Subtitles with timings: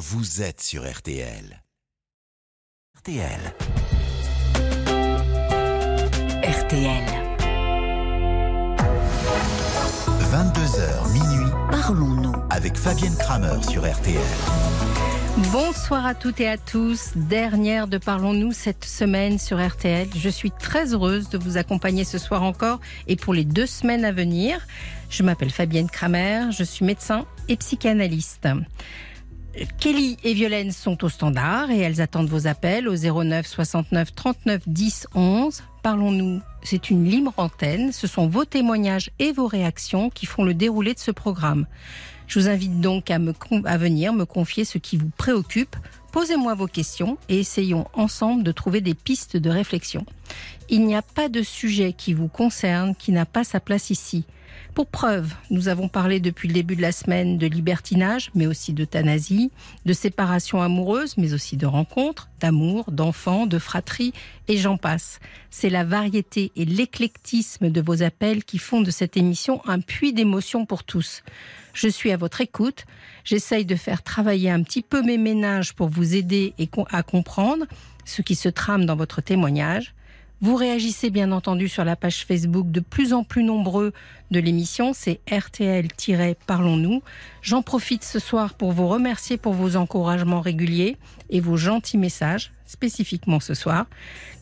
[0.00, 1.62] vous êtes sur RTL.
[2.96, 3.40] RTL.
[6.42, 7.04] RTL.
[10.22, 12.32] 22h minuit Parlons-nous.
[12.48, 14.22] avec Fabienne Kramer sur RTL.
[15.52, 17.10] Bonsoir à toutes et à tous.
[17.14, 20.08] Dernière de Parlons-nous cette semaine sur RTL.
[20.16, 24.06] Je suis très heureuse de vous accompagner ce soir encore et pour les deux semaines
[24.06, 24.66] à venir.
[25.10, 28.48] Je m'appelle Fabienne Kramer, je suis médecin et psychanalyste.
[29.78, 34.62] Kelly et Violaine sont au standard et elles attendent vos appels au 09 69 39
[34.66, 35.62] 10 11.
[35.82, 37.92] Parlons-nous, c'est une libre antenne.
[37.92, 41.66] Ce sont vos témoignages et vos réactions qui font le déroulé de ce programme.
[42.26, 43.18] Je vous invite donc à,
[43.64, 45.76] à venir me confier ce qui vous préoccupe.
[46.12, 50.06] Posez-moi vos questions et essayons ensemble de trouver des pistes de réflexion.
[50.68, 54.24] Il n'y a pas de sujet qui vous concerne qui n'a pas sa place ici.
[54.74, 58.72] Pour preuve, nous avons parlé depuis le début de la semaine de libertinage, mais aussi
[58.72, 59.50] d'euthanasie,
[59.84, 64.12] de séparation amoureuse, mais aussi de rencontres, d'amour, d'enfants, de fratrie,
[64.46, 65.18] et j'en passe.
[65.50, 70.12] C'est la variété et l'éclectisme de vos appels qui font de cette émission un puits
[70.12, 71.24] d'émotions pour tous.
[71.74, 72.84] Je suis à votre écoute.
[73.24, 77.66] J'essaye de faire travailler un petit peu mes ménages pour vous aider et à comprendre
[78.04, 79.94] ce qui se trame dans votre témoignage.
[80.42, 83.92] Vous réagissez bien entendu sur la page Facebook de plus en plus nombreux
[84.30, 87.02] de l'émission, c'est RTL-Parlons-nous.
[87.42, 90.96] J'en profite ce soir pour vous remercier pour vos encouragements réguliers
[91.28, 93.84] et vos gentils messages, spécifiquement ce soir.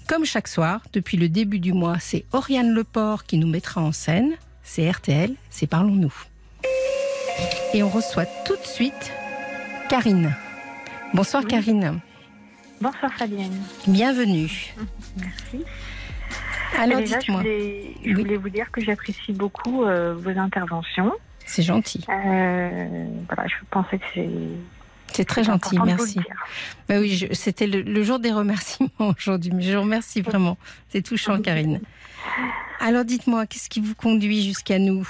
[0.07, 3.91] Comme chaque soir, depuis le début du mois, c'est Oriane Leport qui nous mettra en
[3.91, 4.35] scène.
[4.63, 6.15] C'est RTL, c'est Parlons-nous.
[7.75, 9.13] Et on reçoit tout de suite
[9.91, 10.35] Karine.
[11.13, 11.49] Bonsoir Oui.
[11.51, 12.01] Karine,
[12.81, 13.61] Bonsoir Fabienne.
[13.89, 14.73] bienvenue.
[15.17, 15.65] Merci.
[16.79, 18.15] Alors Déjà, je dites-moi, voulais, je Oui.
[18.15, 21.13] voulais vous dire que j'apprécie beaucoup euh, vos interventions.
[21.47, 24.29] c'est gentil, Euh, voilà, je pensais que c'est
[25.15, 26.21] c'est très gentil, merci.
[26.89, 30.59] Bah oui, c'était le, le jour des remerciements aujourd'hui, mais je vous remercie vraiment.
[30.91, 31.81] C'est touchant, Karine.
[32.79, 35.09] Alors dites-moi, qu'est-ce qui vous conduit jusqu'à nous?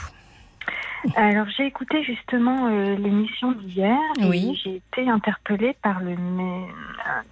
[1.17, 4.61] Alors, j'ai écouté justement euh, l'émission d'hier et Oui.
[4.63, 6.15] j'ai été interpellée par le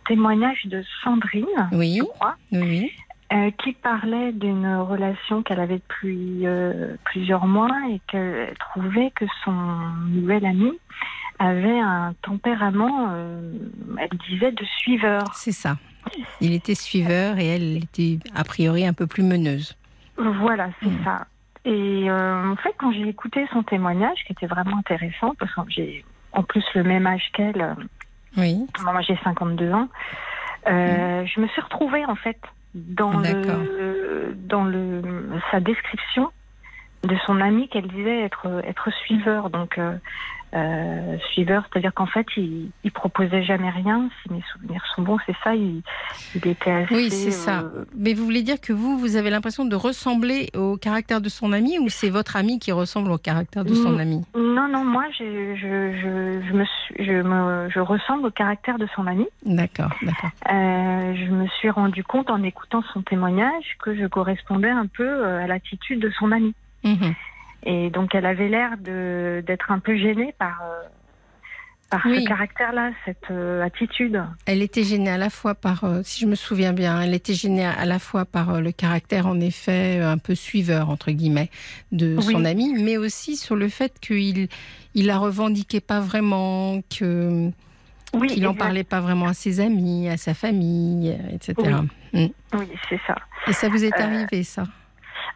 [0.08, 2.90] témoignage de Sandrine, Oui, je crois, oui.
[3.32, 9.24] Euh, qui parlait d'une relation qu'elle avait depuis euh, plusieurs mois et qu'elle trouvait que
[9.44, 9.52] son
[10.08, 10.72] nouvel ami
[11.38, 13.52] avait un tempérament, euh,
[13.98, 15.22] elle disait, de suiveur.
[15.34, 15.76] c'est ça.
[16.40, 19.76] Il était suiveur et elle était a priori un peu plus meneuse.
[20.16, 21.04] Voilà, c'est Mm.
[21.04, 21.26] ça.
[21.64, 26.04] Et en fait, quand j'ai écouté son témoignage, qui était vraiment intéressant, parce que j'ai
[26.32, 27.74] en plus le même âge qu'elle,
[28.36, 29.88] Oui, moi j'ai 52 ans,
[30.68, 32.38] euh, je me suis retrouvée en fait
[32.76, 35.02] dans le dans le
[35.50, 36.30] sa description
[37.04, 39.50] de son ami qu'elle disait être être suiveur.
[39.50, 39.96] Donc euh,
[40.56, 44.08] euh, suiveur, c'est-à-dire qu'en fait il, il proposait jamais rien.
[44.22, 45.54] Si mes souvenirs sont bons, c'est ça.
[45.54, 45.82] Il,
[46.34, 46.94] il était assez.
[46.94, 47.60] oui, c'est ça.
[47.60, 51.28] euh, Mais vous voulez dire que vous, vous avez l'impression de ressembler au caractère de
[51.28, 54.00] son ami ou c'est votre ami qui ressemble au caractère de son Mm.
[54.00, 54.24] ami?
[54.34, 58.78] Non, non, moi, je, je, je, je me suis, je, me, je ressemble au caractère
[58.78, 59.26] de son ami.
[59.44, 60.30] D'accord, d'accord.
[60.50, 65.24] Euh, je me suis rendu compte en écoutant son témoignage que je correspondais un peu
[65.26, 66.54] à l'attitude de son ami.
[66.84, 67.14] Mhm.
[67.68, 70.82] Et donc, elle avait l'air de- d'être un peu gênée par, euh,
[71.90, 72.22] par Oui.
[72.22, 74.22] ce caractère-là, cette euh, attitude.
[74.46, 77.34] Elle était gênée à la fois par, euh, si je me souviens bien, elle était
[77.34, 81.50] gênée à la fois par euh, le caractère en effet un peu suiveur entre guillemets
[81.90, 84.48] de son ami, mais aussi sur le fait qu'il
[84.94, 87.50] il la revendiquait pas vraiment, que
[88.14, 88.64] Oui, qu'il en exact.
[88.64, 91.54] parlait pas vraiment à ses amis, à sa famille, etc.
[92.12, 92.26] Mm.
[92.54, 93.16] Oui, c'est ça.
[93.48, 94.64] Et ça vous est arrivé ça?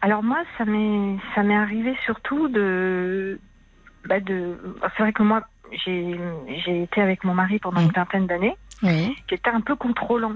[0.01, 3.39] Alors moi, ça m'est ça m'est arrivé surtout de
[4.05, 4.57] bah de.
[4.95, 5.41] C'est vrai que moi,
[5.85, 6.19] j'ai
[6.65, 8.55] j'ai été avec mon mari pendant une vingtaine d'années.
[8.83, 10.33] Oui, qui était un peu contrôlant,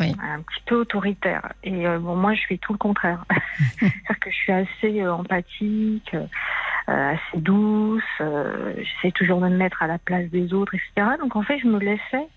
[0.00, 0.14] Oui.
[0.22, 1.52] un petit peu autoritaire.
[1.64, 3.24] Et euh, bon, moi, je suis tout le contraire.
[3.78, 8.02] C'est-à-dire que je suis assez euh, empathique, euh, assez douce.
[8.20, 11.16] J'essaie toujours de me mettre à la place des autres, etc.
[11.18, 12.28] Donc en fait, je me laissais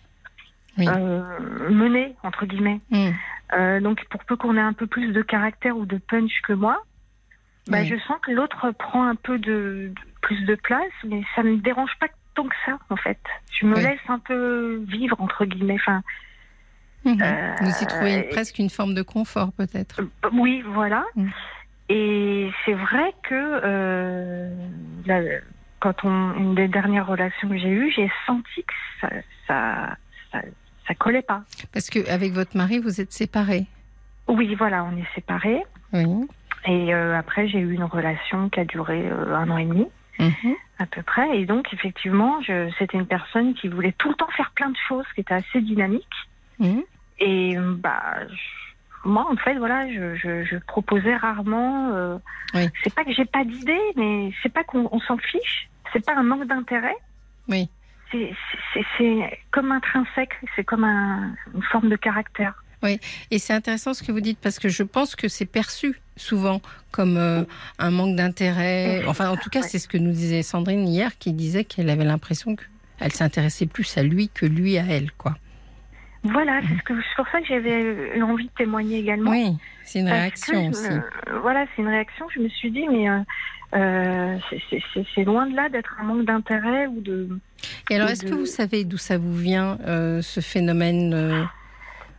[0.78, 0.86] Oui.
[0.88, 2.80] euh, mener entre guillemets.
[2.92, 3.10] Mm.
[3.58, 6.54] Euh, donc pour peu qu'on ait un peu plus de caractère ou de punch que
[6.54, 6.82] moi,
[7.68, 7.88] bah, Oui.
[7.88, 11.58] je sens que l'autre prend un peu de, de- plus de place, mais ça me
[11.58, 13.20] dérange pas tant que ça en fait.
[13.60, 13.82] Je me Oui.
[13.84, 15.76] laisse un peu vivre entre guillemets.
[15.80, 16.02] Enfin,
[17.06, 17.18] Mhm.
[17.22, 20.02] Euh, Vous y trouvez une- presque une forme de confort peut-être.
[20.02, 21.06] Euh, Oui, voilà.
[21.16, 21.30] Mm.
[21.88, 24.50] Et c'est vrai que euh,
[25.80, 29.10] quand on, une des dernières relations que j'ai eues, j'ai senti que ça,
[29.48, 29.98] ça,
[30.32, 30.42] ça,
[30.88, 31.42] ça collait pas.
[31.74, 33.66] Parce que avec votre mari, vous êtes séparés.
[34.28, 35.64] Oui, voilà, on est séparés.
[35.94, 36.06] Oui.
[36.66, 39.88] Et euh, après, j'ai eu une relation qui a duré euh, un an et demi.
[40.20, 40.54] Mhm.
[40.80, 41.40] à peu près.
[41.40, 42.40] Et donc, effectivement,
[42.78, 45.62] c'était une personne qui voulait tout le temps faire plein de choses, qui était assez
[45.62, 46.06] dynamique.
[46.60, 46.84] Mhm.
[47.20, 51.92] Et bah, je- moi, en fait, voilà, je, je, je proposais rarement.
[51.94, 52.18] euh,
[52.54, 52.68] Oui.
[52.84, 55.70] C'est pas que j'ai pas d'idée, mais c'est pas qu'on on s'en fiche.
[55.94, 56.96] C'est pas un manque d'intérêt.
[57.48, 57.70] Oui.
[58.12, 60.34] C'est- comme intrinsèque.
[60.56, 62.54] C'est comme un- une forme de caractère.
[63.30, 66.62] Et c'est intéressant ce que vous dites parce que je pense que c'est perçu souvent
[66.92, 67.44] comme euh,
[67.78, 69.04] un manque d'intérêt.
[69.06, 69.68] Enfin, en tout cas, Ouais.
[69.68, 73.98] c'est ce que nous disait Sandrine hier, qui disait qu'elle avait l'impression qu'elle s'intéressait plus
[73.98, 75.36] à lui que lui à elle, quoi.
[76.24, 79.32] Voilà, c'est ce que- c'est pour ça que j'avais eu envie de témoigner également.
[79.32, 80.90] Oui, c'est une réaction aussi.
[80.90, 82.28] me- voilà, c'est une réaction.
[82.34, 83.20] Je me suis dit, mais euh,
[83.76, 84.38] euh,
[85.16, 87.28] c'est loin de là d'être un manque d'intérêt ou de.
[87.90, 91.44] Et alors, est-ce de- que vous savez d'où ça vous vient, euh, ce phénomène euh,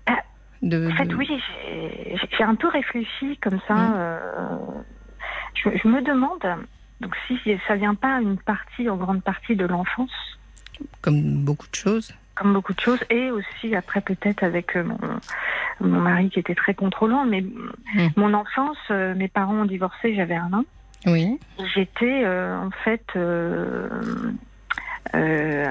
[0.06, 0.18] Ah,
[0.62, 3.74] de, En fait, de- oui, j'ai- un peu réfléchi comme ça.
[3.74, 3.92] Mhm.
[3.96, 4.18] euh,
[5.54, 6.42] je, je me demande,
[7.00, 7.38] donc si
[7.68, 10.10] ça vient pas une partie, en grande partie de l'enfance,
[11.02, 14.96] comme beaucoup de choses comme beaucoup de choses, et aussi après peut-être avec mon,
[15.80, 17.44] mon mari qui était très contrôlant, mais
[18.16, 20.64] mon enfance, mes parents ont divorcé, j'avais un an.
[21.04, 21.38] Oui.
[21.74, 23.04] J'étais en fait
[25.14, 25.66] euh,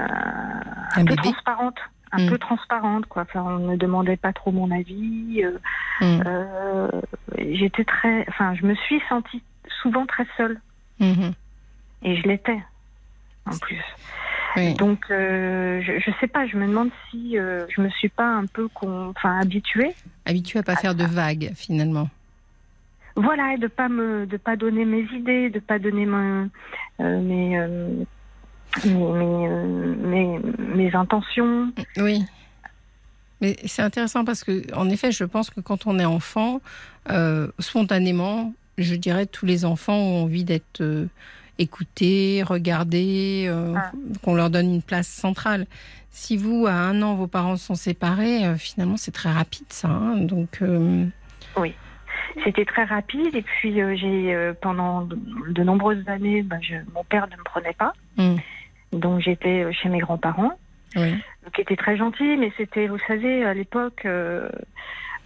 [0.96, 1.78] un, Un peu transparente,
[2.12, 2.28] un Mm.
[2.28, 3.22] peu transparente quoi.
[3.22, 5.42] Enfin, on ne demandait pas trop mon avis.
[5.44, 5.58] euh,
[6.00, 6.22] Mhm.
[6.26, 6.90] euh,
[7.38, 9.42] J'étais très, enfin, je me suis sentie
[9.82, 10.60] souvent très seule
[10.98, 11.32] Mhm.
[12.02, 12.58] et je l'étais
[13.46, 13.82] en plus.
[14.56, 14.74] Oui.
[14.74, 16.44] Donc, euh, je, je sais pas.
[16.46, 19.94] Je me demande si je me suis pas un peu, con- enfin, habituée.
[20.26, 22.08] Habitué à pas faire de vagues, finalement.
[23.16, 26.04] Voilà, et de pas me, de pas donner mes idées, de pas donner
[26.98, 27.66] mes,
[28.84, 30.40] mes, mes, mes,
[30.74, 31.72] mes intentions.
[31.96, 32.22] Oui.
[33.40, 36.60] Mais c'est intéressant parce que, en effet, je pense que quand on est enfant,
[37.10, 41.06] euh, spontanément, je dirais tous les enfants ont envie d'être euh,
[41.58, 43.92] écoutés, regardés, euh, Ah.
[44.22, 45.66] qu'on leur donne une place centrale.
[46.10, 49.88] Si vous, à un an, vos parents sont séparés, finalement, c'est très rapide, ça.
[49.88, 50.16] hein.
[50.18, 51.06] Donc, euh,
[52.44, 57.42] C'était très rapide et puis j'ai pendant de, nombreuses années, je, mon père ne me
[57.44, 58.36] prenait pas, hum,
[58.92, 60.52] donc j'étais euh, chez mes grands-parents,
[60.96, 61.14] oui.
[61.54, 64.02] qui étaient très gentils, mais c'était, vous savez, à l'époque.
[64.04, 64.48] euh,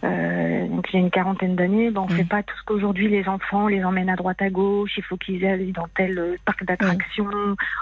[0.02, 2.16] euh, donc il y a une quarantaine d'années, ben, on Mm.
[2.16, 5.16] fait pas tout ce qu'aujourd'hui les enfants les emmènent à droite à gauche, il faut
[5.16, 7.30] qu'ils aillent dans tel euh, parc d'attractions,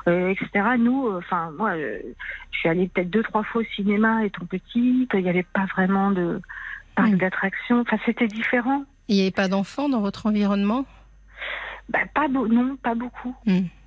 [0.07, 0.77] euh, etc.
[0.79, 5.21] Nous, enfin moi, je suis allée peut-être deux trois fois au cinéma étant petite, il
[5.23, 6.41] n'y avait pas vraiment de
[6.95, 7.17] parc Mm.
[7.17, 8.85] d'attractions, enfin c'était différent.
[9.09, 10.85] Il n'y avait pas d'enfants dans votre environnement?
[11.89, 13.35] Ben, pas non, pas beaucoup.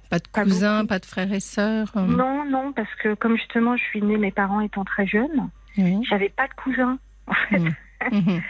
[0.10, 3.76] Pas de cousins, pas de frères et sœurs euh, Non, non, parce que comme justement
[3.76, 6.00] je suis née, mes parents étant très jeunes, Oui.
[6.10, 6.98] j'avais pas de cousins.
[7.28, 7.58] En fait.
[7.58, 7.74] Hum.
[8.12, 8.42] Mhm.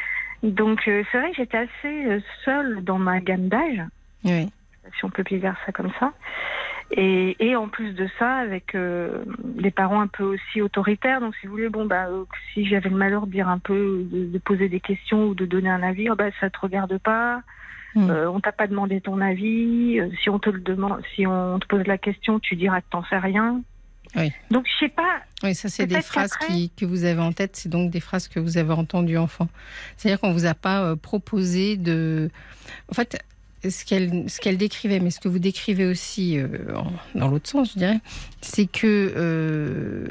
[0.43, 3.81] Donc euh, c'est vrai que j'étais assez euh, seule dans ma gamme d'âge.
[4.23, 4.51] Oui.
[4.97, 6.11] si on peut dire ça comme ça.
[6.91, 11.35] Et, et en plus de ça, avec euh, des parents un peu aussi autoritaires, donc
[11.37, 14.25] si vous voulez, bon bah euh, si j'avais le malheur de dire un peu, de,
[14.27, 17.41] de poser des questions ou de donner un avis, oh, bah ça te regarde pas,
[17.95, 18.09] Mm.
[18.09, 21.59] euh, on t'a pas demandé ton avis, euh, si on te le demande, si on
[21.59, 23.61] te pose la question, tu diras que t'en sais rien.
[24.15, 24.31] Oui.
[24.51, 27.55] Donc je sais pas, Oui, ça, c'est des phrases qui, que vous avez en tête.
[27.55, 29.49] C'est donc des phrases que vous avez entendues enfant.
[29.97, 32.29] C'est-à-dire qu'on vous a pas euh, proposé de.
[32.89, 33.17] En fait,
[33.67, 37.49] ce qu'elle ce qu'elle décrivait, mais ce que vous décrivez aussi euh, en- dans l'autre
[37.49, 37.99] sens, je dirais,
[38.41, 40.07] c'est que euh,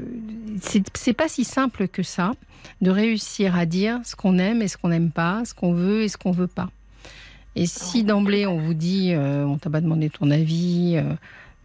[0.95, 2.33] c'est pas si simple que ça
[2.81, 6.03] de réussir à dire ce qu'on aime et ce qu'on n'aime pas, ce qu'on veut
[6.03, 6.71] et ce qu'on veut pas.
[7.57, 11.15] Et si d'emblée on vous dit euh, on t'a pas demandé ton avis, euh,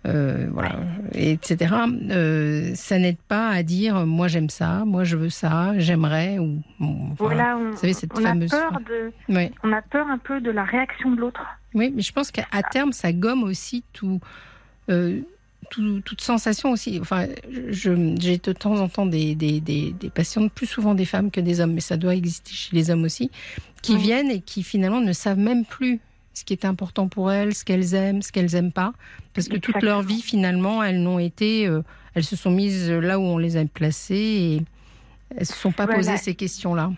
[0.08, 0.76] euh, voilà,
[1.14, 1.76] et etc.
[2.12, 6.62] euh, ça n'aide pas à dire moi j'aime ça, moi je veux ça, j'aimerais ou
[6.80, 7.56] bon, voilà.
[7.56, 8.84] voilà, on, Vous savez, cette on a fameuse peur phrase.
[8.86, 9.52] de, Oui.
[9.64, 11.42] on a peur un peu de la réaction de l'autre.
[11.74, 14.20] oui, mais je pense qu'à terme ça gomme aussi tout,
[14.90, 15.20] euh,
[15.70, 17.00] tout- toute sensation aussi.
[17.02, 17.26] Enfin,
[17.70, 21.40] j'ai de temps en temps des, des, des, des patientes, plus souvent des femmes que
[21.42, 23.32] des hommes, mais ça doit exister chez les hommes aussi,
[23.82, 26.00] qui viennent et qui finalement ne savent même plus
[26.34, 28.94] ce qui est important pour elles, ce qu'elles aiment, ce qu'elles aiment pas,
[29.34, 31.82] parce que toute leur vie finalement elles n'ont été, euh,
[32.16, 34.62] elles se sont mises là où on les a placées et
[35.36, 35.98] elles se sont pas Voilà.
[36.00, 36.92] posé ces questions-là.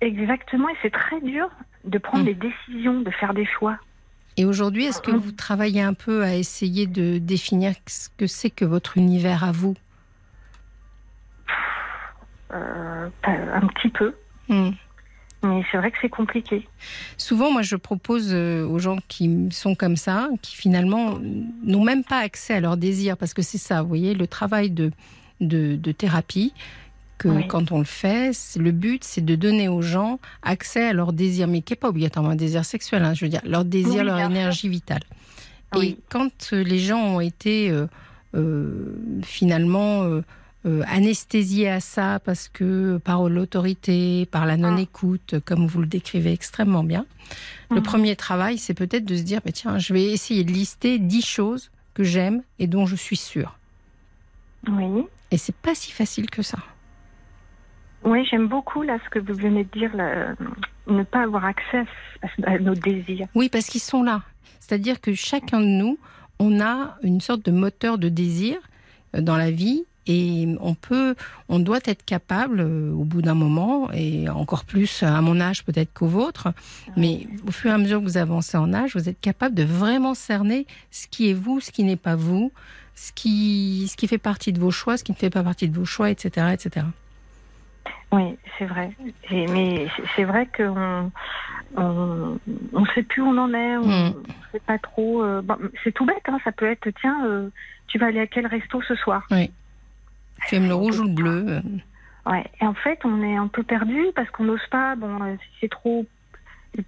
[0.00, 1.48] Exactement, et c'est très dur
[1.84, 2.26] de prendre Mm.
[2.26, 3.78] des décisions, de faire des choix.
[4.42, 8.50] Et aujourd'hui, est-ce que vous travaillez un peu à essayer de définir ce que c'est
[8.50, 9.76] que votre univers à vous?
[12.52, 14.12] Euh, un petit peu,
[14.48, 14.70] Hmm.
[15.44, 16.66] mais c'est vrai que c'est compliqué.
[17.16, 21.20] Souvent, moi, je propose euh, aux gens qui sont comme ça, qui finalement
[21.62, 24.70] n'ont même pas accès à leurs désirs, parce que c'est ça, vous voyez, le travail
[24.72, 24.90] de,
[25.40, 26.52] de, de thérapie,
[27.22, 27.46] que Oui.
[27.46, 31.46] quand on le fait, le but, c'est de donner aux gens accès à leurs désirs,
[31.46, 34.06] mais qui n'est pas obligatoirement un désir sexuel, hein, je veux dire, leur désir, Oui,
[34.06, 35.02] leur énergie vitale.
[35.80, 37.86] Et quand les gens ont été euh,
[38.34, 40.22] euh, finalement euh,
[40.66, 46.32] euh, anesthésiés à ça parce que par l'autorité, par la non-écoute, comme vous le décrivez
[46.32, 47.06] extrêmement bien,
[47.70, 47.82] le Mhm.
[47.82, 51.70] premier travail, c'est peut-être de se dire, tiens, je vais essayer de lister dix choses
[51.94, 53.58] que j'aime et dont je suis sûre.
[54.68, 55.04] Oui.
[55.30, 56.58] Et c'est pas si facile que ça.
[58.04, 60.34] Oui, j'aime beaucoup là ce que vous venez de dire, là,
[60.86, 61.84] ne pas avoir accès
[62.44, 63.26] à, nos désirs.
[63.34, 64.22] Oui, parce qu'ils sont là.
[64.60, 65.98] C'est-à-dire que chacun de nous,
[66.38, 68.56] on a une sorte de moteur de désir
[69.14, 71.14] euh, dans la vie et on peut,
[71.48, 75.64] on doit être capable euh, au bout d'un moment et encore plus à mon âge
[75.64, 76.52] peut-être qu'au vôtre,
[76.96, 79.62] mais au fur et à mesure que vous avancez en âge, vous êtes capable de
[79.62, 82.50] vraiment cerner ce qui est vous, ce qui n'est pas vous,
[82.96, 85.68] ce qui, ce qui fait partie de vos choix, ce qui ne fait pas partie
[85.68, 86.86] de vos choix, etc., etc.
[88.12, 88.90] Oui, c'est vrai.
[89.30, 91.10] Et- mais c'est- vrai qu'on
[91.76, 92.38] on,
[92.72, 94.14] on sait plus où on en est, on Mm.
[94.52, 95.22] sait pas trop.
[95.22, 97.48] euh, bon, c'est tout bête, hein, ça peut être tiens, euh,
[97.88, 99.26] tu vas aller à quel resto ce soir
[100.48, 101.60] Tu aimes le rouge ou le bleu euh,
[102.30, 102.44] Ouais.
[102.60, 104.94] Et en fait, on est un peu perdu parce qu'on n'ose pas.
[104.94, 106.06] Bon, euh, si c'est trop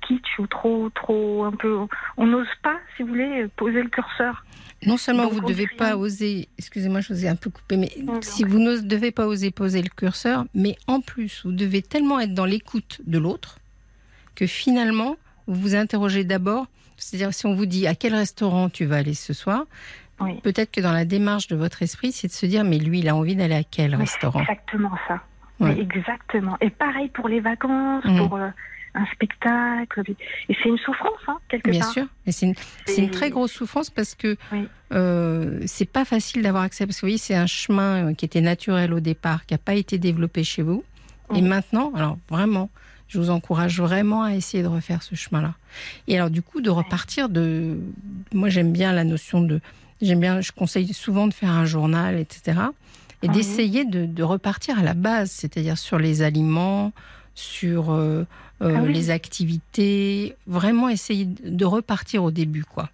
[0.02, 1.78] kitsch ou trop, trop un peu,
[2.16, 4.44] on n'ose pas, si vous voulez, poser le curseur.
[4.86, 7.76] Non seulement Donc, vous ne devez pas oser, excusez-moi, je vous ai un peu coupé,
[7.76, 8.22] mais Non, non.
[8.22, 12.20] si vous ne devez pas oser poser le curseur, mais en plus, vous devez tellement
[12.20, 13.58] être dans l'écoute de l'autre
[14.34, 15.16] que finalement,
[15.46, 16.66] vous vous interrogez d'abord,
[16.96, 19.64] c'est-à-dire si on vous dit à quel restaurant tu vas aller ce soir,
[20.20, 20.40] Oui.
[20.42, 23.08] peut-être que dans la démarche de votre esprit, c'est de se dire, mais lui, il
[23.08, 24.40] a envie d'aller à quel restaurant?
[24.42, 25.22] Exactement ça.
[25.60, 25.74] Ouais.
[25.76, 26.56] Mais exactement.
[26.60, 28.16] Et pareil pour les vacances, Mm.
[28.18, 28.48] pour euh,
[28.94, 30.02] un spectacle.
[30.48, 31.92] Et c'est une souffrance, hein, quelque Bien part.
[31.92, 32.54] sûr, mais c'est une,
[33.04, 34.68] Et- très grosse souffrance parce que Oui.
[34.92, 36.86] euh, c'est pas facile d'avoir accès.
[36.86, 39.58] Parce que vous voyez, c'est un chemin euh, qui était naturel au départ, qui n'a
[39.58, 40.84] pas été développé chez vous.
[41.30, 41.42] Et Oui.
[41.42, 42.70] maintenant, alors vraiment,
[43.08, 45.54] je vous encourage vraiment à essayer de refaire ce chemin-là.
[46.08, 47.78] Et alors, du coup, de repartir de.
[48.32, 49.60] Moi, j'aime bien la notion de.
[50.02, 52.58] J'aime bien, je conseille souvent de faire un journal, etc.
[53.22, 53.34] Et Oui.
[53.34, 56.92] d'essayer de, de repartir à la base, c'est-à-dire sur les aliments,
[57.34, 58.24] sur euh,
[58.62, 58.92] euh, Ah oui.
[58.92, 62.88] les activités, vraiment essayer de repartir au début, quoi.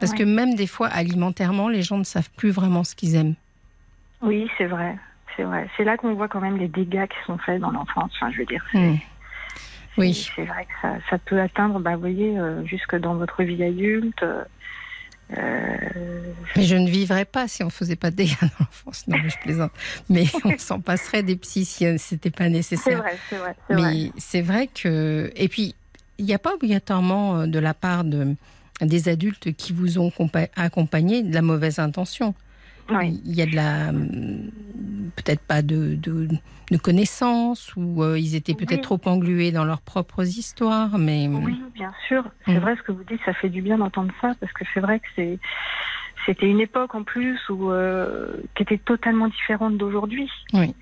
[0.00, 0.18] Parce Ouais.
[0.18, 3.34] que même des fois, alimentairement, les gens ne savent plus vraiment ce qu'ils aiment.
[4.22, 4.96] Oui, c'est vrai.
[5.36, 5.68] C'est vrai.
[5.76, 8.10] C'est là qu'on voit quand même les dégâts qui sont faits dans l'enfance.
[8.16, 8.64] Enfin, je veux dire.
[8.74, 8.94] Hmm.
[9.96, 10.30] Oui.
[10.36, 13.62] C'est vrai que ça, ça peut atteindre, bah, vous voyez, euh, jusque dans votre vie
[13.64, 14.22] adulte.
[14.22, 14.44] euh,
[15.30, 19.06] Mais je ne vivrais pas si on faisait pas de dégâts dans l'enfance.
[19.06, 19.72] Non, mais je plaisante.
[20.08, 23.02] Mais on s'en passerait des psys si euh, c'était pas nécessaire.
[23.28, 23.54] c'est vrai.
[23.68, 23.92] c'est vrai.
[23.94, 25.30] Mais c'est vrai que.
[25.36, 25.74] Et puis,
[26.18, 28.34] il n'y a pas obligatoirement euh, de la part de,
[28.80, 32.34] des adultes qui vous ont compa- accompagné de la mauvaise intention.
[32.90, 33.20] Oui.
[33.24, 33.88] Il y a de la.
[33.90, 34.50] hum,
[35.16, 36.28] Peut-être pas de, de,
[36.70, 38.98] de connaissances, ou euh, ils étaient peut-être Oui.
[38.98, 41.28] trop englués dans leurs propres histoires, mais.
[41.28, 42.24] Oui, bien sûr.
[42.46, 42.58] C'est Mm.
[42.58, 45.00] vrai ce que vous dites, ça fait du bien d'entendre ça parce que c'est vrai
[45.00, 45.38] que c'est
[46.26, 50.28] c'était une époque en plus où euh, qui était totalement différente d'aujourd'hui.
[50.52, 50.74] Oui.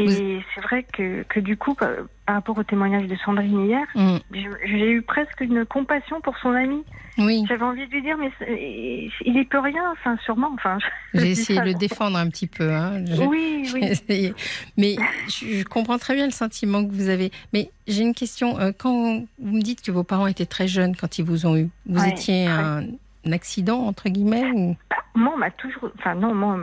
[0.00, 1.90] Et Vous- c'est vrai que, que du coup, par
[2.26, 6.50] par rapport au témoignage de Sandrine hier, je- j'ai eu presque une compassion pour son
[6.50, 6.84] ami.
[7.18, 10.50] Oui, J'avais envie de lui dire, mais il y peut rien, enfin, sûrement.
[10.54, 10.78] Enfin,
[11.12, 12.72] j'ai essayé ça, de le défendre un petit peu.
[12.72, 13.04] hein.
[13.28, 13.80] Oui, oui.
[13.84, 14.32] essayé.
[14.76, 14.96] Mais
[15.28, 17.30] je, comprends très bien le sentiment que vous avez.
[17.52, 18.58] Mais j'ai une question.
[18.60, 21.56] Euh, Quand vous me dites que vos parents étaient très jeunes quand ils vous ont
[21.56, 22.84] eu, vous Ouais, étiez un
[23.30, 24.76] accident, entre guillemets ou...
[25.14, 26.56] Moi, on m'a toujours, enfin non, moi,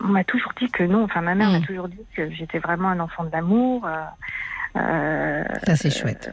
[0.00, 1.04] on m'a toujours dit que non.
[1.04, 3.86] Enfin, ma mère m'a toujours dit que j'étais vraiment un enfant de l'amour.
[3.86, 4.02] euh,
[4.76, 6.32] euh, Ça, c'est chouette.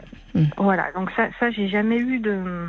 [0.58, 2.68] Voilà, donc ça, ça j'ai jamais eu de.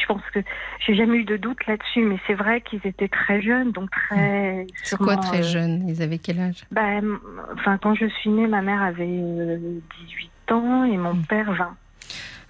[0.00, 0.40] Je pense que
[0.84, 4.66] j'ai jamais eu de doute là-dessus, mais c'est vrai qu'ils étaient très jeunes, donc très.
[4.82, 6.64] C'est quoi très euh, jeune Ils avaient quel âge?
[6.72, 7.20] Bah, m-
[7.54, 9.58] Enfin, quand je suis née, ma mère avait euh,
[10.00, 11.76] 18 ans et mon père 20.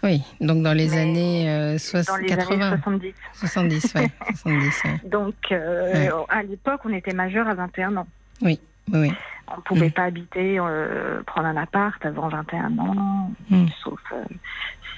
[0.03, 3.15] Oui, donc dans les Mais années euh, soix- Dans les 80, années 70.
[3.35, 5.01] 70, ouais, 70, ouais.
[5.09, 6.11] Donc, euh, Ouais.
[6.29, 8.07] à l'époque, on était majeur à 21 ans.
[8.41, 8.59] Oui,
[8.93, 9.13] oui.
[9.49, 9.93] On ne pouvait Mm.
[9.93, 13.67] pas habiter, euh, prendre un appart avant 21 ans, Mm.
[13.83, 14.25] sauf euh,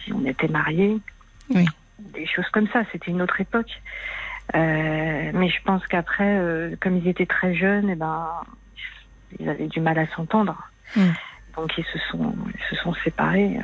[0.05, 0.99] si on était mariés.
[1.51, 1.67] Oui.
[1.99, 3.71] Des choses comme ça, c'était une autre époque.
[4.55, 8.27] Mais je pense qu'après, comme ils étaient très jeunes, eh ben,
[9.39, 10.57] ils avaient du mal à s'entendre.
[10.97, 11.11] Mm.
[11.57, 13.59] Donc ils se sont, ils se sont séparés.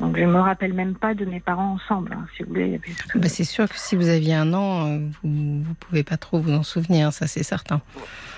[0.00, 2.80] Donc je me rappelle même pas de mes parents ensemble, hein, si vous voulez.
[3.14, 6.40] Bah, c'est sûr que si vous aviez un an, euh, vous ne pouvez pas trop
[6.40, 7.80] vous en souvenir, ça c'est certain.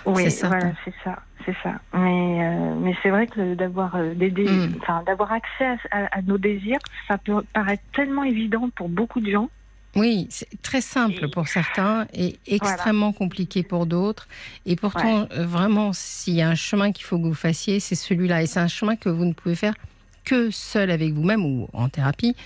[0.05, 0.59] Oui, C'est certain.
[0.59, 1.73] voilà, c'est ça, c'est ça.
[1.95, 5.05] Mais euh, mais c'est vrai que d'avoir Mm.
[5.07, 9.31] d'avoir accès à, à- à nos désirs, ça peut paraître tellement évident pour beaucoup de
[9.31, 9.49] gens.
[9.97, 14.29] Oui, c'est très simple Et- pour certains et extrêmement compliqué pour d'autres.
[14.67, 18.43] Et pourtant, vraiment, s'il y a un chemin qu'il faut que vous fassiez, c'est celui-là.
[18.43, 19.73] Et c'est un chemin que vous ne pouvez faire
[20.27, 22.37] que seul avec vous-même ou en thérapie.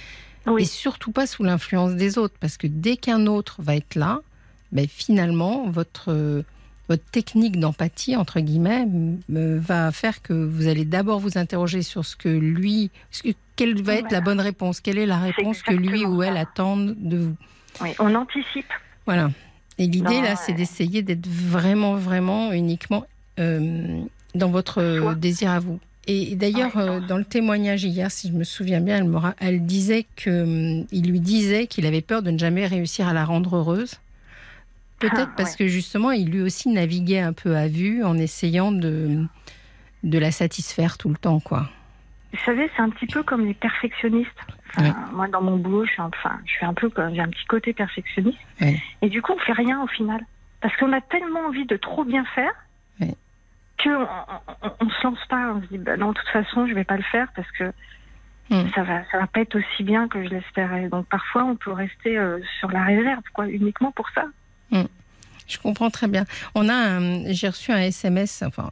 [0.58, 4.20] et surtout pas sous l'influence des autres, parce que dès qu'un autre va être là,
[4.70, 6.44] ben, finalement, votre,
[6.88, 8.86] votre technique d'empathie, entre guillemets,
[9.28, 13.82] va faire que vous allez d'abord vous interroger sur ce que lui, ce que, quelle
[13.82, 17.16] va être la bonne réponse, quelle est la réponse que lui ou elle attendent de
[17.16, 17.36] vous.
[17.80, 18.72] Oui, on anticipe.
[19.06, 19.30] Voilà.
[19.78, 23.06] Et l'idée, là, c'est d'essayer d'être vraiment, vraiment, uniquement
[23.38, 24.02] euh,
[24.34, 25.80] dans votre désir à vous.
[26.12, 30.06] Et d'ailleurs, euh, dans le témoignage hier, si je me souviens bien, elle, elle disait
[30.16, 34.00] qu'il hum, lui disait qu'il avait peur de ne jamais réussir à la rendre heureuse.
[34.98, 38.72] Peut-être ah, parce que justement, il lui aussi naviguait un peu à vue en essayant
[38.72, 39.24] de,
[40.02, 41.68] de la satisfaire tout le temps, quoi.
[42.32, 44.30] Vous savez, c'est un petit peu comme les perfectionnistes.
[45.12, 47.72] Moi, dans mon boulot, je suis, enfin, je suis un peu, j'ai un petit côté
[47.72, 48.38] perfectionniste.
[49.00, 50.20] Et du coup, on fait rien au final,
[50.60, 52.52] parce qu'on a tellement envie de trop bien faire
[53.82, 54.06] qu'on
[54.62, 55.54] on, on, se lance pas.
[55.54, 57.72] On se dit, bah non, de toute façon, je vais pas le faire parce que
[58.50, 58.68] hmm.
[58.74, 60.88] ça va, ça va pas être aussi bien que je l'espérais.
[60.88, 64.24] Donc parfois, on peut rester euh, sur la réserve, quoi, uniquement pour ça.
[64.70, 64.86] Hmm.
[65.46, 66.24] Je comprends très bien.
[66.54, 68.70] On a, j'ai reçu un SMS, enfin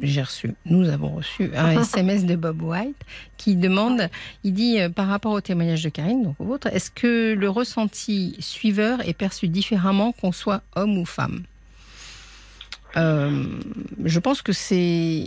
[0.00, 2.96] j'ai reçu, nous avons reçu un SMS de Bob White
[3.36, 4.08] qui demande,
[4.44, 7.48] il dit euh, par rapport au témoignage de Karine, donc au vôtre, est-ce que le
[7.48, 11.42] ressenti suiveur est perçu différemment qu'on soit homme ou femme?
[12.96, 15.24] Je pense que c'est,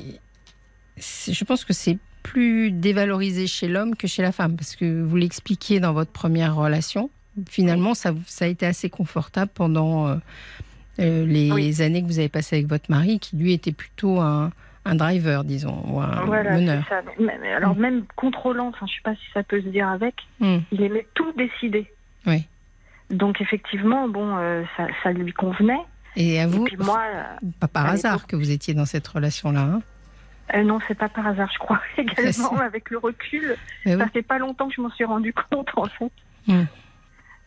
[0.97, 5.15] je pense que c'est plus dévalorisé chez l'homme que chez la femme, parce que vous
[5.15, 7.09] l'expliquiez dans votre première relation.
[7.47, 10.15] Finalement, ça, ça a été assez confortable pendant euh,
[10.99, 14.51] euh, les années que vous avez passées avec votre mari, qui lui était plutôt un,
[14.95, 16.83] driver, disons, ou un meneur.
[16.89, 17.01] Ça.
[17.55, 17.79] alors mm.
[17.79, 20.57] même contrôlant, enfin, je ne sais pas si ça peut se dire avec, mm.
[20.71, 21.85] il aimait tout décider.
[22.25, 22.45] Oui.
[23.09, 24.63] Donc effectivement, bon, euh,
[25.03, 25.81] ça, lui convenait.
[26.15, 27.03] Et à vous, moi,
[27.59, 29.61] pas par hasard que vous étiez dans cette relation-là.
[29.61, 29.81] Hein
[30.55, 31.79] euh, non, c'est pas par hasard, je crois.
[31.97, 35.85] Également, avec le recul, ça fait pas longtemps que je m'en suis rendu compte, en
[35.85, 36.11] fait.
[36.47, 36.63] Mm.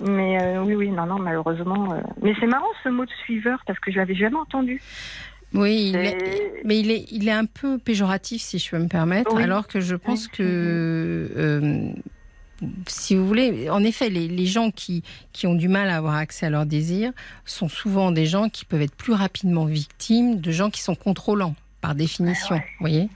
[0.00, 1.94] Mais euh, oui, oui, non, non, malheureusement.
[1.94, 4.80] Euh, mais c'est marrant ce mot de suiveur parce que je l'avais jamais entendu.
[5.54, 5.92] Oui,
[6.64, 9.80] mais il est, il est un peu péjoratif, si je peux me permettre, alors que
[9.80, 11.92] je pense que, euh,
[12.86, 16.14] si vous voulez, en effet, les, les, gens qui, qui ont du mal à avoir
[16.14, 17.12] accès à leurs désirs
[17.44, 21.54] sont souvent des gens qui peuvent être plus rapidement victimes de gens qui sont contrôlants
[21.82, 23.08] par définition, vous voyez.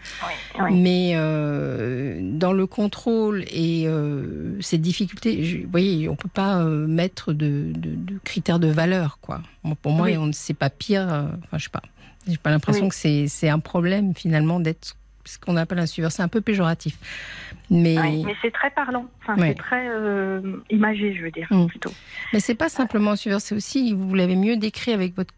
[0.72, 6.86] Mais euh, dans le contrôle et euh, ces difficultés, vous voyez, on peut pas euh,
[6.86, 7.72] mettre de,
[8.24, 9.40] critères de valeur, quoi.
[9.82, 11.02] Pour moi, on ne sait pas pire.
[11.02, 11.82] enfin, je sais pas.
[12.26, 16.12] J'ai pas l'impression que c'est un problème finalement d'être ce qu'on appelle un suiveur.
[16.12, 16.96] C'est un peu péjoratif.
[17.70, 19.06] Mais, mais c'est très parlant.
[19.22, 19.88] Enfin, c'est très
[20.70, 21.66] imagé, je veux dire, mm.
[21.66, 21.92] plutôt.
[22.32, 25.34] Mais c'est pas simplement un suiveur, c'est aussi, vous l'avez mieux décrit avec votre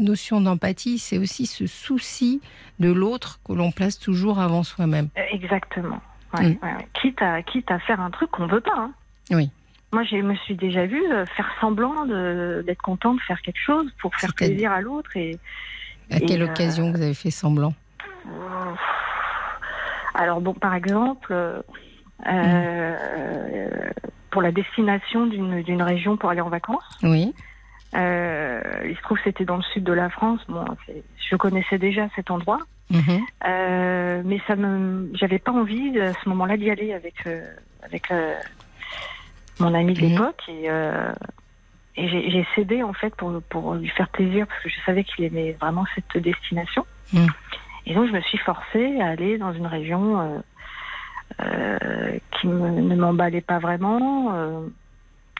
[0.00, 2.40] notion d'empathie, c'est aussi ce souci
[2.78, 5.08] de l'autre que l'on place toujours avant soi-même.
[5.16, 6.00] Euh, exactement.
[6.34, 6.54] Mm.
[7.00, 8.76] Quitte, à, quitte à faire un truc qu'on ne veut pas.
[8.76, 8.92] Hein.
[9.30, 9.50] Oui.
[9.92, 13.90] Moi, je me suis déjà vue euh, faire semblant d'être content de faire quelque chose
[14.00, 15.16] pour faire plaisir à l'autre.
[15.16, 15.38] Et,
[16.10, 17.74] à quelle euh, occasion vous avez fait semblant?
[20.14, 21.34] Alors, bon, par exemple,
[22.26, 22.94] mm.
[24.30, 26.98] pour la destination d'une région pour aller en vacances.
[27.02, 27.34] Oui.
[27.94, 30.40] Euh, il se trouve que c'était dans le sud de la France.
[30.48, 30.64] Bon,
[31.28, 33.20] je connaissais déjà cet endroit, mhm.
[33.48, 37.42] euh, mais ça me, j'avais pas envie à ce moment-là d'y aller avec euh,
[37.82, 38.12] avec
[39.58, 40.08] mon ami de mhm.
[40.08, 40.66] l'époque et,
[41.96, 45.24] et j'ai cédé en fait pour pour lui faire plaisir parce que je savais qu'il
[45.24, 46.86] aimait vraiment cette destination.
[47.86, 50.42] Et donc je me suis forcée à aller dans une région
[51.38, 54.62] qui ne m'emballait pas vraiment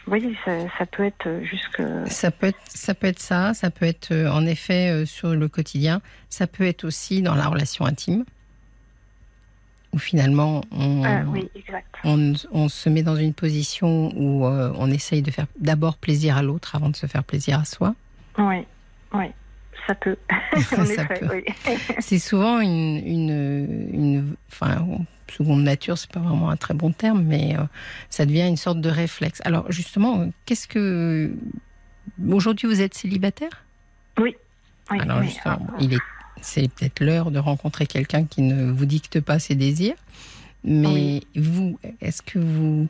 [0.06, 1.82] oui, ça, peut être jusque.
[2.06, 3.54] Ça peut être, ça peut être ça.
[3.54, 6.00] Ça peut être euh, en effet euh, sur le quotidien.
[6.28, 8.24] Ça peut être aussi dans la relation intime,
[9.92, 11.22] où finalement on, ah
[12.04, 16.42] on, se met dans une position où euh, on essaye de faire d'abord plaisir à
[16.42, 17.94] l'autre avant de se faire plaisir à soi.
[18.38, 18.64] Oui,
[19.12, 19.26] oui.
[19.86, 20.16] Ça peut.
[21.98, 24.86] C'est souvent une, une, une, enfin,
[25.30, 27.62] seconde nature, c'est pas vraiment un très bon terme, mais euh,
[28.08, 29.40] ça devient une sorte de réflexe.
[29.44, 31.32] Alors justement, qu'est-ce que
[32.28, 33.64] aujourd'hui vous êtes célibataire?
[34.18, 34.36] Oui.
[34.88, 36.00] Alors justement, il est,
[36.40, 39.96] c'est peut-être l'heure de rencontrer quelqu'un qui ne vous dicte pas ses désirs.
[40.64, 42.88] Mais vous, est-ce que vous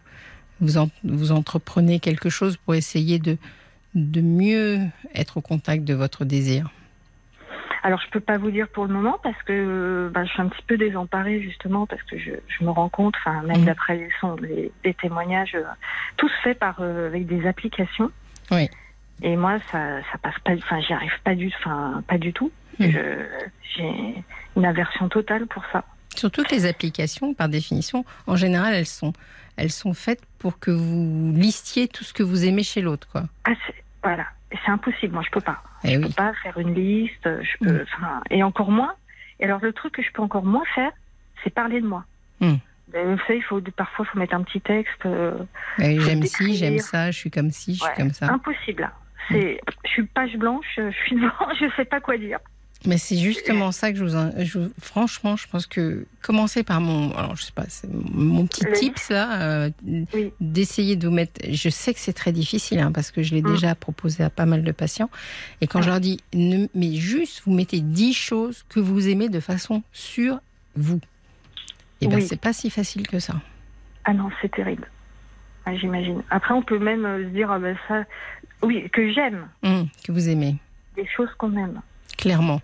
[0.60, 3.36] vous, vous entreprenez quelque chose pour essayer de
[3.94, 4.80] de mieux
[5.14, 6.70] être au contact de votre désir
[7.82, 10.48] alors, je peux pas vous dire pour le moment parce que ben, je suis un
[10.48, 13.64] petit peu désemparée justement parce que je, je me rends compte, enfin même mhm.
[13.64, 15.64] d'après les sons, les, témoignages, euh,
[16.16, 18.10] tout se fait par euh, avec des applications.
[18.50, 18.68] Oui.
[19.22, 22.50] Et moi, ça, ça passe pas, enfin, j'y arrive pas du, enfin, pas du tout.
[22.78, 22.92] Mhm.
[23.76, 24.24] J'ai
[24.56, 25.84] une aversion totale pour ça.
[26.16, 29.12] Surtout que les applications, par définition, en général, elles sont,
[29.56, 33.24] elles sont faites pour que vous listiez tout ce que vous aimez chez l'autre, quoi.
[33.44, 33.52] Ah,
[34.02, 34.26] voilà.
[34.64, 35.14] C'est impossible.
[35.14, 35.62] Moi, je peux pas.
[35.84, 36.06] Eh je oui.
[36.08, 37.22] peux pas faire une liste.
[37.24, 38.20] Je peux, Mm.
[38.30, 38.94] et encore moins.
[39.38, 40.90] Et alors, le truc que je peux encore moins faire,
[41.44, 42.04] c'est parler de moi.
[42.40, 42.54] Mm.
[42.92, 45.06] Ben, Vous savez, il faut parfois, faut mettre un petit texte.
[45.06, 45.38] euh,
[45.78, 48.26] Eh, j'aime ci, j'aime ça, je suis comme ci, je ouais, suis comme ça.
[48.32, 48.90] Impossible.
[49.28, 50.66] C'est, je suis page blanche.
[50.76, 51.30] Je suis devant.
[51.60, 52.38] Je sais pas quoi dire.
[52.86, 57.12] Mais c'est justement ça que je vous, je Franchement, je pense que commencer par mon.
[57.14, 59.70] Alors, je sais pas, c'est mon petit Le tips là, euh,
[60.14, 60.32] Oui.
[60.40, 61.40] d'essayer de vous mettre.
[61.50, 63.52] Je sais que c'est très difficile hein, parce que je l'ai Mm.
[63.52, 65.10] déjà proposé à pas mal de patients.
[65.60, 69.28] Et quand je leur dis, ne, mais juste, vous mettez 10 choses que vous aimez
[69.28, 70.40] de façon sur
[70.74, 71.00] vous.
[72.00, 72.22] Et ben, Oui.
[72.26, 73.34] c'est pas si facile que ça.
[74.04, 74.88] Ah non, c'est terrible.
[75.66, 76.22] Ah, j'imagine.
[76.30, 78.04] Après, on peut même euh, se dire, ah ben ça,
[78.62, 80.56] oui, que j'aime, Hum, que vous aimez,
[80.96, 81.82] des choses qu'on aime.
[82.16, 82.62] clairement.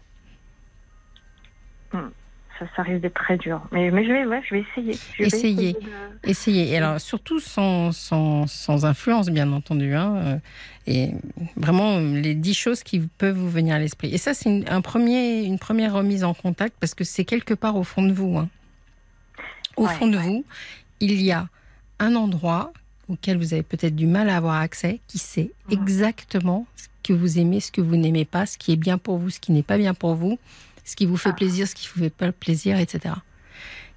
[2.59, 3.61] Ça, ça risque d'être très dur.
[3.71, 4.99] Mais, mais je vais, ouais, je vais essayer.
[5.19, 5.79] Je vais essayer de-
[6.25, 6.71] Essayez.
[6.71, 9.95] Et alors, surtout sans, sans, sans influence, bien entendu.
[9.95, 10.39] hein, euh,
[10.87, 11.11] et
[11.57, 14.13] vraiment, euh, les dix choses qui peuvent vous venir à l'esprit.
[14.15, 17.53] Et ça, c'est une, un premier, une première remise en contact parce que c'est quelque
[17.53, 18.39] part au fond de vous.
[18.39, 18.49] hein.
[19.77, 20.23] Au Ouais, fond de ouais.
[20.25, 20.45] vous,
[21.01, 21.49] il y a
[21.99, 22.73] un endroit
[23.09, 25.75] auquel vous avez peut-être du mal à avoir accès, qui sait Mhm.
[25.83, 29.19] exactement ce que vous aimez, ce que vous n'aimez pas, ce qui est bien pour
[29.19, 30.39] vous, ce qui n'est pas bien pour vous,
[30.87, 31.35] ce qui vous fait Ah.
[31.35, 33.15] plaisir, ce qui vous fait pas plaisir, etc.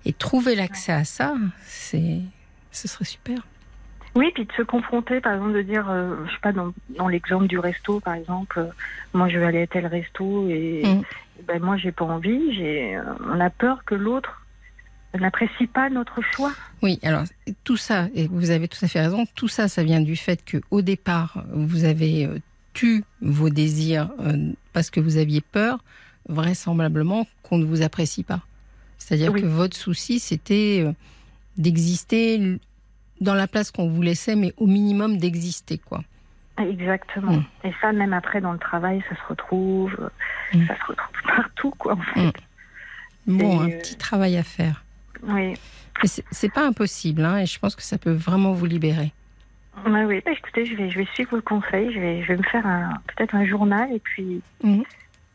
[0.06, 1.34] Et trouver l'accès à ça,
[1.66, 2.20] c'est,
[2.72, 3.46] ce serait super.
[4.16, 7.08] Oui, puis de se confronter, par exemple, de dire, euh, je sais pas, dans, dans
[7.08, 8.66] l'exemple du resto, par exemple, euh,
[9.14, 11.02] moi je vais aller à tel resto et Mm.
[11.48, 14.42] ben moi j'ai pas envie, j'ai, euh, on a peur que l'autre
[15.18, 16.52] n'apprécie pas notre choix.
[16.82, 17.24] Oui, alors
[17.64, 20.44] tout ça, et vous avez tout à fait raison, tout ça, ça vient du fait
[20.44, 22.40] que au départ, vous avez euh,
[22.74, 24.10] tu vos désirs
[24.74, 25.84] parce que vous aviez peur,
[26.30, 28.40] vraisemblablement qu'on ne vous apprécie pas.
[28.98, 29.42] C'est-à-dire Oui.
[29.42, 30.92] que votre souci, c'était euh,
[31.58, 32.60] d'exister
[33.22, 36.02] dans la place qu'on vous laissait, mais au minimum d'exister, quoi.
[36.58, 37.34] Exactement.
[37.38, 37.46] Mm.
[37.66, 40.10] Et ça, même après dans le travail, ça se retrouve, euh,
[40.58, 40.68] Mm.
[40.68, 41.94] ça se retrouve partout, quoi.
[41.94, 42.34] En fait.
[43.28, 43.38] Mm.
[43.38, 44.84] Bon, un euh, petit travail à faire.
[45.24, 45.54] Oui.
[46.02, 49.12] Mais c'est- pas impossible, hein, et je pense que ça peut vraiment vous libérer.
[49.86, 50.22] Ouais, oui.
[50.26, 51.94] Bah, écoutez, je vais, je vais suivre vos conseils.
[51.94, 52.64] Je vais, je vais me faire
[53.08, 54.42] peut-être un journal et puis.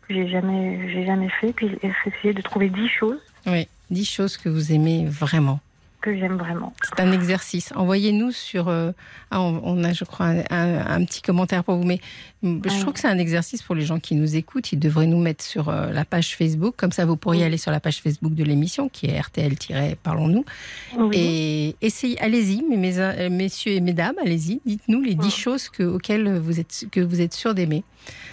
[0.06, 4.36] Que j'ai jamais, j'ai jamais fait, puis essayer de trouver dix choses Oui, dix choses
[4.36, 5.60] que vous aimez vraiment.
[6.02, 6.74] que j'aime vraiment.
[6.82, 7.72] C'est un exercice.
[7.74, 8.68] Envoyez-nous sur.
[8.68, 8.92] euh,
[9.30, 11.84] ah, on, a, je crois, un, un- un petit commentaire pour vous.
[11.84, 11.98] Mais
[12.42, 12.80] mm, je Ouais.
[12.80, 14.70] trouve que c'est un exercice pour les gens qui nous écoutent.
[14.72, 16.74] Ils devraient nous mettre sur euh, la page Facebook.
[16.76, 17.46] Comme ça, vous pourriez Oui.
[17.46, 20.44] aller sur la page Facebook de l'émission, qui est RTL-Parlons-nous.
[20.98, 21.16] Oui.
[21.16, 24.60] Et essayez, allez-y, mes, euh, messieurs et mesdames, allez-y.
[24.66, 27.82] Dites-nous les dix choses que, auxquelles vous êtes, que vous êtes sûrs d'aimer.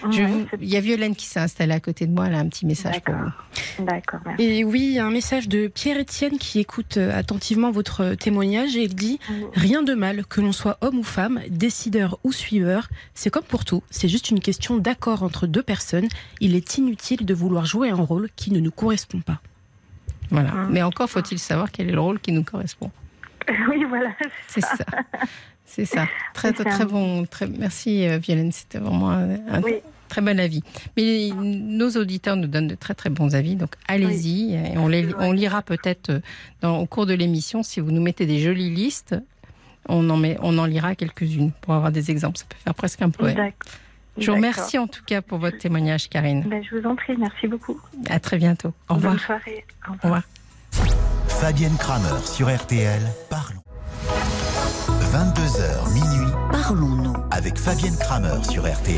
[0.10, 0.24] Je
[0.60, 2.28] Il y a Violaine qui s'est installée à côté de moi.
[2.28, 3.86] Elle a un petit message pour vous.
[3.86, 4.20] D'accord.
[4.40, 8.96] Et oui, un message de Pierre-Étienne qui écoute euh, attentivement votre euh, témoignage et il
[8.96, 9.20] dit
[9.54, 13.66] Rien de mal, que l'on soit homme ou femme, décideur ou suiveur, c'est comme pour
[13.66, 16.08] tout, c'est juste une question d'accord entre deux personnes.
[16.40, 19.40] Il est inutile de vouloir jouer un rôle qui ne nous correspond pas.
[20.32, 20.54] Voilà.
[20.54, 20.70] Hum.
[20.72, 22.92] Mais encore faut-il savoir quel est le rôle qui nous correspond.
[23.70, 24.12] Oui, voilà.
[24.48, 24.86] C'est ça.
[25.74, 26.08] C'est ça.
[26.34, 27.26] Très, très bon.
[27.26, 28.52] Très, merci, euh, Violaine.
[28.52, 29.76] C'était vraiment un, un Oui.
[30.10, 30.64] très bon avis.
[30.98, 33.56] Mais nos auditeurs nous donnent de très, très bons avis.
[33.56, 34.54] Donc, allez-y.
[34.56, 36.10] Et on, les, on lira peut-être
[36.64, 37.64] euh, au cours de l'émission.
[37.64, 39.16] Si vous nous mettez des jolies listes,
[39.88, 42.38] on en, met, on en lira quelques-unes pour avoir des exemples.
[42.38, 43.52] Ça peut faire presque un poème.
[44.18, 46.44] Je vous remercie en tout cas pour votre témoignage, Karine.
[46.48, 47.80] Ben, je vous en prie, merci beaucoup.
[48.10, 48.74] À très bientôt.
[48.90, 49.14] Au revoir.
[49.14, 49.66] Bonne soirée.
[49.88, 50.24] Au Au revoir.
[51.30, 53.02] Fabienne Kramer sur RTL.
[53.30, 53.62] Parlons.
[55.12, 57.14] 22h minuit Parlons-nous.
[57.32, 58.98] avec Fabienne Kramer sur RTL.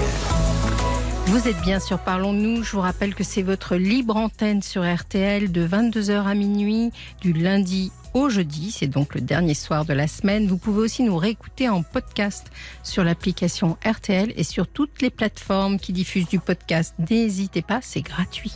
[1.25, 2.61] Vous êtes bien sur Parlons-nous.
[2.61, 7.33] Je vous rappelle que c'est votre libre antenne sur RTL de 22h à minuit du
[7.33, 8.69] lundi au jeudi.
[8.69, 10.45] C'est donc le dernier soir de la semaine.
[10.45, 12.45] Vous pouvez aussi nous réécouter en podcast
[12.83, 16.93] sur l'application RTL et sur toutes les plateformes qui diffusent du podcast.
[17.09, 18.53] N'hésitez pas, c'est gratuit.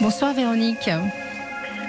[0.00, 0.88] Bonsoir Véronique.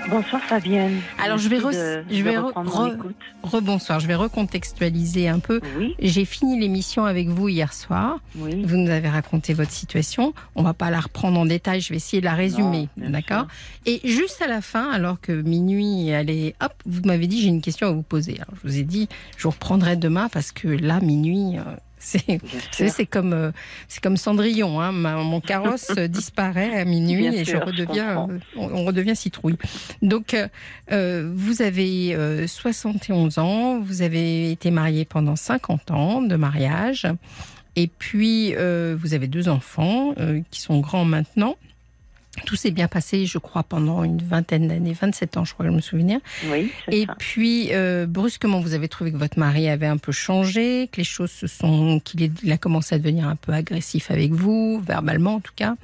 [0.10, 1.02] Bonsoir Fabienne.
[1.24, 2.98] Alors, je vais re- de- je vais re- re-.
[3.44, 5.60] Rebonsoir, je vais recontextualiser un peu.
[5.78, 8.20] Oui, J'ai fini l'émission avec vous hier soir.
[8.36, 8.64] oui.
[8.66, 10.34] Vous nous avez raconté votre situation.
[10.56, 11.82] On va pas la reprendre en détail.
[11.82, 13.48] Je vais essayer de la résumer, d'accord?
[13.86, 17.62] Et juste à la fin, alors que minuit allait, hop, vous m'avez dit j'ai une
[17.62, 18.36] question à vous poser.
[18.42, 21.58] Alors je vous ai dit je vous reprendrai demain parce que là minuit.
[21.58, 21.62] euh,
[22.00, 23.52] c'est, comme euh,
[23.88, 24.92] c'est comme Cendrillon, hein.
[24.92, 29.16] Ma- mon carrosse euh, disparaît à minuit Bien et sûr, je redeviens, euh, on, redevient
[29.16, 29.58] citrouille.
[30.02, 30.36] Donc
[30.92, 37.08] euh, vous avez euh, 71 ans, vous avez été marié pendant 50 ans de mariage,
[37.76, 41.56] et puis euh, vous avez deux enfants euh, qui sont grands maintenant.
[42.46, 45.72] Tout s'est bien passé, je crois, pendant une vingtaine d'années, 27 ans, je crois, je
[45.72, 46.20] me souvenir.
[46.52, 47.16] Oui, Et ça.
[47.18, 51.04] puis, euh, brusquement, vous avez trouvé que votre mari avait un peu changé, que les
[51.04, 55.40] choses se sont, qu'il a commencé à devenir un peu agressif avec vous, verbalement en
[55.40, 55.76] tout cas,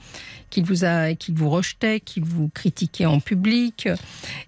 [0.50, 3.90] qu'il vous a, qu'il vous rejetait, qu'il vous critiquait en public.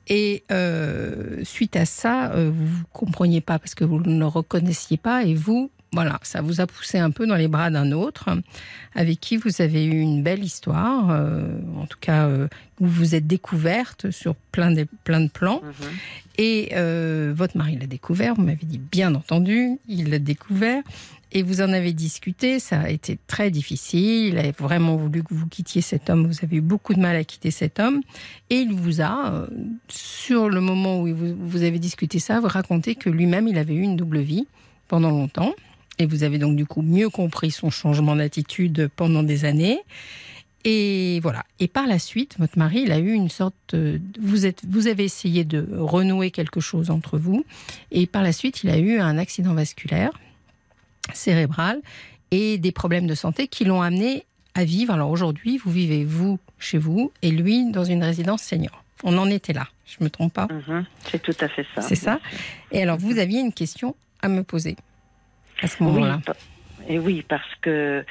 [0.07, 4.25] Et euh, suite à ça, euh, vous ne compreniez pas parce que vous ne le
[4.27, 7.91] reconnaissiez pas et vous, voilà, ça vous a poussé un peu dans les bras d'un
[7.91, 8.29] autre
[8.93, 12.47] avec qui vous avez eu une belle histoire, euh, en tout cas euh,
[12.79, 15.61] où vous vous êtes découverte sur plein de, plein de plans.
[15.63, 15.89] Mhm.
[16.39, 20.83] Et euh, votre mari l'a découvert, vous m'avez dit bien entendu, il l'a découvert.
[21.31, 24.29] Et vous en avez discuté, ça a été très difficile.
[24.29, 26.25] Il a vraiment voulu que vous quittiez cet homme.
[26.25, 28.01] Vous avez eu beaucoup de mal à quitter cet homme.
[28.49, 29.45] Et il vous a,
[29.89, 33.73] sur le moment où vous, vous avez discuté ça, vous raconté que lui-même, il avait
[33.73, 34.47] eu une double vie
[34.87, 35.53] pendant longtemps.
[35.99, 39.79] Et vous avez donc du coup mieux compris son changement d'attitude pendant des années.
[40.63, 41.45] Et voilà.
[41.59, 43.55] Et par la suite, votre mari, il a eu une sorte.
[43.73, 47.45] euh, Vous êtes, vous avez essayé de renouer quelque chose entre vous,
[47.91, 50.11] et par la suite, il a eu un accident vasculaire
[51.13, 51.81] cérébral
[52.31, 54.93] et des problèmes de santé qui l'ont amené à vivre.
[54.93, 58.83] Alors aujourd'hui, vous vivez vous chez vous et lui dans une résidence senior.
[59.03, 59.67] On en était là.
[59.85, 60.47] Je me trompe pas?
[60.51, 60.85] Mhm.
[61.09, 61.81] C'est tout à fait ça.
[61.81, 62.19] C'est ça?
[62.71, 64.75] Et alors, vous aviez une question à me poser
[66.87, 68.05] et oui, parce que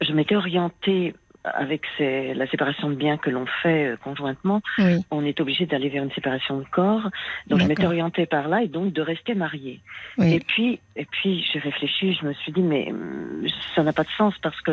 [0.00, 4.60] je m'étais orientée avec ces- la séparation de biens que l'on fait euh, conjointement.
[4.78, 4.96] Oui.
[5.10, 7.08] On est obligé d'aller vers une séparation de corps.
[7.46, 9.80] Donc je m'étais orientée par là et donc de rester mariée.
[10.18, 10.34] Oui.
[10.34, 14.04] Et puis, et puis j'ai réfléchi, je me suis dit, mais hum, ça n'a pas
[14.04, 14.72] de sens parce que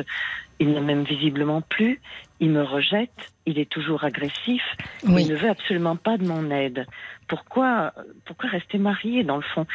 [0.60, 2.02] il ne m'aime visiblement plus,
[2.40, 4.64] il me rejette, il est toujours agressif,
[5.06, 5.22] Oui.
[5.24, 6.88] il ne veut absolument pas de mon aide.
[7.28, 7.94] Pourquoi,
[8.26, 9.68] pourquoi rester marié dans le fond?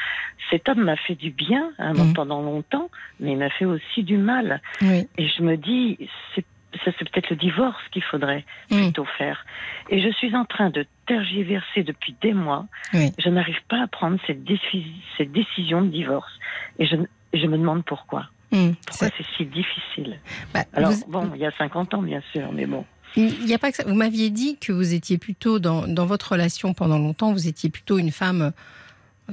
[0.50, 2.14] Cet homme m'a fait du bien hein, Mhm.
[2.14, 4.60] pendant longtemps, mais il m'a fait aussi du mal.
[4.82, 5.98] Et je me dis,
[6.34, 6.44] c'est
[6.84, 9.44] ça c'est peut-être le divorce qu'il faudrait plutôt faire.
[9.90, 12.66] Et je suis en train de tergiverser depuis des mois.
[12.94, 13.12] Oui.
[13.18, 14.86] Je n'arrive pas à prendre cette, déci-
[15.18, 16.32] cette décision de divorce.
[16.78, 16.96] Et je,
[17.34, 18.26] je me demande pourquoi.
[18.52, 18.74] Hum.
[18.86, 20.18] Pourquoi c'est si difficile
[20.52, 22.84] bah, Alors, vous- bon, il y a 50 ans, bien sûr, mais bon.
[23.16, 23.84] Il n'y a pas que ça.
[23.86, 27.68] Vous m'aviez dit que vous étiez plutôt dans, dans votre relation pendant longtemps, vous étiez
[27.68, 28.52] plutôt une femme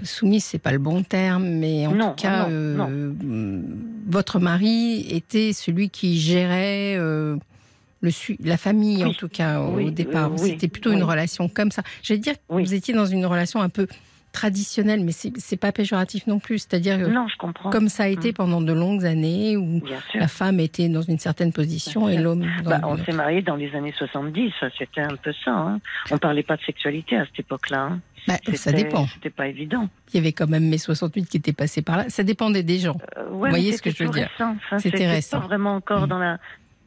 [0.04, 2.88] soumise, c'est pas le bon terme, mais en Non, tout cas, non, euh, non.
[2.90, 3.62] euh,
[4.08, 7.36] votre mari était celui qui gérait euh,
[8.02, 8.12] le
[8.44, 10.32] la famille, Oui, en tout cas au oui, départ.
[10.32, 10.96] euh, oui, C'était plutôt oui.
[10.96, 11.84] une relation comme ça.
[12.02, 13.88] J'allais dire que vous étiez dans une relation un peu
[14.32, 16.60] traditionnelle, mais c'est pas péjoratif non plus.
[16.60, 17.00] C'est-à-dire
[17.72, 18.34] comme ça a été Mm.
[18.34, 19.82] pendant de longues années où
[20.14, 23.74] la femme était dans une certaine position et l'homme Bah, on s'est mariés dans les
[23.76, 25.52] années 70, ça, c'était un peu ça.
[25.52, 25.80] Hein.
[26.12, 27.82] On parlait pas de sexualité à cette époque-là.
[27.92, 28.00] hein.
[28.28, 29.08] Bah, ça dépend.
[29.08, 29.88] C'était pas évident.
[30.14, 32.06] Il y avait quand même mai 68 qui étaient passés par là.
[32.10, 32.98] Ça dépendait des gens.
[33.18, 34.30] Euh, ouais, Vous voyez ce que je veux dire.
[34.40, 35.40] Enfin, C'était récent.
[35.40, 36.08] pas vraiment encore Mm.
[36.08, 36.38] dans la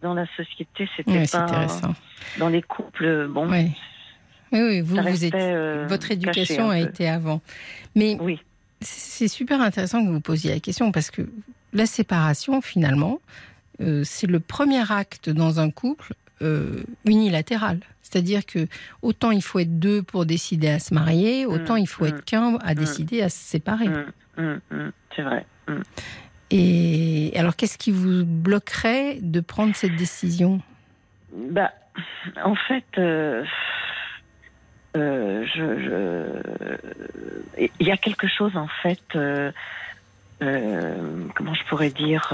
[0.03, 0.89] dans la société.
[0.97, 1.95] C'était Oui, pas récent.
[2.39, 3.29] dans les couples.
[3.29, 3.71] Bon, Oui.
[4.53, 6.83] Oui, oui, vous, êtes, euh, votre éducation a peu.
[6.83, 7.41] été avant.
[7.95, 8.41] Mais Oui,
[8.81, 11.23] c'est super intéressant que vous posiez la question parce que
[11.73, 13.21] la séparation, finalement,
[13.81, 17.81] euh, c'est le premier acte dans un couple euh, unilatéral.
[18.03, 18.67] C'est-à-dire que
[19.01, 22.25] autant il faut être deux pour décider à se marier, autant il faut mm, être
[22.25, 23.88] qu'un à décider à se séparer.
[23.88, 25.47] Mm, mm, mm, c'est vrai.
[25.69, 25.81] Mm.
[26.55, 30.61] Et alors, qu'est-ce qui vous bloquerait de prendre cette décision?
[31.35, 31.73] Bah,
[32.45, 33.43] en fait, euh,
[34.97, 36.43] euh, je,
[37.81, 39.01] il y a quelque chose en fait.
[39.15, 39.51] euh,
[40.43, 42.33] euh, comment je pourrais dire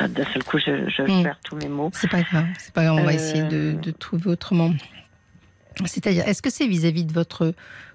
[0.00, 1.22] D'un seul coup, je, je Mm.
[1.24, 1.90] perds tous mes mots.
[1.92, 4.72] C'est pas grave, c'est pas grave, on va essayer de, de trouver autrement.
[5.84, 7.54] C'est-à-dire, est-ce que c'est vis-à-vis de votre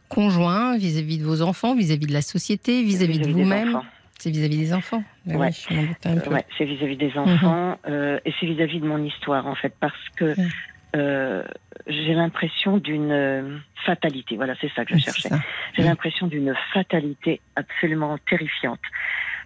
[0.09, 3.79] conjoint, vis-à-vis de vos enfants, vis-à-vis de la société, vis-à-vis de vous-même?
[4.19, 5.03] C'est vis-à-vis des enfants?
[5.25, 5.47] Mais Ouais.
[5.47, 6.29] oui, je m'en doutais un peu.
[6.33, 9.93] Ouais, c'est vis-à-vis des enfants euh, et c'est vis-à-vis de mon histoire en fait parce
[10.15, 10.47] que Ouais.
[10.95, 11.43] Euh,
[11.87, 14.35] j'ai l'impression d'une euh, fatalité.
[14.35, 15.29] Voilà, c'est ça que je Oui, cherchais.
[15.75, 18.79] J'ai l'impression d'une fatalité absolument terrifiante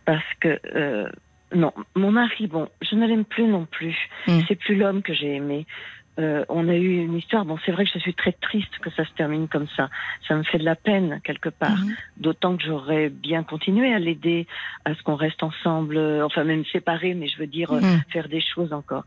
[0.06, 1.10] parce que euh,
[1.54, 3.96] non, mon mari, bon, je ne l'aime plus non plus.
[4.28, 4.40] Mm.
[4.48, 5.66] C'est plus l'homme que j'ai aimé.
[6.20, 7.46] Euh, on a eu une histoire.
[7.46, 9.90] Bon, c'est vrai que je suis très triste que ça se termine comme ça.
[10.28, 11.78] Ça me fait de la peine quelque part.
[11.78, 11.96] Mhm.
[12.18, 14.48] D'autant que j'aurais bien continué à l'aider
[14.86, 18.02] à ce qu'on reste ensemble, euh, enfin même séparés, mais je veux dire euh, Mhm.
[18.10, 19.04] faire des choses encore.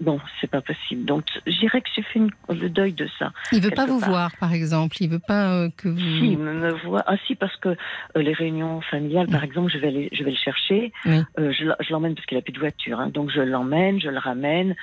[0.00, 1.04] Bon, c'est pas possible.
[1.04, 3.32] Donc, je dirais que j'ai fait une- le deuil de ça.
[3.52, 4.08] Il veut pas vous part.
[4.08, 4.96] voir, par exemple.
[5.00, 5.98] Il veut pas euh, que vous.
[5.98, 7.02] Si, il me, me voit.
[7.06, 7.76] Ah si, parce que euh,
[8.16, 10.92] les réunions familiales, par exemple, je vais aller, je vais le chercher.
[11.06, 13.08] Je je l'emmène parce qu'il a plus de voiture, hein.
[13.08, 14.74] donc je l'emmène, je le ramène,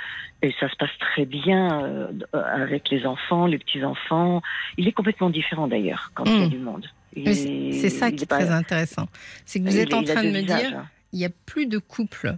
[0.44, 4.42] et ça se passe très bien euh, euh, avec les enfants, les petits enfants.
[4.78, 6.50] Il est complètement différent d'ailleurs quand il y a Mm.
[6.50, 6.86] du monde.
[7.16, 9.08] C'est- ça qui est pas- très intéressant.
[9.46, 10.86] C'est que vous il êtes est- en train de me visages, dire, hein.
[11.14, 12.36] il n'y a plus de couple.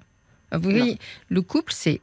[0.51, 0.77] Vous Non.
[0.77, 0.97] voyez,
[1.29, 1.99] le couple, c'est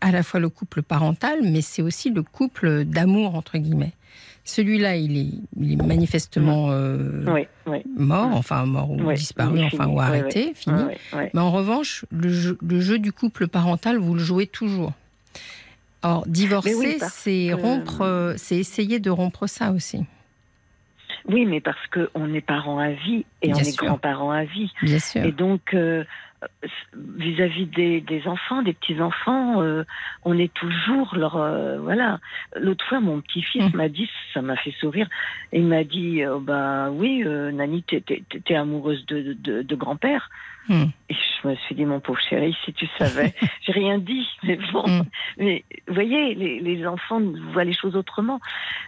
[0.00, 3.92] à la fois le couple parental, mais c'est aussi le couple d'amour, entre guillemets.
[4.44, 7.82] Celui-là, il est, il est manifestement euh, Oui, oui.
[7.96, 10.82] mort, enfin mort ou Oui, disparu, est enfin ou arrêté, fini.
[11.34, 14.92] Mais en revanche, le jeu, le jeu du couple parental, vous le jouez toujours.
[16.08, 20.04] Or, divorcer, oui, c'est rompre, euh, c'est essayer de rompre ça aussi.
[21.28, 24.70] Oui, mais parce qu'on est parents à vie et Bien on est grands-parents à vie.
[24.82, 25.24] Bien sûr.
[25.24, 26.04] Et donc, euh,
[26.94, 29.82] vis-à-vis des, des enfants, des petits-enfants, euh,
[30.24, 31.36] on est toujours leur...
[31.36, 32.20] euh, voilà.
[32.60, 33.76] L'autre fois, mon petit-fils Mm.
[33.76, 35.08] m'a dit, ça m'a fait sourire,
[35.52, 40.30] il m'a dit, euh, bah oui, euh, Nani, t'es amoureuse de, de, de grand-père.
[40.68, 40.84] Mm.
[41.08, 43.34] Et je me suis dit, mon pauvre chéri, si tu savais,
[43.66, 44.86] j'ai rien dit, mais bon.
[44.86, 45.02] Mm.
[45.38, 47.20] Mais vous voyez, les, les enfants
[47.52, 48.40] voient les choses autrement.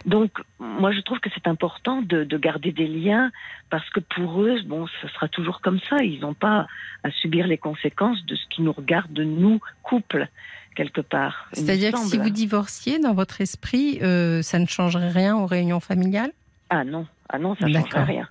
[0.05, 3.31] Donc, moi, je trouve que c'est important de, de garder des liens
[3.69, 5.97] parce que pour eux, bon, ce sera toujours comme ça.
[6.03, 6.67] Ils n'ont pas
[7.03, 10.27] à subir les conséquences de ce qui nous regarde, de nous, couple,
[10.75, 11.49] quelque part.
[11.53, 15.79] C'est-à-dire que si vous divorciez, dans votre esprit, euh, ça ne changerait rien aux réunions
[15.79, 16.31] familiales?
[16.69, 17.91] Ah non, ah non, ça ne D'accord.
[17.91, 18.29] change rien.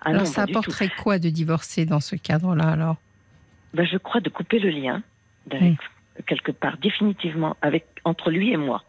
[0.00, 0.50] Ah Alors non, ça tout.
[0.50, 2.96] apporterait quoi de divorcer dans ce cadre-là alors
[3.74, 5.02] Ben, je crois de couper le lien,
[6.26, 8.82] quelque part, définitivement, avec, entre lui et moi.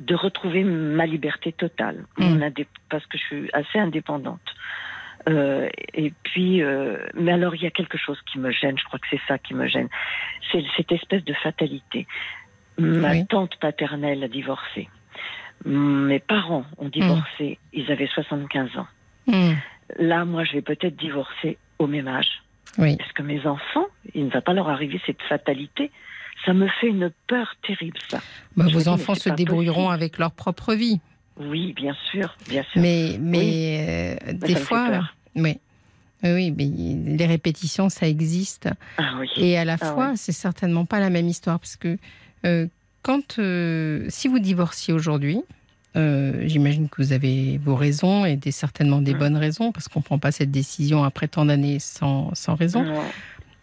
[0.00, 2.42] De retrouver ma liberté totale, mon Mm.
[2.42, 4.40] indép- parce que je suis assez indépendante.
[5.28, 8.84] Euh, et puis, euh, mais alors il y a quelque chose qui me gêne, je
[8.84, 9.88] crois que c'est ça qui me gêne,
[10.52, 12.06] c'est cette espèce de fatalité.
[12.78, 13.26] Ma Oui.
[13.26, 14.88] tante paternelle a divorcé.
[15.64, 18.86] Mes parents ont divorcé, ils avaient 75 ans.
[19.26, 19.54] Hmm,
[19.98, 22.42] Là, moi, je vais peut-être divorcer au même âge.
[22.76, 22.92] Oui.
[22.92, 25.90] Est-ce que mes enfants, il ne va pas leur arriver cette fatalité
[26.44, 28.20] Ça me fait une peur terrible, ça.
[28.56, 29.94] Bah, vos dis, enfants se débrouilleront possible.
[29.94, 31.00] avec leur propre vie.
[31.38, 32.82] Oui, bien sûr, bien sûr.
[32.82, 35.00] Mais, mais euh, Mais des fois,
[35.34, 35.58] oui.
[36.24, 36.68] Oui, mais
[37.16, 38.68] les répétitions, ça existe.
[38.96, 39.28] Ah oui.
[39.36, 41.96] Et à la Ah fois, c'est certainement pas la même histoire parce que
[42.44, 42.66] euh,
[43.02, 45.40] quand, euh, si vous divorciez aujourd'hui,
[45.96, 50.02] euh, j'imagine que vous avez vos raisons et des, certainement des bonnes raisons parce qu'on
[50.02, 52.84] prend pas cette décision après tant d'années sans, sans raison.
[52.84, 53.02] Non.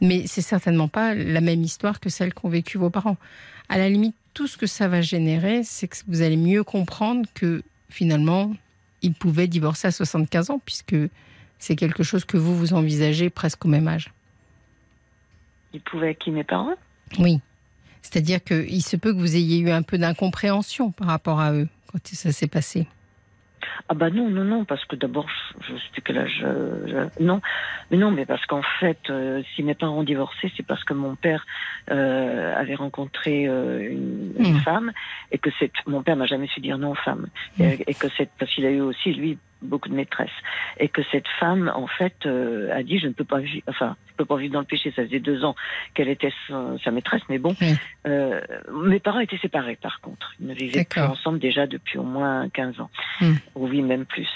[0.02, 3.18] Mais c'est certainement pas la même histoire que celle qu'ont vécu vos parents.
[3.70, 7.26] À la limite, tout ce que ça va générer, c'est que vous allez mieux comprendre
[7.34, 8.54] que finalement,
[9.02, 10.96] ils pouvaient divorcer à 75 ans, puisque
[11.60, 14.12] c'est quelque chose que vous, vous envisagez presque au même âge.
[15.74, 16.76] Ils pouvaient qui mes parents?
[17.20, 17.40] Oui.
[18.02, 21.68] C'est-à-dire qu'il se peut que vous ayez eu un peu d'incompréhension par rapport à eux
[21.96, 22.88] quand ça s'est passé.
[23.90, 25.28] Ah bah non, non, non, parce que d'abord,
[25.62, 26.42] je, sais quel âge.
[26.44, 27.42] euh, je- non,
[27.90, 30.94] mais non, mais parce qu'en fait, euh, si mes parents ont divorcé, c'est parce que
[30.94, 31.46] mon père
[31.92, 34.60] euh, avait rencontré euh, une, une Mm.
[34.62, 34.92] femme
[35.32, 37.28] et que cette, mon père n'a jamais su dire non aux femmes
[37.60, 40.30] et, et que cette, parce qu'il a eu aussi lui beaucoup de maîtresses
[40.80, 43.96] et que cette femme en fait euh, a dit je ne peux pas vivre, enfin
[44.12, 44.94] je peux pas vivre dans le péché.
[44.96, 45.56] Ça faisait deux ans
[45.94, 47.74] qu'elle était sa, sa maîtresse, mais bon, Oui.
[48.08, 48.40] euh,
[48.86, 52.48] mes parents étaient séparés par contre, ils ne vivaient plus ensemble déjà depuis au moins
[52.50, 52.90] 15 ans
[53.22, 53.34] Mm.
[53.56, 54.28] ou oui même plus.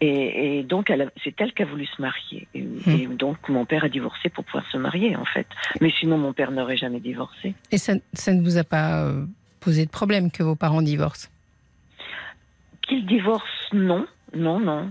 [0.00, 0.92] Et, et donc,
[1.24, 2.46] c'est elle qui a voulu se marier.
[2.54, 2.90] Et, Hmm.
[2.90, 5.46] et donc, mon père a divorcé pour pouvoir se marier, en fait.
[5.80, 7.54] Mais sinon, mon père n'aurait jamais divorcé.
[7.72, 9.24] Et ça, ça ne vous a pas euh,
[9.60, 11.28] posé de problème que vos parents divorcent?
[12.82, 14.06] Qu'il divorce, non.
[14.34, 14.90] Non, non.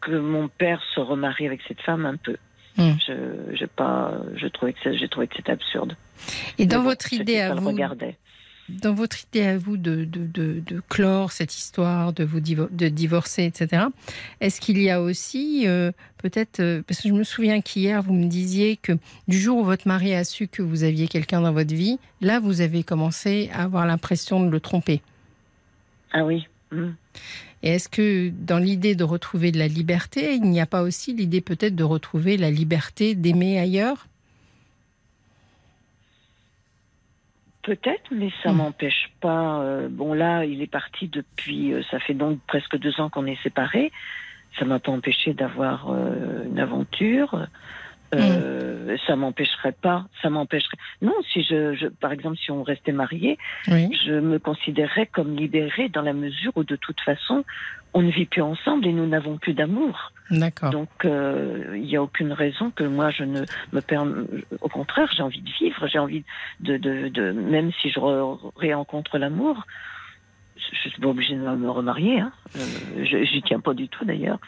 [0.00, 2.36] Que mon père se remarie avec cette femme, un peu.
[2.76, 2.92] Hmm.
[3.06, 5.94] Je, j'ai pas, je trouvais que c'est- j'ai trouvé que c'était absurde.
[6.58, 8.16] Et dans Mais votre idée à vous, regardait.
[8.68, 12.88] dans votre idée à vous de, de, de, de clore cette histoire, de vous de
[12.88, 13.84] divorcer, etc.,
[14.40, 18.14] est-ce qu'il y a aussi, euh, peut-être, euh, parce que je me souviens qu'hier, vous
[18.14, 18.92] me disiez que
[19.28, 22.40] du jour où votre mari a su que vous aviez quelqu'un dans votre vie, là,
[22.40, 25.02] vous avez commencé à avoir l'impression de le tromper.
[26.12, 26.46] Ah oui.
[26.70, 26.92] Hmm.
[27.62, 31.14] Et est-ce que dans l'idée de retrouver de la liberté, il n'y a pas aussi
[31.14, 34.06] l'idée peut-être de retrouver la liberté d'aimer ailleurs?
[37.62, 38.56] Peut-être, mais ça Hmm.
[38.56, 39.60] m'empêche pas.
[39.62, 41.72] euh, bon, là, il est parti depuis.
[41.72, 43.92] euh, ça fait donc presque deux ans qu'on est séparés.
[44.58, 47.46] Ça m'a pas empêché d'avoir euh, une aventure.
[48.14, 50.04] Euh, Ça m'empêcherait pas.
[50.20, 50.76] Ça m'empêcherait.
[51.00, 53.88] Non, si je, je, par exemple, si on restait mariés, Oui.
[54.06, 57.44] je me considérerais comme libérée dans la mesure où, de toute façon,
[57.94, 60.12] on ne vit plus ensemble et nous n'avons plus d'amour.
[60.30, 60.70] D'accord.
[60.70, 63.40] Donc, euh, il n'y a aucune raison que moi je ne
[63.72, 64.26] me permette.
[64.60, 66.24] Au contraire, j'ai envie de vivre, j'ai envie
[66.60, 69.66] de, de, de, même si je re- réencontre l'amour,
[70.56, 72.20] je ne suis pas obligée de me remarier.
[72.20, 72.32] Hein.
[72.56, 74.38] Euh, je- J'y tiens pas du tout d'ailleurs.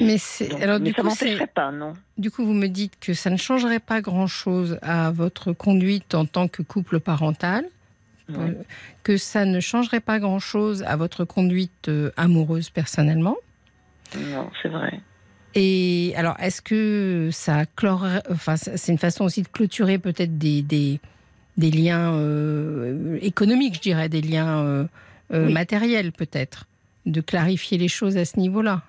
[0.00, 0.16] Mais,
[0.50, 1.92] Donc, alors, mais du ça m'empêcherait pas, non.
[2.18, 6.24] Du coup, vous me dites que ça ne changerait pas grand-chose à votre conduite en
[6.24, 7.64] tant que couple parental,
[8.28, 8.36] Ouais.
[8.38, 8.52] euh,
[9.02, 13.36] que ça ne changerait pas grand-chose à votre conduite euh, amoureuse personnellement.
[14.16, 15.00] Non, c'est vrai.
[15.54, 20.62] Et alors, est-ce que ça clorerait, enfin, c'est une façon aussi de clôturer peut-être des,
[20.62, 20.98] des,
[21.58, 24.64] des liens euh, économiques, je dirais, des liens
[25.32, 25.52] euh, Oui.
[25.52, 26.66] matériels peut-être,
[27.06, 28.82] de clarifier les choses à ce niveau-là.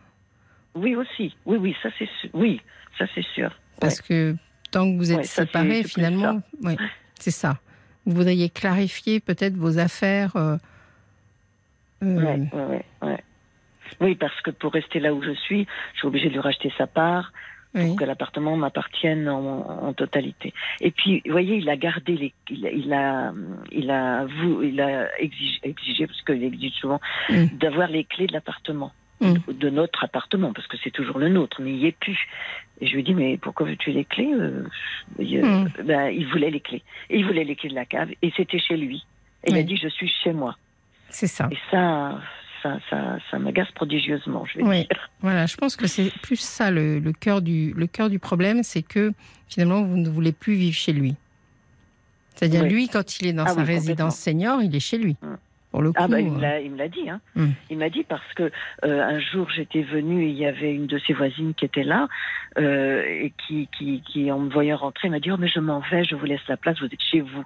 [0.76, 1.36] Oui, aussi.
[1.46, 2.30] Oui, oui, ça c'est sûr.
[2.34, 2.62] Oui,
[2.98, 3.52] ça c'est sûr.
[3.80, 4.36] Parce que
[4.72, 6.78] tant que vous êtes Ouais, séparés, finalement, ouais,
[7.20, 7.60] c'est ça.
[8.06, 10.36] Vous voudriez clarifier peut-être vos affaires.
[10.36, 10.58] euh,
[12.04, 12.38] euh,
[13.02, 13.24] ouais.
[14.02, 16.72] Oui, parce que pour rester là où je suis, je suis obligée de lui racheter
[16.78, 17.32] sa part
[17.76, 17.88] oui.
[17.88, 20.54] pour que l'appartement m'appartienne en, en totalité.
[20.82, 23.34] Et puis, vous voyez, il a gardé les, il, a- il a,
[23.72, 27.00] il a, vous, il a exigé, exigé parce qu'il exige souvent,
[27.30, 27.46] Mm.
[27.58, 29.36] d'avoir les clés de l'appartement, Mm.
[29.54, 32.20] de notre appartement, parce que c'est toujours le nôtre, mais il y est plus.
[32.82, 34.64] Et je lui dis, mais pourquoi veux-tu les clés Euh,
[35.20, 35.70] il, Mm.
[35.86, 36.84] ben, il voulait les clés.
[37.10, 39.06] Et il voulait les clés de la cave, et c'était chez lui.
[39.46, 40.56] Et il a dit, je suis chez moi.
[41.10, 41.48] C'est ça.
[41.52, 42.20] Et ça,
[42.64, 44.78] ça, ça, ça m'agace prodigieusement, je vais Oui.
[44.88, 45.10] dire.
[45.20, 48.64] Voilà, je pense que c'est plus ça le, le cœur du le cœur du problème,
[48.64, 49.12] c'est que
[49.48, 51.16] finalement vous ne voulez plus vivre chez lui.
[52.36, 52.70] C'est-à-dire Oui.
[52.70, 55.16] lui, quand il est dans Ah sa oui, résidence senior, il est chez lui.
[55.22, 55.36] Mm.
[55.72, 55.98] Pour le coup.
[56.00, 57.10] Ah bah, il euh, me l'a- il me l'a dit.
[57.10, 57.20] Hein.
[57.36, 57.48] Mm.
[57.72, 58.52] Il m'a dit parce que
[58.86, 61.84] euh, un jour j'étais venue et il y avait une de ses voisines qui était
[61.84, 62.08] là
[62.58, 65.80] euh, et qui, qui, qui, en me voyant rentrer, m'a dit oh mais je m'en
[65.92, 67.44] vais, je vous laisse la place, vous êtes chez vous.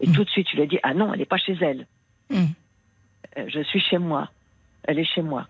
[0.00, 0.12] Et Mm.
[0.12, 1.86] tout de suite, il a dit ah non, elle n'est pas chez elle.
[2.32, 4.30] Euh, je suis chez moi.
[4.84, 5.48] Elle est chez moi.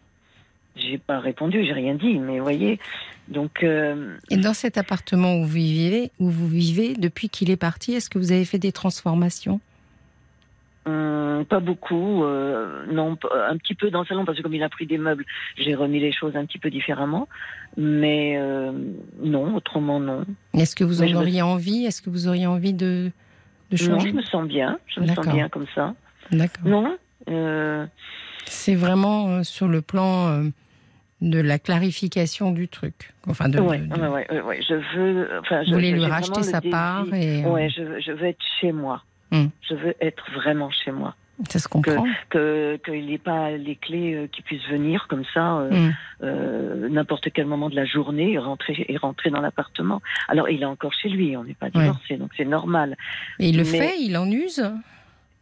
[0.76, 2.80] J'ai pas répondu, j'ai rien dit, mais vous voyez.
[3.28, 7.56] Donc euh, Et dans cet appartement où vous vivez, où vous vivez depuis qu'il est
[7.56, 9.60] parti, est-ce que vous avez fait des transformations?
[10.86, 14.52] Hum, pas beaucoup, euh, non, p- un petit peu dans le salon parce que comme
[14.54, 15.24] il a pris des meubles,
[15.56, 17.26] j'ai remis les choses un petit peu différemment,
[17.78, 18.70] mais euh,
[19.22, 20.24] non, autrement non.
[20.52, 21.86] Est-ce que vous en me- auriez envie?
[21.86, 23.10] Est-ce que vous auriez envie de,
[23.70, 24.10] de Non, changer?
[24.10, 25.94] je me sens bien, je me sens bien comme ça.
[26.30, 26.66] D'accord.
[26.66, 26.98] Non,
[27.30, 27.86] euh,
[28.46, 30.44] C'est vraiment euh, sur le plan euh,
[31.20, 33.12] de la clarification du truc.
[33.28, 35.92] Enfin, de, ouais, de- de- ouais, ouais, ouais, ouais, je veux, enfin, vous je, voulez
[35.92, 39.02] lui racheter sa désir- part et euh, Ouais, je, veux- je veux être chez moi.
[39.32, 39.50] Hum.
[39.68, 41.14] Je veux être vraiment chez moi.
[41.48, 42.04] ça se comprend.
[42.28, 45.56] Que qu'il n'ait pas les clés euh, qui puissent venir comme ça.
[45.58, 45.90] euh,
[46.22, 50.00] euh, n'importe quel moment de la journée et rentrer, et rentrer dans l'appartement.
[50.28, 52.96] Alors, il est encore chez lui, on n'est pas divorcé, donc c'est normal.
[53.40, 54.62] Et il le fait, il en use?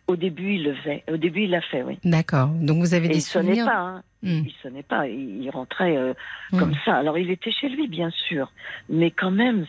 [0.08, 1.04] Au début, il le faisait.
[1.10, 1.98] Au début, il l'a fait, oui.
[2.04, 2.48] D'accord.
[2.48, 4.02] Donc vous avez Et des il sonnait souvenirs pas, hein.
[4.24, 5.06] Hum, Il sonnait pas.
[5.08, 6.12] Il, il rentrait euh,
[6.52, 6.58] hum.
[6.58, 6.96] comme ça.
[6.96, 8.52] Alors, il était chez lui, bien sûr.
[8.88, 9.66] Mais quand même,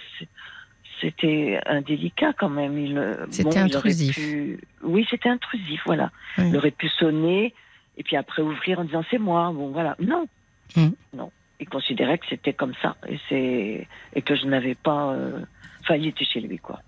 [1.01, 2.77] c'était indélicat quand même.
[2.77, 4.15] Il, euh, C'était il intrusif.
[4.15, 6.11] pu- Oui, c'était intrusif, voilà.
[6.37, 6.45] Oui.
[6.49, 7.53] Il aurait pu sonner
[7.97, 9.51] et puis après ouvrir en disant c'est moi.
[9.53, 9.95] Bon, voilà.
[9.99, 10.27] Non.
[10.75, 10.93] Hum.
[11.15, 11.31] Non.
[11.59, 13.87] Il considérait que c'était comme ça et, c'est...
[14.15, 15.13] et que je n'avais pas.
[15.13, 15.39] euh,
[15.81, 16.79] Enfin, il était chez lui, quoi.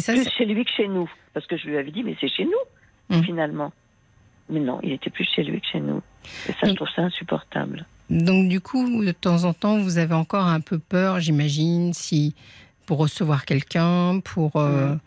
[0.00, 1.10] Ça, Plus chez lui que chez nous.
[1.32, 3.22] Parce que je lui avais dit, mais c'est chez nous, Hum.
[3.24, 3.72] finalement.
[4.48, 6.02] Mais non, il était plus chez lui que chez nous.
[6.48, 7.86] Et ça, je trouve ça insupportable.
[8.10, 12.34] donc du coup, de temps en temps, vous avez encore un peu peur, j'imagine, si
[12.86, 15.00] pour recevoir quelqu'un, pour euh, Hum.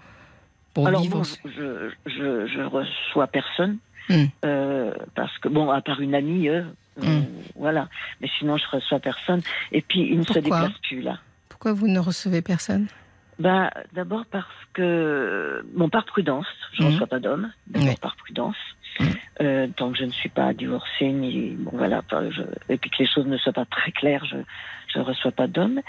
[0.73, 1.17] pour Alors, vivre.
[1.19, 3.77] bon, je, je, je reçois personne.
[4.09, 4.27] Hum.
[4.45, 6.63] euh, parce que, bon, à part une amie, euh,
[7.03, 7.19] euh,
[7.55, 7.89] voilà.
[8.21, 9.41] Mais sinon, je reçois personne.
[9.71, 11.19] Et puis, il ne se Pourquoi déplace plus, là.
[11.49, 12.87] Pourquoi vous ne recevez personne?
[13.39, 16.93] Bah, d'abord parce que, bon, par prudence, je ne Mhm.
[16.93, 18.55] reçois pas d'homme, d'abord par prudence,
[18.99, 19.07] Mhm.
[19.41, 22.41] euh, tant que je ne suis pas divorcée, ni, bon, voilà, je-
[22.73, 24.37] et puis que les choses ne soient pas très claires, je
[24.93, 25.81] je ne reçois pas d'homme.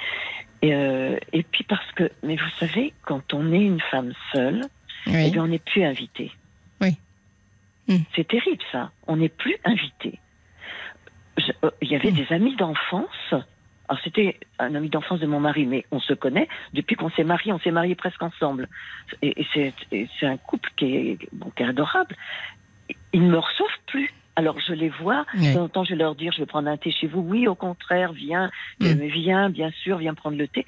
[0.61, 4.63] Et, euh, et puis parce que, mais vous savez, quand on est une femme seule,
[5.07, 6.33] eh bien, on n'est plus invité.
[6.81, 6.97] Oui.
[7.87, 8.03] Mhm.
[8.17, 8.91] C'est terrible, ça.
[9.07, 10.19] On n'est plus invité.
[11.65, 12.17] Euh, Il y avait Mhm.
[12.17, 13.35] des amis d'enfance.
[13.89, 17.25] Alors, c'était un ami d'enfance de mon mari, mais on se connaît depuis qu'on s'est
[17.25, 17.53] mariés.
[17.53, 18.69] On s'est mariés presque ensemble.
[19.23, 19.73] Et, et
[20.21, 22.15] c'est un couple qui est, bon, qui est adorable.
[23.13, 24.11] Ils ne me reçoivent plus.
[24.37, 25.25] Alors, je les vois.
[25.37, 25.49] Oui.
[25.49, 27.21] De temps en temps, je vais leur dire, je vais prendre un thé chez vous.
[27.21, 28.51] Oui, au contraire, viens.
[28.81, 28.87] Mhm.
[28.89, 30.67] Euh, viens, bien sûr, viens prendre le thé.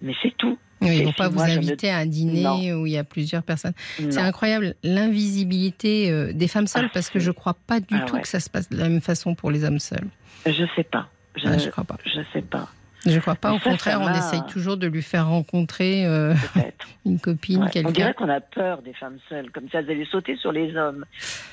[0.00, 0.56] Mais c'est tout.
[0.80, 2.96] Oui, ils ne vont pas vous moi, ne- inviter à un dîner où il y
[2.98, 3.74] a plusieurs personnes.
[3.96, 8.00] C'est incroyable l'invisibilité euh, des femmes seules Ah, parce que je crois pas du Ah
[8.06, 8.20] tout ouais.
[8.22, 10.08] que ça se passe de la même façon pour les hommes seuls.
[10.46, 11.08] Je sais pas.
[11.36, 11.96] Je, Ah, je crois pas.
[12.04, 12.68] je sais pas.
[13.04, 13.50] Je crois pas.
[13.50, 16.34] Mais Au ça, ça contraire, on essaye toujours de lui faire rencontrer euh,
[17.04, 17.66] une copine, Ouais.
[17.66, 17.90] On quelqu'un.
[17.90, 21.04] dirait qu'on a peur des femmes seules, comme ça elles allaient sauter sur les hommes.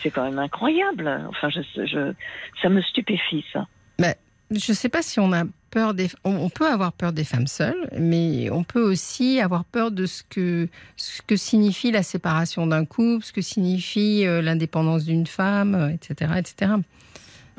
[0.02, 1.10] C'est quand même incroyable.
[1.30, 2.14] Enfin, je, je,
[2.62, 3.68] ça me stupéfie ça.
[4.52, 6.08] Je ne sais pas si on a peur des.
[6.24, 10.24] On, peut avoir peur des femmes seules, mais on peut aussi avoir peur de ce
[10.24, 15.76] que ce que signifie la séparation d'un couple, ce que signifie euh, l'indépendance d'une femme,
[15.76, 16.72] euh, etc., etc.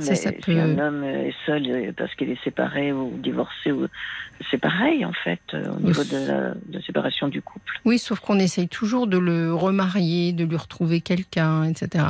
[0.01, 3.73] Ça, ça si peut- un homme est seul euh, parce qu'il est séparé ou divorcé,
[3.73, 3.87] ou...
[4.51, 7.73] c'est pareil en fait euh, au niveau de la, de la séparation du couple.
[7.85, 12.05] Oui, sauf qu'on essaye toujours de le remarier, de lui retrouver quelqu'un, etc.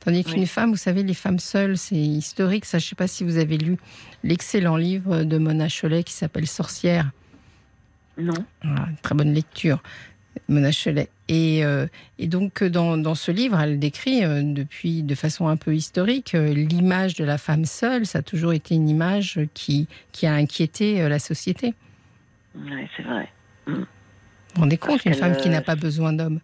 [0.00, 0.46] Tandis qu'une Oui.
[0.46, 2.66] femme, vous savez, les femmes seules, c'est historique.
[2.66, 3.78] Ça, je ne sais pas si vous avez lu
[4.22, 7.10] l'excellent livre de Mona Cholet qui s'appelle Sorcière.
[8.18, 8.34] Non.
[8.62, 9.82] Voilà, une très bonne lecture.
[10.48, 11.08] Mona Cholet.
[11.28, 11.86] Et, euh,
[12.18, 16.34] et donc, dans, dans, ce livre, elle décrit euh, depuis, de façon un peu historique,
[16.34, 18.04] euh, l'image de la femme seule.
[18.04, 21.74] Ça a toujours été une image qui, qui a inquiété la société.
[22.54, 23.28] Oui, c'est vrai.
[23.66, 23.72] Mm.
[23.72, 23.80] Vous
[24.54, 26.40] vous rendez compte, une femme qui n'a pas besoin d'homme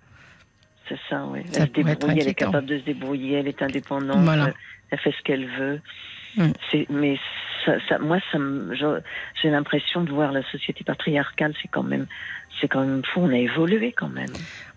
[0.89, 1.41] C'est ça, oui.
[1.55, 4.53] Elle, se débrouille, elle est capable de se débrouiller, elle est indépendante, Voilà.
[4.91, 5.81] elle fait ce qu'elle veut.
[6.37, 6.51] Mm.
[6.71, 7.19] C'est- Mais
[7.65, 8.75] ça, ça- moi, ça me-
[9.43, 12.07] j'ai l'impression de voir la société patriarcale, c'est quand même,
[12.61, 13.21] c'est quand même fou.
[13.21, 14.31] On a évolué quand même.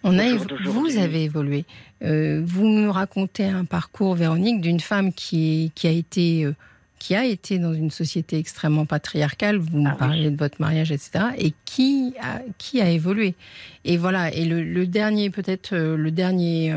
[0.04, 1.66] On a évo- vous avez évolué.
[2.04, 6.54] Euh, vous me racontez un parcours, Véronique, d'une femme qui, qui a été euh,
[7.00, 9.58] qui a été dans une société extrêmement patriarcale.
[9.58, 9.98] Vous me Ah oui.
[10.00, 11.26] parlez de votre mariage, etc.
[11.38, 13.36] Et qui a qui a évolué?
[13.84, 14.34] Et voilà.
[14.34, 16.74] Et le, le dernier, peut-être euh, le dernier,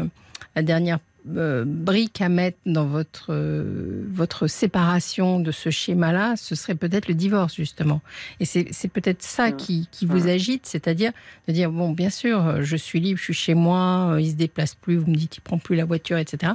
[0.57, 0.99] la dernière
[1.37, 7.09] euh, brique à mettre dans votre euh, votre séparation de ce schéma-là, ce serait peut-être
[7.09, 8.01] le divorce justement.
[8.41, 9.57] Et c'est c'est peut-être ça Mm.
[9.57, 10.31] qui, qui vous Mm.
[10.31, 11.13] agite, c'est-à-dire
[11.49, 14.37] de dire bon, bien sûr, euh, je suis libre, je suis chez moi, il se
[14.37, 16.53] déplace plus, vous me dites il prend plus la voiture, etc.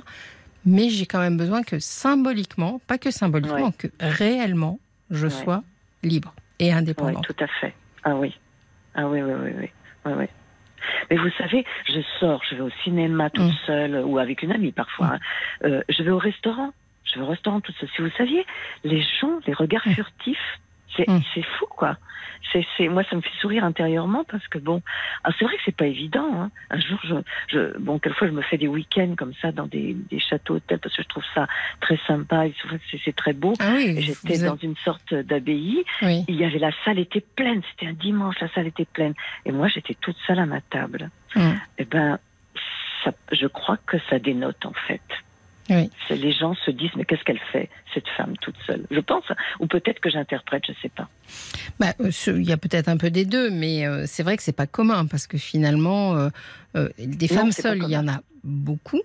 [0.66, 3.74] Mais j'ai quand même besoin que symboliquement, pas que symboliquement, Ouais.
[3.78, 5.32] que réellement, je Ouais.
[5.44, 5.64] sois
[6.04, 7.26] libre et Oui, indépendante.
[7.26, 7.74] tout à fait.
[8.04, 8.38] Ah oui.
[8.94, 9.70] Ah oui, oui, oui, oui.
[10.06, 10.26] oui, oui.
[11.10, 13.66] Mais vous savez, je sors, je vais au cinéma toute Mm.
[13.66, 15.08] seule ou avec une amie parfois.
[15.14, 15.20] hein.
[15.64, 16.72] Euh, je vais au restaurant.
[17.04, 17.90] Je vais au restaurant toute seule.
[17.96, 18.46] Si vous saviez,
[18.84, 19.92] les gens, les regards Mm.
[19.94, 20.60] furtifs,
[20.96, 21.22] c'est Mm.
[21.34, 21.98] c'est fou, quoi.
[22.78, 24.82] C'est moi, ça me fait sourire intérieurement parce que bon,
[25.24, 26.30] ah, c'est vrai que c'est pas évident.
[26.42, 26.52] Hein.
[26.70, 27.14] Un jour, je,
[27.48, 30.80] je, bon, quelquefois, je me fais des week-ends comme ça dans des, des châteaux hôtels
[30.80, 31.48] parce que je trouve ça
[31.80, 32.54] très sympa et
[33.06, 33.54] c'est très beau.
[33.62, 36.26] Ah oui, Et J'étais êtes- dans une sorte d'abbaye oui.
[36.28, 39.14] il y avait la salle était pleine, c'était un dimanche, la salle était pleine,
[39.46, 41.10] et moi j'étais toute seule à ma table.
[41.36, 41.52] Mm.
[41.78, 42.20] Eh ben,
[43.06, 45.02] ça, je crois que ça dénote en fait.
[45.72, 45.90] Oui.
[46.10, 48.86] Les gens se disent mais qu'est-ce qu'elle fait cette femme toute seule?
[48.92, 49.24] Je pense,
[49.60, 51.08] ou peut-être que j'interprète, je sais pas.
[51.80, 54.44] Bah, euh, il y a peut-être un peu des deux, mais euh, c'est vrai que
[54.44, 56.30] c'est pas commun parce que finalement, euh,
[56.76, 59.02] euh, des Non, femmes seules, il y en a beaucoup.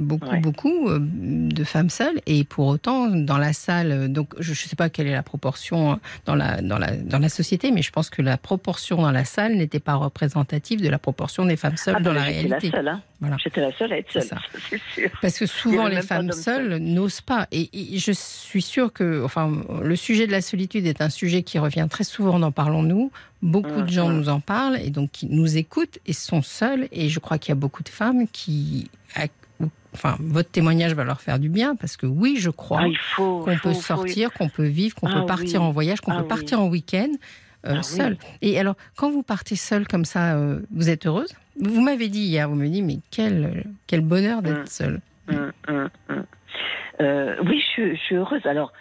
[0.00, 0.40] Beaucoup, Ouais.
[0.40, 2.20] beaucoup euh, de femmes seules.
[2.26, 5.22] Et pour autant, dans la salle, euh, donc je ne sais pas quelle est la
[5.22, 9.02] proportion euh, dans la, dans, la, dans la société, mais je pense que la proportion
[9.02, 12.16] dans la salle n'était pas représentative de la proportion des femmes seules Ah, dans ben,
[12.16, 12.48] la réalité.
[12.48, 13.02] la seule, hein.
[13.20, 13.36] Voilà.
[13.44, 14.38] J'étais la seule à être seule, ça.
[14.70, 15.10] c'est sûr.
[15.20, 17.46] Parce que souvent, les femmes seules n'osent pas.
[17.52, 21.42] Et, et je suis sûre que, enfin, le sujet de la solitude est un sujet
[21.42, 23.12] qui revient très souvent dans Parlons-nous.
[23.42, 24.16] Beaucoup de gens Mhm.
[24.16, 26.88] nous en parlent et donc qui nous écoutent et sont seules.
[26.92, 28.90] Et je crois qu'il y a beaucoup de femmes qui,
[29.94, 33.44] enfin, votre témoignage va leur faire du bien parce que oui, je crois Ah, qu'on
[33.62, 35.66] peut faut- sortir, qu'on peut vivre, qu'on Ah peut partir oui.
[35.66, 36.28] en voyage, qu'on Ah peut oui.
[36.28, 37.10] partir en week-end
[37.66, 37.84] euh, oui.
[37.84, 38.16] seul.
[38.42, 41.34] Et alors, quand vous partez seule comme ça, euh, vous êtes heureuse?
[41.60, 44.66] Vous m'avez dit hier, vous me dites, mais quel, quel bonheur d'être Mm.
[44.66, 45.00] seule.
[45.28, 46.24] Hum, hum, hum.
[47.00, 48.44] Euh, oui, je, je suis heureuse.
[48.46, 48.72] Alors,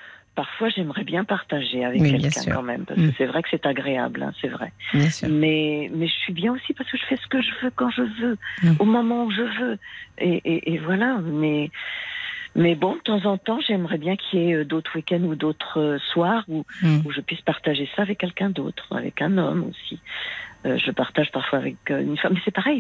[0.41, 3.09] parfois, j'aimerais bien partager avec Oui, quelqu'un quand même, parce Mm.
[3.09, 4.71] que c'est vrai que c'est agréable, hein, c'est vrai.
[4.93, 5.27] Bien sûr.
[5.29, 7.89] Mais, mais je suis bien aussi parce que je fais ce que je veux quand
[7.89, 8.75] je veux, Mm.
[8.79, 9.77] au moment où je veux.
[10.17, 11.17] Et, et, et voilà.
[11.43, 11.71] Mais,
[12.55, 15.35] mais bon, de temps en temps, j'aimerais bien qu'il y ait euh, d'autres week-ends ou
[15.35, 16.99] d'autres euh, soirs où, Mm.
[17.05, 19.99] où je puisse partager ça avec quelqu'un d'autre, avec un homme aussi.
[20.65, 22.79] Euh, je partage parfois avec une femme, mais c'est pareil.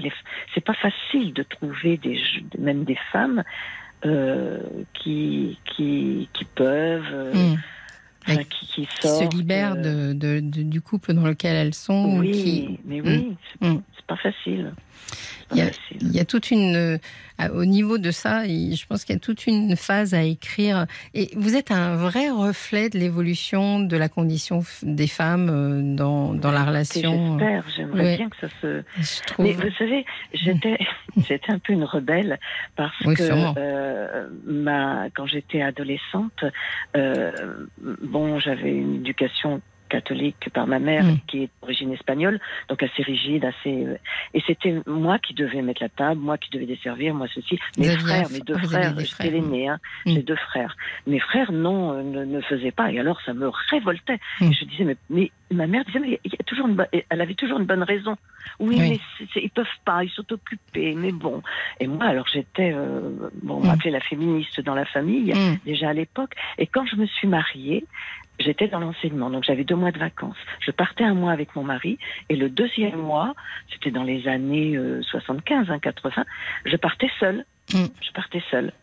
[0.53, 2.17] C'est pas facile de trouver des,
[2.57, 3.43] même des femmes
[4.05, 4.59] euh,
[4.93, 7.57] qui, qui, qui peuvent, euh, Mm.
[8.27, 9.31] enfin, qui, qui qui sortent.
[9.33, 12.05] se libèrent euh, de, de- de- du couple dans lequel elles sont.
[12.05, 13.81] ou Oui, mais oui, c'est Mm.
[13.95, 14.73] c'est pas facile.
[15.51, 15.97] Il y a- facile.
[16.01, 16.97] Il y a toute une, euh,
[17.53, 20.85] au niveau de ça, je pense qu'il y a toute une phase à écrire.
[21.15, 26.33] Et vous êtes un vrai reflet de l'évolution de la condition des femmes euh, dans,
[26.35, 27.35] dans la relation.
[27.35, 28.17] euh, J'espère, j'aimerais ouais.
[28.17, 28.83] bien que ça se.
[28.99, 29.45] Je trouve.
[29.47, 30.77] Mais vous savez, j'étais,
[31.27, 32.37] j'étais un peu une rebelle
[32.75, 33.23] parce Oui, que
[33.57, 36.43] euh, ma, quand j'étais adolescente,
[36.95, 37.31] euh,
[38.03, 41.17] bon, j'avais une éducation catholique par ma mère Mm.
[41.27, 43.85] qui est d'origine espagnole, donc assez rigide, assez.
[43.85, 43.97] euh,
[44.33, 47.59] et c'était moi qui devais mettre la table, moi qui devais desservir, moi ceci.
[47.77, 50.11] Mes frères, fr- mes deux frères, j'étais l'aîné, hein, Mm.
[50.13, 50.75] j'ai deux frères.
[51.07, 52.91] Mes frères, non, euh, ne, ne faisaient pas.
[52.91, 54.19] Et alors, ça me révoltait.
[54.41, 54.45] Mm.
[54.51, 57.21] Et je disais, mais, mais ma mère disait, mais il y a toujours une, elle
[57.21, 58.15] avait toujours une bonne raison.
[58.59, 58.89] Oui, Oui.
[58.89, 61.41] mais c'est- c'est- ils peuvent pas, ils sont occupés, mais bon.
[61.79, 65.33] Et moi, alors j'étais, euh, bon, on m'appelait la féministe dans la famille,
[65.65, 66.33] déjà à l'époque.
[66.57, 67.85] Et quand je me suis mariée,
[68.39, 70.37] j'étais dans l'enseignement, donc j'avais deux mois de vacances.
[70.61, 71.97] Je partais un mois avec mon mari,
[72.29, 73.35] et le deuxième mois,
[73.71, 76.25] c'était dans les années euh, 75, hein, 80,
[76.65, 77.45] je partais seule.
[77.73, 77.85] Mm.
[78.01, 78.73] Je partais seule.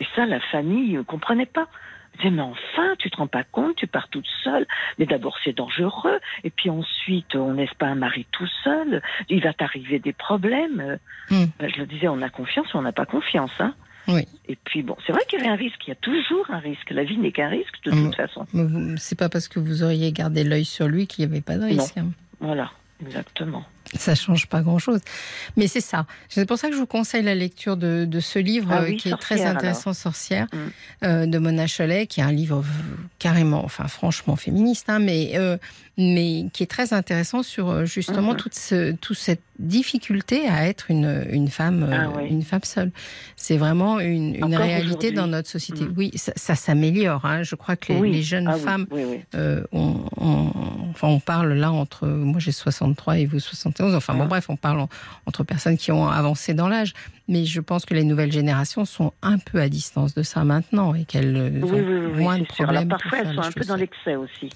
[0.00, 1.68] Et ça, la famille ne comprenait pas.
[2.14, 4.66] Elle disait, mais enfin, tu te rends pas compte, tu pars toute seule.
[4.98, 6.20] Mais d'abord, c'est dangereux.
[6.44, 9.02] Et puis ensuite, on n'est pas un mari tout seul.
[9.28, 10.98] Il va t'arriver des problèmes.
[11.30, 11.44] Mm.
[11.58, 13.52] Ben, Je le disais, on a confiance ou on n'a pas confiance.
[13.60, 13.74] Hein.
[14.08, 14.26] Oui.
[14.48, 15.80] Et puis bon, c'est vrai qu'il y avait un risque.
[15.86, 16.90] Il y a toujours un risque.
[16.90, 18.04] La vie n'est qu'un risque de Mm.
[18.04, 18.46] toute façon.
[18.52, 21.40] Mais vous- C'est pas parce que vous auriez gardé l'œil sur lui qu'il n'y avait
[21.40, 21.96] pas de risque.
[21.96, 22.08] hein.
[22.40, 22.70] Voilà,
[23.04, 23.64] exactement.
[23.96, 25.00] Ça change pas grand-chose.
[25.56, 26.06] Mais c'est ça.
[26.28, 28.86] C'est pour ça que je vous conseille la lecture de, de ce livre Ah euh,
[28.88, 30.58] oui, qui est très intéressant, Sorcière, Mm.
[31.04, 32.68] euh, de Mona Cholet, qui est un livre v-
[33.18, 35.58] carrément, enfin franchement féministe, hein, mais, euh,
[35.98, 38.36] mais qui est très intéressant sur euh, justement Mhm.
[38.38, 42.28] toute, ce, toute cette difficulté à être une, une femme, euh, Ah oui.
[42.28, 42.90] une femme seule.
[43.36, 45.84] C'est vraiment une, réalité dans notre société.
[45.84, 45.94] Mm.
[45.96, 47.24] Oui, ça, ça s'améliore.
[47.24, 47.42] Hein.
[47.42, 48.12] Je crois que les, Oui.
[48.12, 49.20] les jeunes Ah femmes Oui, oui.
[49.34, 50.50] euh, on, on-
[50.90, 52.06] enfin, on parle là entre.
[52.06, 53.94] Moi, j'ai 63 et vous 71.
[53.94, 54.26] Enfin, bon, Ah.
[54.28, 54.88] bref, on parle en-
[55.26, 56.92] entre personnes qui ont avancé dans l'âge.
[57.26, 60.94] Mais je pense que les nouvelles générations sont un peu à distance de ça maintenant
[60.94, 61.82] et qu'elles euh, Oui, ont oui,
[62.16, 62.88] oui, moins de problèmes.
[62.88, 64.50] parfois, elles les sont un peu dans l'excès aussi.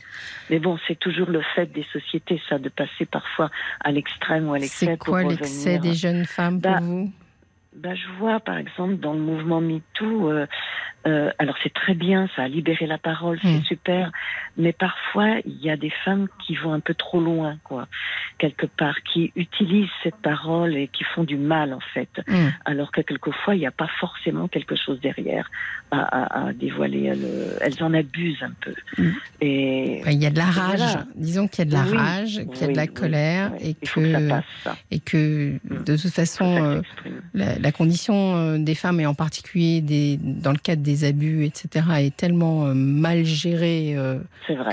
[0.51, 3.51] Mais bon, c'est toujours le fait des sociétés, ça, de passer parfois
[3.81, 4.85] à l'extrême ou à l'excès.
[4.87, 7.11] C'est quoi l'excès des jeunes femmes pour Bah, vous?
[7.75, 10.47] Bah, je vois, par exemple, dans le mouvement MeToo, euh,
[11.07, 13.65] euh, alors c'est très bien, ça a libéré la parole, c'est Mm.
[13.65, 14.13] super,
[14.57, 17.87] mais parfois, il y a des femmes qui vont un peu trop loin, quoi,
[18.39, 22.53] quelque part, qui utilisent cette parole et qui font du mal, en fait, Hum.
[22.65, 25.51] alors que quelquefois, il n'y a pas forcément quelque chose derrière
[25.91, 27.05] à, à- à dévoiler.
[27.05, 28.75] Elles, elles en abusent un peu.
[28.99, 29.11] Mm.
[29.41, 30.81] Et Il y a de la rage.
[30.81, 31.07] Voilà.
[31.15, 33.53] Disons qu'il y a de la Oui, rage, qu'il y a de la oui, colère
[33.61, 34.77] et que ça que, passe, ça.
[34.91, 35.85] et que Mm.
[35.85, 36.83] de toute façon, euh,
[37.35, 41.87] la condition euh, des femmes et en particulier des, dans le cadre des abus, etc.,
[41.99, 44.19] est tellement euh, mal gérée euh,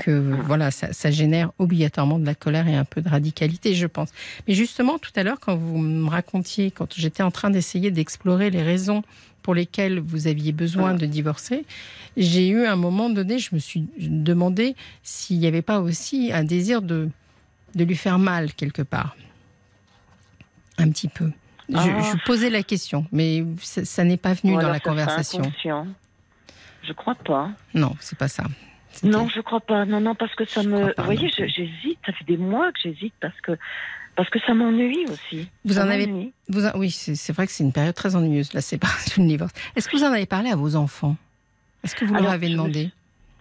[0.04, 0.10] que
[0.44, 4.10] voilà, ça, ça génère obligatoirement de la colère et un peu de radicalité, je pense.
[4.48, 8.50] Mais justement, tout à l'heure, quand vous me racontiez, quand j'étais en train d'essayer d'explorer
[8.50, 9.02] les raisons
[9.42, 10.98] pour lesquelles vous aviez besoin Voilà.
[10.98, 11.64] de divorcer,
[12.16, 16.42] j'ai eu un moment donné, je me suis demandé s'il n'y avait pas aussi un
[16.44, 17.08] désir de,
[17.74, 19.16] de lui faire mal quelque part.
[20.78, 21.30] Un petit peu.
[21.68, 22.00] Je, Ah.
[22.12, 25.42] je posais la question, mais ça, ça n'est pas venu dans la conversation.
[26.86, 27.50] Je crois pas.
[27.74, 28.44] Non, c'est pas ça.
[29.02, 29.84] Non, je crois pas.
[29.84, 30.92] Non, non, parce que ça Je me.
[30.92, 31.98] pas Vous voyez, je- j'hésite.
[32.06, 33.52] Ça fait des mois que j'hésite parce que
[34.14, 35.46] parce que ça m'ennuie aussi.
[35.66, 36.32] Vous Ça en avez-.
[36.48, 39.52] Vous en- oui, c'est vrai que c'est une période très ennuyeuse, la séparation de divorce.
[39.76, 41.16] Est-ce que vous en avez parlé à vos enfants?
[41.84, 42.90] Est-ce que vous leur avez je demandé?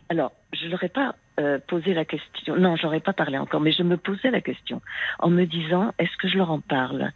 [0.09, 2.55] Alors, je leur ai pas euh, posé la question.
[2.57, 4.81] Non, j'aurais pas parlé encore, mais je me posais la question
[5.19, 7.11] en me disant est-ce que je leur en parle?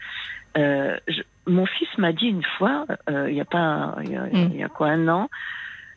[0.57, 4.15] Euh, je- Mon fils m'a dit une fois, euh, il y a pas, il y
[4.15, 4.49] a, Mm.
[4.53, 5.29] il y a quoi un an.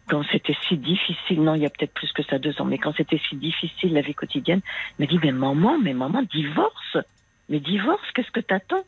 [0.08, 2.78] Quand c'était si difficile, non, il y a peut-être plus que ça, deux ans, mais
[2.78, 4.60] quand c'était si difficile la vie quotidienne,
[4.98, 6.96] il m'a dit, mais maman, mais maman, divorce.
[7.48, 8.82] Mais divorce, qu'est-ce que t'attends?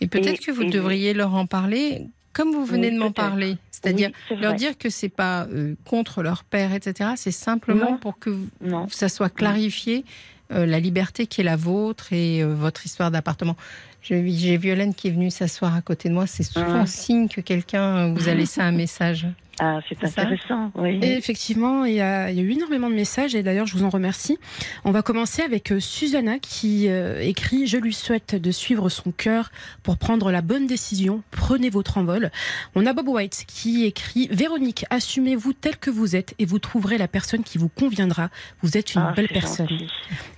[0.00, 3.12] Et peut-être que vous et- devriez leur en parler comme vous venez Oui, de m'en
[3.12, 3.56] parler.
[3.70, 7.10] C'est-à-dire Oui, leur dire que c'est pas euh, contre leur père, etc.
[7.16, 7.96] C'est simplement Non.
[7.98, 8.48] pour que vous-
[8.90, 10.04] ça soit clarifié
[10.52, 13.56] euh, la liberté qui est la vôtre et euh, votre histoire d'appartement.
[14.02, 16.26] J'ai Violaine qui est venue s'asseoir à côté de moi.
[16.26, 16.86] C'est souvent Ah.
[16.86, 19.26] signe que quelqu'un vous a laissé un message.
[19.62, 20.98] Ah, c'est intéressant, oui.
[21.02, 23.76] Et effectivement, il y, a, il y a eu énormément de messages et d'ailleurs, je
[23.76, 24.38] vous en remercie.
[24.84, 29.12] On va commencer avec euh, Susanna qui euh, écrit Je lui souhaite de suivre son
[29.12, 29.50] cœur
[29.82, 31.22] pour prendre la bonne décision.
[31.30, 32.30] Prenez votre envol.
[32.74, 36.96] On a Bob White qui écrit Véronique, assumez-vous tel que vous êtes et vous trouverez
[36.96, 38.30] la personne qui vous conviendra.
[38.62, 39.68] Vous êtes une Ah, belle personne.
[39.68, 39.88] gentil.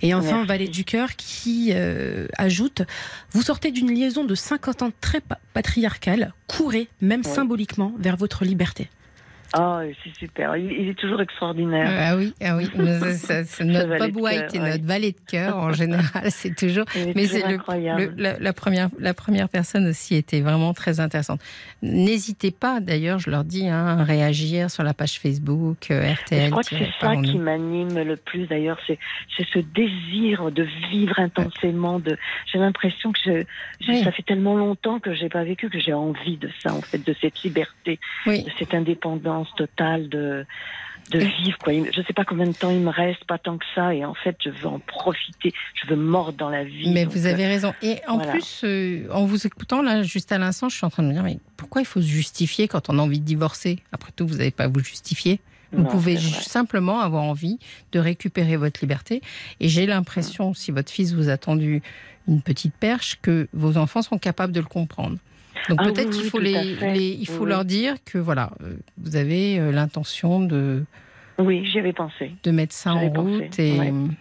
[0.01, 0.47] Et enfin, Merci.
[0.47, 2.81] Valet du Cœur qui euh, ajoute
[3.31, 6.33] Vous sortez d'une liaison de 50 ans très pa- patriarcale.
[6.47, 7.31] Courez, même Oui.
[7.31, 8.89] symboliquement, vers votre liberté.
[9.55, 10.57] Ah, c'est super.
[10.57, 11.87] Il, il est toujours extraordinaire.
[12.11, 12.67] Ah oui, ah oui.
[12.99, 14.71] Ça- ça- c'est notre Bob White cœur, et ouais.
[14.71, 16.85] notre valet de cœur en général, c'est toujours.
[17.15, 18.13] Mais c'est le, incroyable.
[18.17, 21.39] le- la, la première, la première personne aussi était vraiment très intéressante.
[21.83, 26.45] N'hésitez pas, d'ailleurs, je leur dis, hein, à réagir sur la page Facebook euh, RTL.
[26.45, 28.97] je crois que c'est ça qui m'anime le plus d'ailleurs, c'est
[29.53, 31.99] ce désir de vivre intensément.
[31.99, 32.17] De,
[32.51, 33.43] j'ai l'impression que je,
[33.85, 34.03] je- Oui.
[34.03, 37.05] ça fait tellement longtemps que j'ai pas vécu que j'ai envie de ça en fait,
[37.05, 40.45] de cette liberté, Oui, de cette indépendance totale de
[41.11, 41.73] de Et- vivre quoi.
[41.73, 44.13] Je sais pas combien de temps il me reste, pas tant que ça, et en
[44.13, 46.89] fait je veux en profiter, je veux mordre dans la vie.
[46.93, 47.73] mais vous avez raison.
[47.81, 48.31] Et en voilà.
[48.31, 51.13] plus, euh, en vous écoutant, là, juste à l'instant, je suis en train de me
[51.13, 53.79] dire, mais pourquoi il faut se justifier quand on a envie de divorcer?
[53.91, 55.41] Après tout, vous n'avez pas à vous justifier.
[55.73, 57.57] Vous non, pouvez simplement avoir envie
[57.91, 59.21] de récupérer votre liberté.
[59.59, 61.81] Et j'ai l'impression, si votre fils vous a tendu
[62.27, 65.17] une petite perche, que vos enfants sont capables de le comprendre.
[65.69, 68.75] Donc Ah peut-être oui, qu'il faut, les, il faut Oui, leur dire que voilà, euh,
[68.97, 70.83] vous avez euh, l'intention de,
[71.37, 72.33] Oui, j'y avais pensé.
[72.43, 73.59] de mettre ça en pensé, route.
[73.59, 73.91] Et, ouais.
[73.91, 74.15] Mm,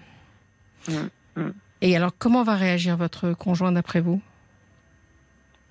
[1.36, 1.52] mm.
[1.80, 4.22] et alors, comment va réagir votre conjoint d'après vous?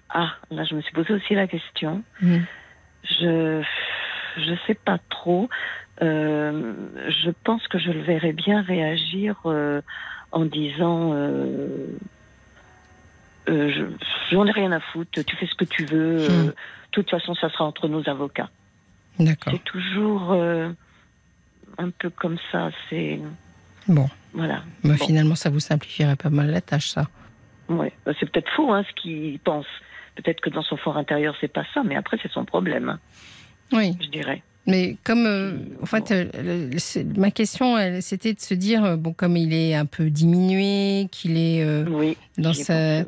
[0.10, 2.04] Ah, là je me suis posé aussi la question.
[2.22, 2.46] Mhm.
[3.04, 3.64] Je
[4.38, 5.50] je sais pas trop.
[6.02, 6.74] Euh,
[7.24, 9.82] je pense que je le verrais bien réagir euh,
[10.32, 11.88] en disant euh,
[13.50, 16.18] euh, je- j'en ai rien à foutre, tu fais ce que tu veux.
[16.30, 16.48] euh, Hmm.
[16.48, 16.54] De
[16.92, 18.50] toute façon, ça sera entre nos avocats.
[19.20, 19.54] D'accord.
[19.54, 20.70] C'est toujours euh,
[21.78, 22.70] un peu comme ça.
[22.90, 23.20] C'est
[23.88, 24.64] Bon, voilà.
[24.84, 25.06] bah, Bon.
[25.06, 27.08] finalement, ça vous simplifierait pas mal la tâche, ça.
[27.70, 27.94] Ouais.
[28.06, 29.66] Bah, C'est peut-être faux hein, ce qu'il pense.
[30.16, 33.00] Peut-être que dans son fort intérieur, c'est pas ça, mais après, c'est son problème, hein,
[33.72, 34.44] Oui, je dirais.
[34.68, 39.12] Mais comme, euh, en fait, euh, le- ma question, c'était de se dire, euh, bon,
[39.12, 42.16] comme il est un peu diminué, qu'il est euh, Oui.
[42.38, 43.02] dans sa,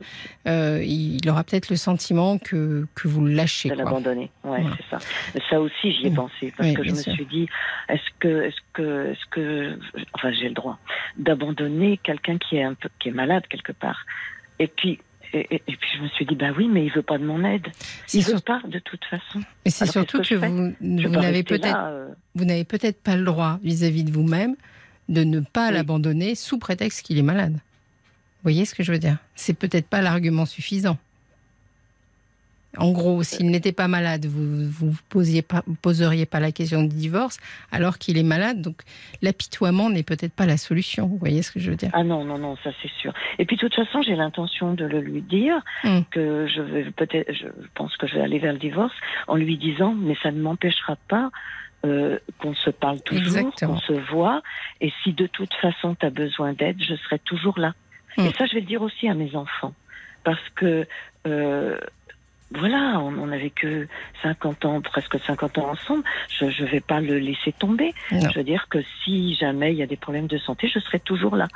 [0.45, 4.31] il aura peut-être le sentiment que que vous le lâchez, de l'abandonner.
[4.43, 4.75] Ouais, Voilà.
[4.77, 5.41] c'est ça.
[5.49, 7.13] Ça aussi, j'y ai pensé parce Oui, que je me sûr.
[7.13, 7.47] suis dit,
[7.89, 9.79] est-ce que, est-ce que, est-ce que,
[10.13, 10.79] enfin, j'ai le droit
[11.17, 14.05] d'abandonner quelqu'un qui est un peu, qui est malade quelque part.
[14.59, 14.99] Et puis,
[15.33, 17.25] et, et- et puis je me suis dit, bah oui, mais il veut pas de
[17.25, 17.67] mon aide.
[18.13, 19.41] Il veut sur- pas de toute façon.
[19.65, 23.59] Et c'est surtout que vous, vous n'avez peut-être euh, vous n'avez peut-être pas le droit
[23.63, 24.55] vis-à-vis de vous-même
[25.09, 25.73] de ne pas Oui.
[25.73, 27.53] l'abandonner sous prétexte qu'il est malade.
[27.53, 29.17] Vous voyez ce que je veux dire?
[29.35, 30.97] C'est peut-être pas l'argument suffisant.
[32.77, 36.81] En gros, s'il n'était pas malade, vous vous posiez pas, vous poseriez pas la question
[36.83, 37.37] du divorce,
[37.71, 38.61] alors qu'il est malade.
[38.61, 38.81] Donc,
[39.21, 41.05] l'apitoiement n'est peut-être pas la solution.
[41.07, 41.91] Vous voyez ce que je veux dire?
[41.93, 43.13] Ah non, non, non, ça c'est sûr.
[43.37, 45.99] Et puis de toute façon, j'ai l'intention de le lui dire Mm.
[46.11, 47.45] que je vais peut-être, je
[47.75, 48.93] pense que je vais aller vers le divorce
[49.27, 51.29] en lui disant, mais ça ne m'empêchera pas
[51.85, 54.41] euh, qu'on se parle toujours, qu'on se voit.
[54.81, 57.73] Et si de toute façon tu as besoin d'aide, je serai toujours là.
[58.17, 58.25] Mm.
[58.27, 59.73] Et ça, je vais le dire aussi à mes enfants,
[60.23, 60.87] parce que
[61.27, 61.77] euh,
[62.55, 63.87] voilà, on, on a vécu
[64.21, 66.03] 50 ans, presque 50 ans ensemble.
[66.39, 67.93] Je ne vais pas le laisser tomber.
[68.11, 68.29] Non.
[68.29, 70.99] Je veux dire que si jamais il y a des problèmes de santé, je serai
[70.99, 71.47] toujours là.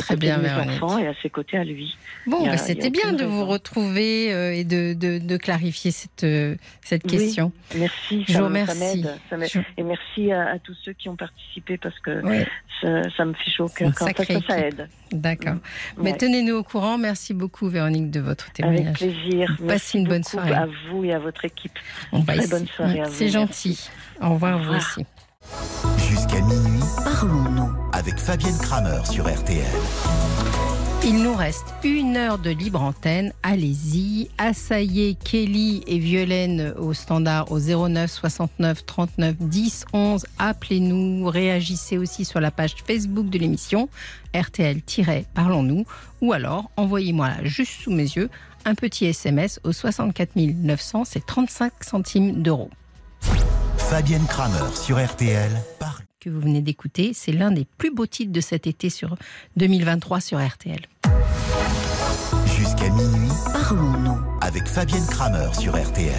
[0.00, 0.82] Très bien, mes Véronique.
[0.82, 1.96] enfants et à ses côtés à lui.
[2.26, 6.56] Bon, bah, c'était bien de vous retrouver euh, et de, de, de clarifier cette, euh,
[6.82, 7.10] cette Oui.
[7.18, 7.52] question.
[7.76, 9.04] Merci, Je vous remercie.
[9.76, 12.46] Et merci à, à tous ceux qui ont participé parce que Ouais,
[12.80, 13.70] ça, ça me fait chaud.
[13.76, 14.88] Quand ça, aide.
[15.12, 15.56] D'accord.
[15.98, 16.16] Mais Ouais.
[16.18, 16.98] tenez-nous au courant.
[16.98, 18.96] Merci beaucoup, Véronique, de votre Avec témoignage.
[18.98, 19.48] plaisir.
[19.48, 20.52] Passez Merci une bonne soirée.
[20.54, 21.78] À vous et à votre équipe.
[22.12, 23.88] On Très bonne soirée à vous, C'est gentil.
[24.20, 24.78] Au revoir, Au vous revoir.
[24.96, 25.06] aussi.
[26.08, 27.70] Jusqu'à minuit, Parlons-nous.
[27.92, 29.64] avec Fabienne Kramer sur RTL.
[31.02, 33.32] Il nous reste une heure de libre antenne.
[33.42, 34.28] Allez-y.
[34.36, 40.26] Assaillez Kelly et Violaine au standard au 09 69 39 10 11.
[40.38, 41.26] Appelez-nous.
[41.26, 43.88] Réagissez aussi sur la page Facebook de l'émission
[44.34, 45.86] RTL-Parlons-nous.
[46.20, 48.28] Ou alors, envoyez-moi là, juste sous mes yeux,
[48.66, 51.04] un petit SMS au 64 900.
[51.06, 52.70] C'est 35 centimes d'euros.
[53.90, 55.50] Fabienne Kramer sur RTL.
[55.80, 56.04] Parle.
[56.20, 57.10] que vous venez d'écouter.
[57.12, 59.16] C'est l'un des plus beaux titres de cet été sur
[59.56, 60.80] 2023 sur RTL.
[62.56, 64.16] Jusqu'à minuit, Parlons-nous.
[64.42, 66.14] avec Fabienne Kramer sur RTL.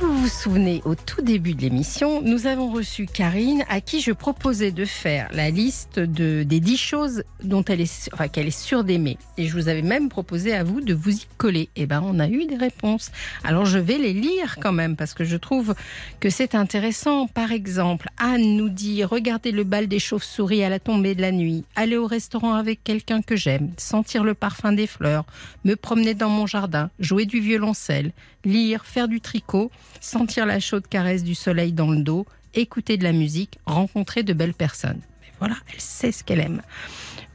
[0.00, 4.12] Vous vous souvenez, au tout début de l'émission, nous avons reçu Karine, à qui je
[4.12, 8.56] proposais de faire la liste de, des 10 choses dont elle est, enfin, qu'elle est
[8.56, 9.18] sûre d'aimer.
[9.38, 11.68] Et je vous avais même proposé à vous de vous y coller.
[11.74, 13.10] Et ben, on a eu des réponses.
[13.42, 15.74] Alors, je vais les lire quand même, parce que je trouve
[16.20, 17.26] que c'est intéressant.
[17.26, 21.32] Par exemple, Anne nous dit regarder le bal des chauves-souris à la tombée de la
[21.32, 25.24] nuit, aller au restaurant avec quelqu'un que j'aime, sentir le parfum des fleurs,
[25.64, 28.12] me promener dans mon jardin, jouer du violoncelle,
[28.44, 33.04] lire, faire du tricot, sentir la chaude caresse du soleil dans le dos, écouter de
[33.04, 35.00] la musique, rencontrer de belles personnes.
[35.38, 36.62] Voilà, elle sait ce qu'elle aime.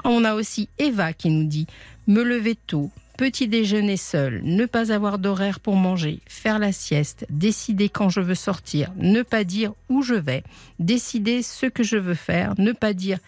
[0.03, 1.67] On a aussi Eva qui nous dit
[2.07, 7.25] me lever tôt, petit déjeuner seul, ne pas avoir d'horaire pour manger, faire la sieste,
[7.29, 10.43] décider quand je veux sortir, ne pas dire où je vais,
[10.79, 13.19] décider ce que je veux faire, ne pas dire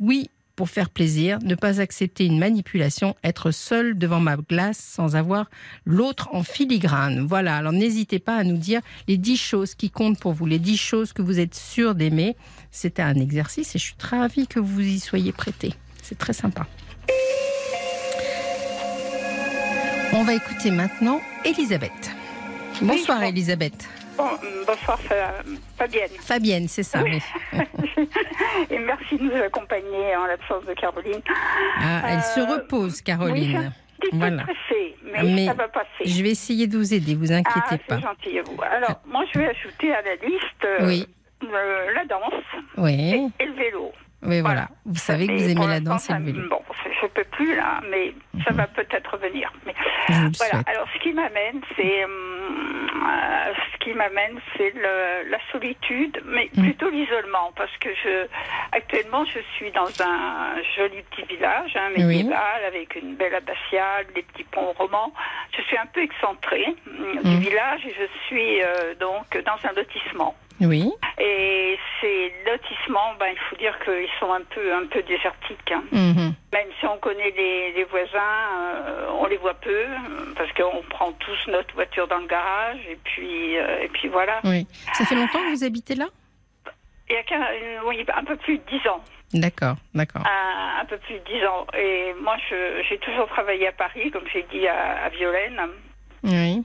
[0.00, 5.16] oui pour faire plaisir, ne pas accepter une manipulation, être seul devant ma glace sans
[5.16, 5.50] avoir
[5.84, 7.20] l'autre en filigrane.
[7.26, 10.58] Voilà, alors n'hésitez pas à nous dire les 10 choses qui comptent pour vous, les
[10.58, 12.36] 10 choses que vous êtes sûr d'aimer.
[12.70, 15.72] C'était un exercice et je suis très ravie que vous y soyez prêtés.
[16.02, 16.66] C'est très sympa.
[20.12, 21.90] On va écouter maintenant Elisabeth.
[22.80, 23.88] Bonsoir bon- Elisabeth.
[24.16, 24.28] Bon,
[24.66, 25.42] bonsoir Fa-
[25.76, 26.10] Fabienne.
[26.20, 27.18] Fabienne, c'est ça, oui.
[28.70, 31.20] Et merci de nous accompagner en l'absence de Caroline.
[31.80, 33.72] Ah, elle se Euh, repose, Caroline.
[34.00, 34.42] Petit peu Voilà.
[34.42, 36.04] stressée, mais, Mais ça va passer.
[36.04, 37.98] Je vais essayer de vous aider, vous ah, inquiétez c'est pas.
[38.00, 38.56] gentil à vous.
[38.62, 41.06] Alors, moi, je vais ajouter à la liste euh, Oui.
[41.44, 42.44] euh, la danse
[42.76, 43.92] Oui, et le vélo.
[44.24, 44.54] Oui, voilà.
[44.54, 44.68] Voilà.
[44.86, 46.40] Vous savez que vous aimez la danse et le vélo.
[46.42, 46.48] Mhm.
[46.48, 46.60] Bon,
[47.02, 48.12] je peux plus là, mais
[48.46, 49.52] ça va peut-être venir.
[49.66, 49.74] Mais
[50.38, 50.62] voilà.
[50.66, 52.10] Alors, ce qui m'amène, c'est hum,
[53.06, 56.62] euh, ce qui m'amène, c'est la solitude, mais Mm.
[56.62, 58.26] plutôt l'isolement, parce que je
[58.72, 62.04] actuellement, je suis dans un joli petit village, hein, Oui.
[62.04, 65.12] médiéval, avec une belle abbatiale, des petits ponts romans.
[65.56, 67.40] Je suis un peu excentrée hum, du Mm.
[67.40, 70.34] village et je suis euh, donc dans un lotissement.
[70.60, 75.72] Oui, Et ces lotissements, ben, il faut dire qu'ils sont un peu, un peu désertiques.
[75.72, 75.82] hein.
[75.92, 76.34] mhm.
[76.52, 79.84] Même si on connaît les, les voisins, euh, on les voit peu,
[80.36, 84.40] parce qu'on prend tous notre voiture dans le garage, et puis, euh, et puis voilà.
[84.44, 84.66] oui.
[84.92, 86.06] Ça fait longtemps que vous habitez là?
[87.10, 89.02] Il y a euh, oui, un peu plus de dix ans.
[89.34, 90.22] D'accord, d'accord.
[90.24, 91.66] Un, un peu plus de 10 ans.
[91.76, 92.36] Et moi,
[92.88, 95.60] j'ai toujours travaillé à Paris, comme j'ai dit à, à Violaine.
[96.22, 96.62] Oui.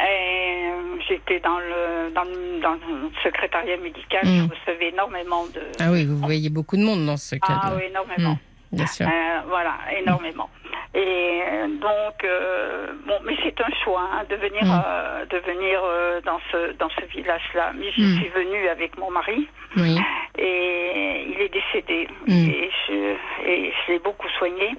[0.00, 4.22] Et euh, j'étais dans le, dans, le, dans le secrétariat médical.
[4.24, 4.48] Mm.
[4.48, 5.60] Je recevais énormément de.
[5.78, 7.60] Ah oui, vous voyez beaucoup de monde dans ce cadre.
[7.64, 8.38] Ah oui, énormément.
[8.72, 9.06] Bien sûr.
[9.06, 10.48] Euh, voilà, énormément.
[10.94, 14.82] Et euh, donc, euh, bon, mais c'est un choix hein, de venir, Mm.
[14.86, 15.80] euh, de venir
[16.24, 17.72] dans ce dans ce village-là.
[17.76, 18.16] Mais j'y Mm.
[18.20, 19.98] suis venue avec mon mari Oui.
[20.38, 22.08] et il est décédé.
[22.26, 22.32] Mm.
[22.48, 23.16] Et je
[23.46, 24.74] et je l'ai beaucoup soigné.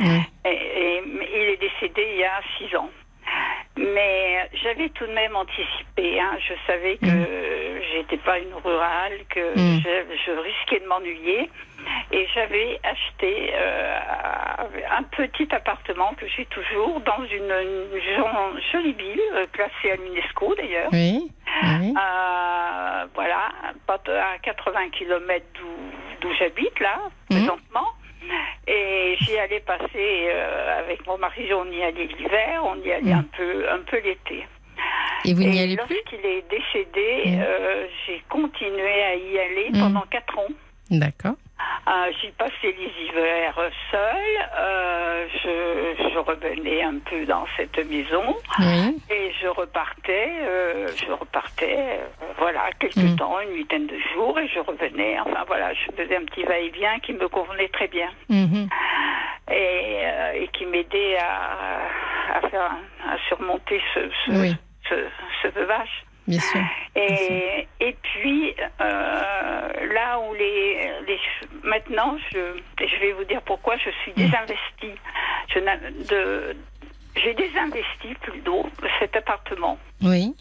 [0.00, 1.02] Et,
[1.38, 2.90] il est décédé il y a six ans.
[3.76, 6.18] Mais j'avais tout de même anticipé.
[6.20, 6.36] hein.
[6.40, 7.82] Je savais que Mm.
[7.92, 9.80] j'étais pas une rurale, que Mm.
[9.84, 11.50] je, je risquais de m'ennuyer.
[12.10, 13.98] Et j'avais acheté euh,
[14.98, 19.96] un petit appartement que j'ai toujours dans une, une jo- jolie ville, euh, classée à
[19.96, 20.88] l'UNESCO d'ailleurs.
[20.92, 21.30] Oui.
[21.62, 21.94] Oui.
[21.96, 23.50] Euh, voilà,
[23.88, 25.44] à 80 km
[26.20, 26.98] d'où j'habite là,
[27.30, 27.36] Mhm.
[27.38, 27.86] présentement.
[28.66, 29.88] Et j'y allais passer
[30.28, 33.18] euh, avec mon mari, on y allait l'hiver, on y allait Mhm.
[33.20, 34.46] un peu, un peu l'été.
[35.24, 35.94] Et vous n'y Et allez plus?
[35.96, 37.42] lorsqu'il est décédé, Mhm.
[37.42, 39.80] euh, j'ai continué à y aller Mhm.
[39.80, 40.48] pendant quatre ans.
[40.90, 41.34] D'accord.
[41.88, 43.58] Euh, J'y passais les hivers
[43.90, 44.48] seule.
[44.58, 48.36] Euh, je, je revenais un peu dans cette maison.
[48.58, 49.00] Oui.
[49.10, 53.16] Et je repartais, euh, je repartais, euh, voilà, quelques Mm.
[53.16, 55.18] temps, une huitaine de jours, et je revenais.
[55.20, 58.68] Enfin voilà, je faisais un petit va-et-vient qui me convenait très bien Mhm.
[59.50, 62.70] et, euh, et qui m'aidait à, à faire,
[63.08, 64.56] à surmonter ce, ce, Oui.
[64.88, 64.94] ce,
[65.42, 66.04] ce veuvage.
[66.26, 66.60] Bien sûr.
[66.94, 67.30] Bien sûr.
[67.30, 71.20] Et, et puis euh, là où les, les
[71.62, 72.38] maintenant je
[72.80, 74.98] je vais vous dire pourquoi je suis désinvestie.
[75.48, 75.60] Je
[76.10, 76.56] de
[77.16, 78.68] j'ai désinvesti plutôt
[78.98, 80.34] cet appartement Oui.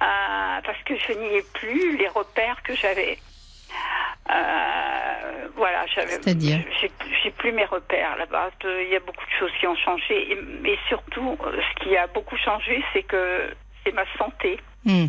[0.00, 3.18] euh, parce que je n'y ai plus les repères que j'avais.
[4.30, 6.12] Euh, voilà, j'avais.
[6.12, 6.90] C'est-à-dire j'ai,
[7.22, 8.50] j'ai plus mes repères là-bas.
[8.64, 12.06] Il y a beaucoup de choses qui ont changé, et, mais surtout, ce qui a
[12.06, 13.50] beaucoup changé, c'est que
[13.88, 14.58] c'est ma santé.
[14.84, 15.06] Hmm.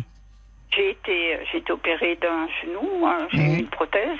[0.74, 4.18] J'ai été, j'ai été opérée d'un genou, hein, j'ai eu une prothèse,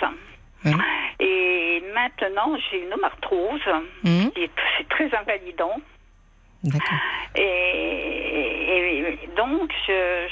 [1.20, 3.60] et maintenant j'ai une arthrose.
[4.02, 4.28] Hmm.
[4.34, 5.76] qui est- C'est très invalidant.
[7.36, 10.26] Et, donc, je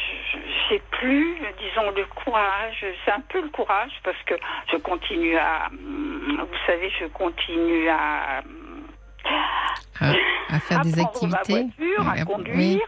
[0.68, 2.84] j'ai plus, disons, le courage.
[3.04, 4.34] C'est un peu le courage parce que
[4.70, 8.42] je continue à, vous savez, je continue à,
[10.00, 10.10] À,
[10.54, 11.66] à faire à des activités.
[11.78, 12.80] voiture, à conduire.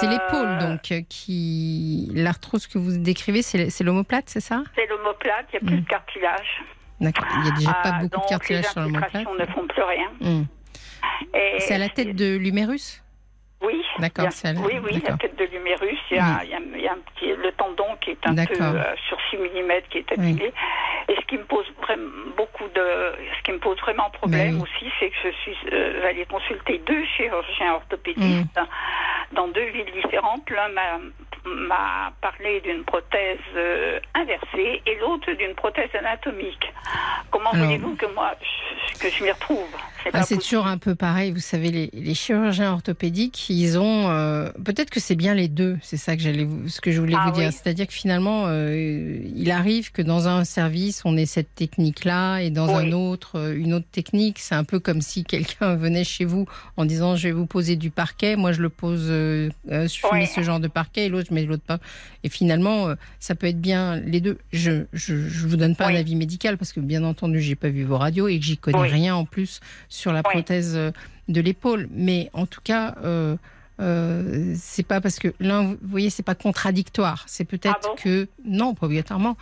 [0.00, 2.10] C'est Euh, l'épaule, donc, euh, qui.
[2.14, 4.62] L'arthrose que vous décrivez, c'est c'est l'omoplate, c'est ça?
[4.74, 5.84] C'est l'omoplate, il n'y a plus Mm.
[5.84, 6.62] de cartilage.
[7.00, 7.26] D'accord.
[7.36, 9.14] Il n'y a déjà pas Ah, beaucoup de cartilage sur les l'omoplate.
[9.16, 10.46] infiltrations ne font plus rien.
[11.34, 13.02] Et C'est à la tête de l'humérus?
[13.62, 16.98] Oui, D'accord, c'est à la- oui, oui, la tête de l'humérus, il y a un
[17.24, 20.52] le tendon qui est un peu euh, sur 6 mm qui est abîmé.
[21.08, 22.82] Et ce qui me pose vraiment beaucoup de,
[23.38, 24.62] ce qui me pose vraiment problème Ben oui.
[24.62, 29.34] aussi, c'est que je suis euh, allée consulter deux chirurgiens orthopédistes Mm.
[29.36, 30.48] dans deux villes différentes.
[30.50, 30.98] L'un m'a
[31.48, 36.72] m'a parlé d'une prothèse euh, inversée et l'autre d'une prothèse anatomique.
[37.30, 39.64] Comment voulez-vous que moi je- que je m'y retrouve?
[40.02, 41.30] C'est Ah, toujours un peu pareil.
[41.32, 44.08] Vous savez, les, les chirurgiens orthopédiques, ils ont.
[44.10, 45.76] euh, Peut-être que c'est bien les deux.
[45.82, 47.48] C'est ça que j'allais, ce que je voulais Ah vous dire.
[47.48, 47.52] oui.
[47.52, 52.50] C'est-à-dire que finalement, euh, il arrive que dans un service, on ait cette technique-là, et
[52.50, 52.86] dans Oui.
[52.88, 54.38] un autre, euh, une autre technique.
[54.38, 56.46] C'est un peu comme si quelqu'un venait chez vous
[56.76, 58.36] en disant, je vais vous poser du parquet.
[58.36, 59.06] Moi, je le pose.
[59.10, 60.18] euh, je Oui.
[60.20, 61.78] mets ce genre de parquet, et l'autre, je mets l'autre pas.
[62.24, 62.88] Et finalement,
[63.20, 64.38] ça peut être bien les deux.
[64.52, 67.68] Je, je, je vous donne pas un avis médical parce que bien entendu, j'ai pas
[67.68, 70.74] vu vos radios et que j'y connais rien en plus sur la prothèse
[71.28, 71.88] de l'épaule.
[71.92, 73.36] Mais en tout cas, euh,
[73.78, 77.24] euh, c'est pas parce que l'un, vous voyez, c'est pas contradictoire.
[77.26, 79.36] C'est peut-être Ah bon que non, pas obligatoirement.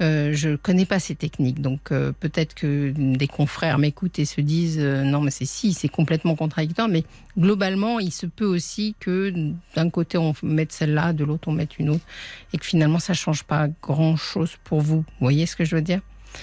[0.00, 4.40] Euh, je connais pas ces techniques, donc euh, peut-être que des confrères m'écoutent et se
[4.40, 6.88] disent non, mais c'est si, c'est complètement contradictoire.
[6.88, 7.04] Mais
[7.36, 9.32] globalement, il se peut aussi que
[9.74, 12.04] d'un côté on mette celle-là, de l'autre on mette une autre,
[12.52, 14.98] et que finalement ça change pas grand-chose pour vous.
[14.98, 16.00] Vous voyez ce que je veux dire?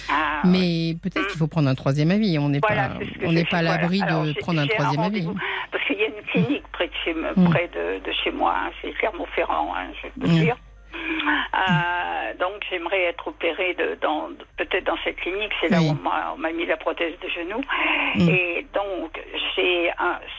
[0.10, 2.38] Ah, Mais peut-être qu'il faut prendre un troisième avis.
[2.40, 5.28] On n'est Voilà, pas, on n'est pas à l'abri de prendre un troisième avis.
[5.72, 7.50] Parce qu'il y a une clinique près de chez, Mm.
[7.50, 10.40] près de, de chez moi, hein, c'est Clermont-Ferrand, hein, je peux Mm.
[10.40, 10.56] dire.
[11.54, 15.90] Euh, donc j'aimerais être opérée de, dans, peut-être dans cette clinique, c'est là Oui.
[15.90, 15.98] où
[16.36, 17.62] on m'a- mis la prothèse de genou.
[18.16, 18.30] Mm.
[18.30, 19.20] Et donc
[19.56, 19.92] j'ai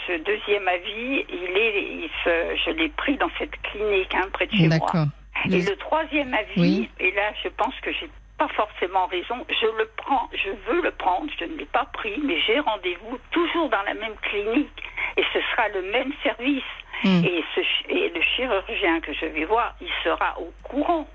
[0.07, 4.47] ce deuxième avis, il est, il se- je l'ai pris dans cette clinique hein, près
[4.47, 5.07] de chez moi.
[5.51, 6.91] Et le troisième avis, Oui.
[6.99, 8.09] et là je pense que j'ai
[8.39, 12.15] pas forcément raison, je le prends, je veux le prendre, je ne l'ai pas pris,
[12.25, 14.83] mais j'ai rendez-vous toujours dans la même clinique
[15.17, 16.63] et ce sera le même service.
[17.05, 17.25] Mm.
[17.25, 21.07] Et, ce, ch- et le chirurgien que je vais voir, il sera au courant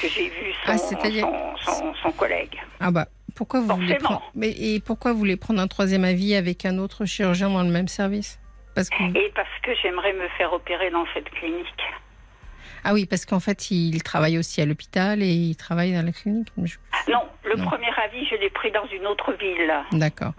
[0.00, 2.56] que j'ai vu son, Ah, son, son- son collègue.
[2.80, 3.06] Ah bah
[3.36, 6.78] pourquoi vous voulez prendre, mais, et pourquoi vous voulez prendre un troisième avis avec un
[6.78, 8.38] autre chirurgien dans le même service?
[8.74, 11.66] Parce que Et parce que j'aimerais me faire opérer dans cette clinique.
[12.84, 16.12] Ah oui, parce qu'en fait, il travaille aussi à l'hôpital et il travaille dans la
[16.12, 16.48] clinique.
[16.56, 16.64] Non,
[17.44, 17.64] le Non.
[17.66, 19.72] premier avis, je l'ai pris dans une autre ville.
[19.92, 20.32] D'accord.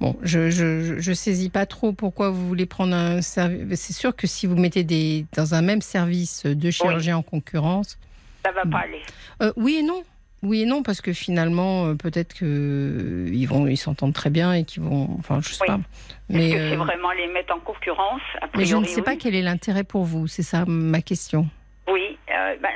[0.00, 3.80] Bon, je, je, saisis pas trop pourquoi vous voulez prendre un service.
[3.80, 7.96] C'est sûr que si vous mettez des, dans un même service deux chirurgiens en concurrence,
[8.44, 9.00] Ça va pas aller.
[9.42, 10.02] euh, oui et non.
[10.42, 14.28] Oui et non, parce que finalement, euh, peut-être que euh, ils vont, ils s'entendent très
[14.28, 15.68] bien et qu'ils vont, enfin, je sais Oui.
[15.68, 15.80] pas.
[16.28, 19.16] Mais, que euh, c'est vraiment les mettre en concurrence a mais je ne sais pas
[19.16, 20.26] quel est l'intérêt pour vous.
[20.26, 21.48] C'est ça ma question.
[21.86, 22.70] Oui, euh, ben,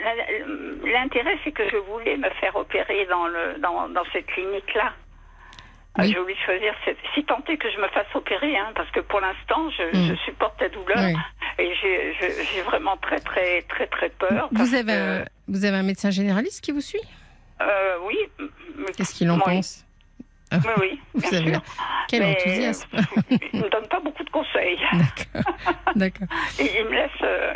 [0.85, 4.93] l'intérêt c'est que je voulais me faire opérer dans, le, dans, dans cette clinique-là.
[5.99, 6.13] Euh, Oui.
[6.13, 6.99] J'ai voulu choisir cette...
[7.15, 10.09] si tant est que je me fasse opérer, hein, parce que pour l'instant je, Mm.
[10.11, 11.15] je supporte la douleur Oui.
[11.59, 14.49] et j'ai je- vraiment très très très très peur.
[14.53, 17.01] Vous avez, que, vous avez un médecin généraliste qui vous suit?
[17.63, 18.19] Euh, oui.
[18.77, 19.41] mais- Qu'est-ce qu'il en oui.
[20.49, 21.01] Pense Oui, oui.
[21.15, 21.63] Vous bien avez sûr.
[22.09, 22.89] Quel Mais, enthousiasme
[23.53, 24.79] Il me donne pas beaucoup de conseils.
[25.97, 26.27] D'accord.
[26.59, 27.53] Il me laisse, euh,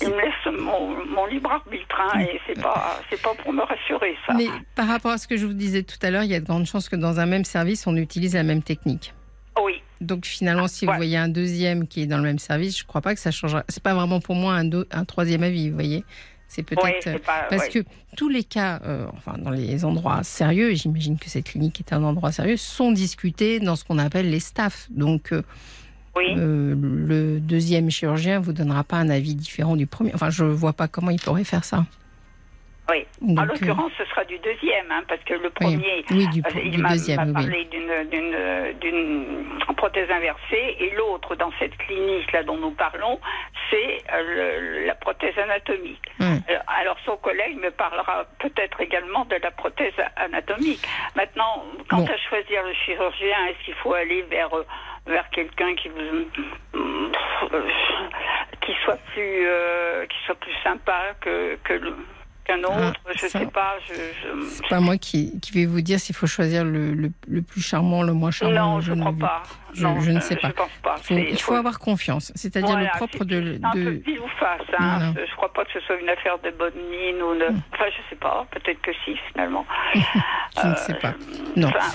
[0.00, 3.62] il me laisse mon, mon libre arbitre, hein, et c'est pas, c'est pas pour me
[3.62, 4.34] rassurer ça.
[4.34, 6.40] Mais par rapport à ce que je vous disais tout à l'heure, il y a
[6.40, 9.14] de grandes chances que dans un même service, on utilise la même technique.
[9.64, 12.84] Oui, Donc finalement, si vous voyez un deuxième qui est dans le même service, je
[12.84, 13.64] ne crois pas que ça changera.
[13.68, 16.04] C'est pas vraiment pour moi un, do- un troisième avis, vous voyez.
[16.48, 17.46] C'est peut-être pas.
[17.50, 17.80] parce que
[18.16, 21.92] tous les cas, euh, enfin dans les endroits sérieux, et j'imagine que cette clinique est
[21.92, 24.88] un endroit sérieux, sont discutés dans ce qu'on appelle les staffs.
[24.90, 25.42] Donc euh,
[26.16, 26.24] Oui.
[26.36, 30.12] euh, le deuxième chirurgien vous donnera pas un avis différent du premier.
[30.14, 31.84] Enfin, je vois pas comment il pourrait faire ça.
[32.90, 33.06] Oui.
[33.20, 36.48] Donc, en l'occurrence, ce sera du deuxième, hein, parce que le premier, oui, du, du
[36.64, 37.42] il m'a deuxième, m'a oui, oui.
[37.44, 43.20] parlé d'une- d'une d'une prothèse inversée, et l'autre, dans cette clinique là dont nous parlons,
[43.70, 44.22] c'est euh,
[44.80, 46.02] le- la prothèse anatomique.
[46.20, 46.40] Hum.
[46.50, 50.80] Euh, Alors son collègue me parlera peut-être également de la prothèse anatomique.
[51.14, 52.06] Maintenant, quant Bon.
[52.06, 54.64] à choisir le chirurgien, est-ce qu'il faut aller vers euh,
[55.06, 56.26] vers quelqu'un qui vous
[58.62, 61.94] qui soit plus euh, qui soit plus sympa que que le-
[62.48, 63.76] qu'un autre Ah, Je ça- sais pas.
[63.88, 67.10] Je, je- C'est pas moi qui, qui vais vous dire s'il faut choisir le, le,
[67.28, 68.74] le plus charmant, le moins charmant.
[68.76, 69.42] non, je ne crois ne- pas.
[69.74, 70.50] je- non, je ne sais pas.
[70.50, 70.96] Pense pas.
[70.96, 72.32] faut- il faut avoir confiance.
[72.34, 73.58] C'est-à-dire Voilà, le propre de.
[73.60, 74.60] c'est un peu de- pile ou face.
[74.78, 75.14] Hein.
[75.14, 77.46] Je crois pas que ce soit une affaire de bonne mine ou de.
[77.74, 78.46] Enfin, je sais pas.
[78.50, 79.66] Peut-être que si, finalement.
[79.94, 81.14] je ne sais pas.
[81.56, 81.68] Non.
[81.68, 81.86] Enfin,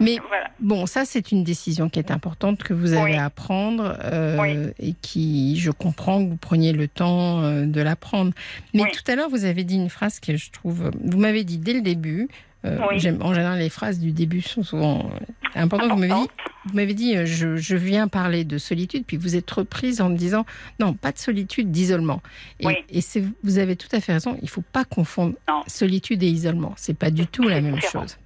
[0.00, 0.50] Mais voilà.
[0.60, 3.16] bon, ça, c'est une décision qui est importante que vous avez Oui.
[3.16, 4.72] à prendre euh, Oui.
[4.80, 8.32] et qui, je comprends que vous preniez le temps euh, de la prendre.
[8.74, 8.88] Mais Oui.
[8.92, 10.90] tout à l'heure, vous avez dit une phrase que je trouve.
[11.02, 12.28] Vous m'avez dit dès le début.
[12.64, 12.98] euh, Oui.
[12.98, 15.18] j'aime- En général, les phrases du début sont souvent euh,
[15.54, 15.90] importantes.
[15.92, 16.28] Vous m'avez dit,
[16.66, 20.08] vous m'avez dit euh, je, je viens parler de solitude, puis vous êtes reprise en
[20.08, 20.44] me disant
[20.80, 22.20] non, pas de solitude, d'isolement.
[22.60, 22.74] Et, Oui.
[22.90, 24.36] et c'est- vous avez tout à fait raison.
[24.42, 25.62] Il faut pas confondre Non.
[25.68, 26.72] solitude et isolement.
[26.76, 28.16] C'est pas du tout la même chose.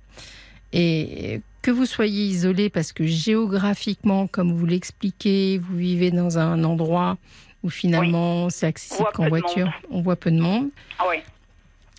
[0.72, 6.64] Et que vous soyez isolé parce que géographiquement, comme vous l'expliquez, vous vivez dans un
[6.64, 7.18] endroit
[7.62, 9.74] où finalement c'est accessible qu'en voiture, monde.
[9.90, 10.70] on voit peu de monde.
[10.98, 11.16] Ah oui.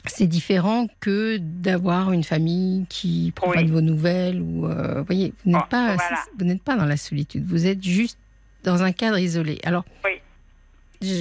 [0.08, 3.58] C'est différent que d'avoir une famille qui prend Oui.
[3.58, 6.18] pas de vos nouvelles ou euh, vous voyez, vous n'êtes Oh, pas voilà.
[6.40, 8.18] vous n'êtes pas dans la solitude, vous êtes juste
[8.64, 9.60] dans un cadre isolé.
[9.64, 10.14] Alors Oui.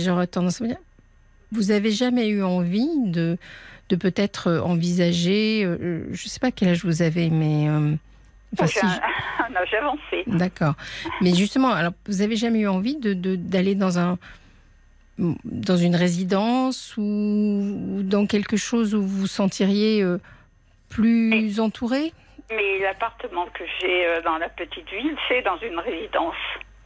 [0.03, 0.81] j'aurais tendance à vous dire
[1.53, 3.37] vous avez jamais eu envie de
[3.91, 7.95] de peut-être envisager euh, je sais pas quel âge vous avez mais euh,
[8.55, 10.25] enfin, J'ai si, un, un âge avancé.
[10.27, 10.75] D'accord.
[11.21, 14.19] Mais justement, alors vous avez jamais eu envie de de- d'aller dans un
[15.45, 20.19] dans une résidence ou, ou dans quelque chose où vous vous sentiriez euh,
[20.89, 22.13] plus entouré?
[22.51, 26.37] Mais l'appartement que j'ai euh, dans la petite ville, c'est dans une résidence.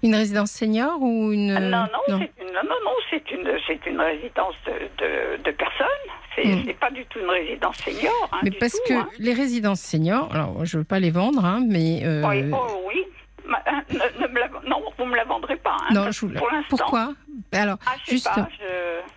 [0.03, 2.19] Une résidence senior ou une Ah, non, non, non.
[2.21, 3.31] c'est une, non, non, non, c'est
[3.87, 4.73] une, résidence de,
[5.05, 5.87] de, de personnes.
[6.37, 6.63] C'est Mm.
[6.67, 8.29] c'est pas du tout une résidence senior.
[8.33, 9.09] hein, Mais du parce tout, que hein.
[9.19, 13.05] les résidences seniors, alors je veux pas les vendre, hein, mais euh, Oui, oh, oui.
[13.47, 15.77] Ma- hein, ne- ne me la- non, vous me la vendrez pas.
[15.93, 16.69] non, je vous la- pour l'instant.
[16.71, 17.13] pourquoi
[17.53, 18.49] Alors Ah, je sais juste- pas.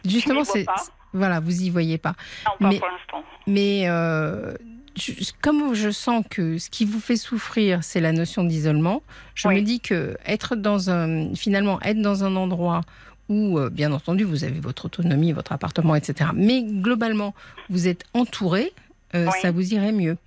[0.03, 0.75] Je, justement, c'est pas.
[1.13, 2.15] voilà, vous y voyez pas.
[2.45, 3.23] Non, pas mais- pour l'instant.
[3.47, 4.53] Mais euh,
[4.97, 9.03] je- comme je sens que ce qui vous fait souffrir, c'est la notion d'isolement,
[9.35, 9.55] je Oui.
[9.55, 12.81] me dis que être dans un, finalement, être dans un endroit
[13.29, 16.29] où, euh, bien entendu, vous avez votre autonomie, votre appartement, etc.
[16.35, 17.33] Mais globalement,
[17.69, 18.71] vous êtes entouré,
[19.15, 19.39] euh, Oui.
[19.41, 20.17] ça vous irait mieux,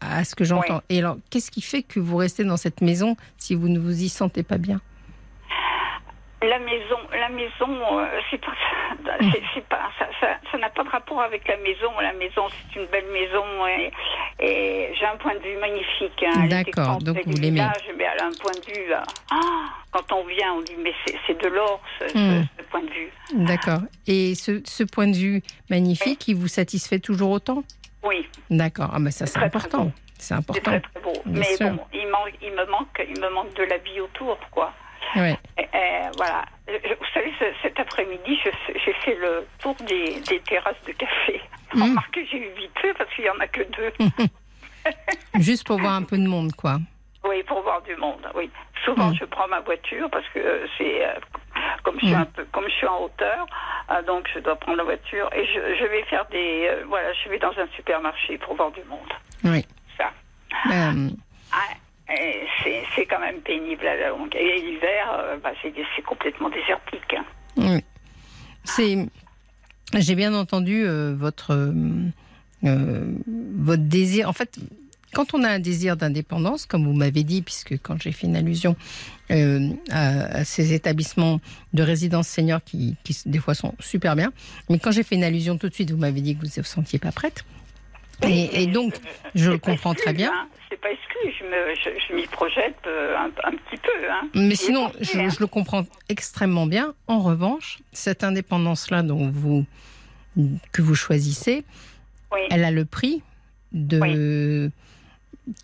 [0.00, 0.82] à ce que j'entends.
[0.88, 4.02] Et alors, qu'est-ce qui fait que vous restez dans cette maison si vous ne vous
[4.02, 4.80] y sentez pas bien?
[6.42, 8.52] La maison, la maison, euh, c'est pas,
[9.54, 11.90] c'est, pas, ça, ça, ça n'a pas de rapport avec la maison.
[11.98, 13.90] La maison, c'est une belle maison et,
[14.38, 16.22] et j'ai un point de vue magnifique.
[16.26, 16.46] hein.
[16.48, 17.62] D'accord, donc vous l'aimez.
[17.96, 18.86] Mais elle a un point de vue.
[18.90, 19.02] là.
[19.32, 20.92] Ah, quand on vient, on dit mais
[21.26, 22.44] c'est, de l'or ce, Hmm.
[22.58, 23.10] ce point de vue.
[23.34, 23.80] D'accord.
[24.06, 27.64] Et ce, ce point de vue magnifique, il vous satisfait toujours autant?
[28.04, 28.90] Oui, D'accord.
[28.92, 29.90] Ah, bah ça, c'est important.
[30.18, 30.60] C'est c'est important.
[30.70, 31.12] très très beau.
[31.24, 31.70] Bien Mais sûr.
[31.70, 34.72] bon, il, manque, il, me manque, il me manque de la vie autour, quoi.
[35.14, 35.36] Ouais.
[35.58, 35.66] Et
[36.16, 36.44] voilà.
[36.66, 38.38] Vous savez, ce- cet après-midi,
[38.84, 41.40] j'ai fait le tour des, des terrasses de café.
[41.74, 41.82] Mmh.
[41.82, 43.92] Remarquez, j'ai eu vite fait parce qu'il n'y en a que deux.
[45.40, 46.78] Juste pour voir un peu de monde, quoi.
[47.28, 48.26] Oui, pour voir du monde.
[48.34, 48.50] Oui.
[48.84, 49.16] Souvent, Mm.
[49.20, 51.12] je prends ma voiture parce que euh, c'est euh,
[51.82, 52.20] comme je suis Mm.
[52.20, 53.46] un peu comme je suis en hauteur,
[53.90, 57.12] euh, donc je dois prendre la voiture et je, je vais faire des euh, voilà,
[57.14, 59.12] je vais dans un supermarché pour voir du monde.
[59.44, 59.64] Oui.
[59.98, 60.12] Ça.
[60.72, 61.08] Euh,
[61.52, 61.74] Ah,
[62.62, 64.34] c'est c'est quand même pénible à la longue.
[64.36, 67.14] Et l'hiver, euh, bah, c'est complètement désertique.
[67.16, 67.24] hein.
[68.78, 69.08] oui.
[69.94, 71.52] J'ai bien entendu euh, votre
[72.64, 73.12] euh,
[73.58, 74.28] votre désir.
[74.28, 74.58] En fait,
[75.12, 78.36] quand on a un désir d'indépendance, comme vous m'avez dit, puisque quand j'ai fait une
[78.36, 78.76] allusion
[79.30, 79.36] à,
[79.90, 81.40] à ces établissements
[81.72, 84.32] de résidence senior qui, qui des fois sont super bien,
[84.68, 86.62] mais quand j'ai fait une allusion tout de suite, vous m'avez dit que vous ne
[86.62, 87.44] vous sentiez pas prête.
[88.22, 88.94] Et, et donc,
[89.34, 90.30] je le comprends très bien.
[90.32, 90.48] hein.
[90.68, 91.32] C'est pas exclu.
[92.08, 94.10] Je m'y projette euh, un, un petit peu.
[94.10, 94.28] Hein.
[94.34, 95.28] Mais sinon, je, hein.
[95.28, 96.94] je le comprends extrêmement bien.
[97.06, 99.64] En revanche, cette indépendance-là dont vous
[100.72, 101.64] que vous choisissez,
[102.32, 102.40] Oui.
[102.50, 103.22] elle a le prix
[103.72, 104.70] de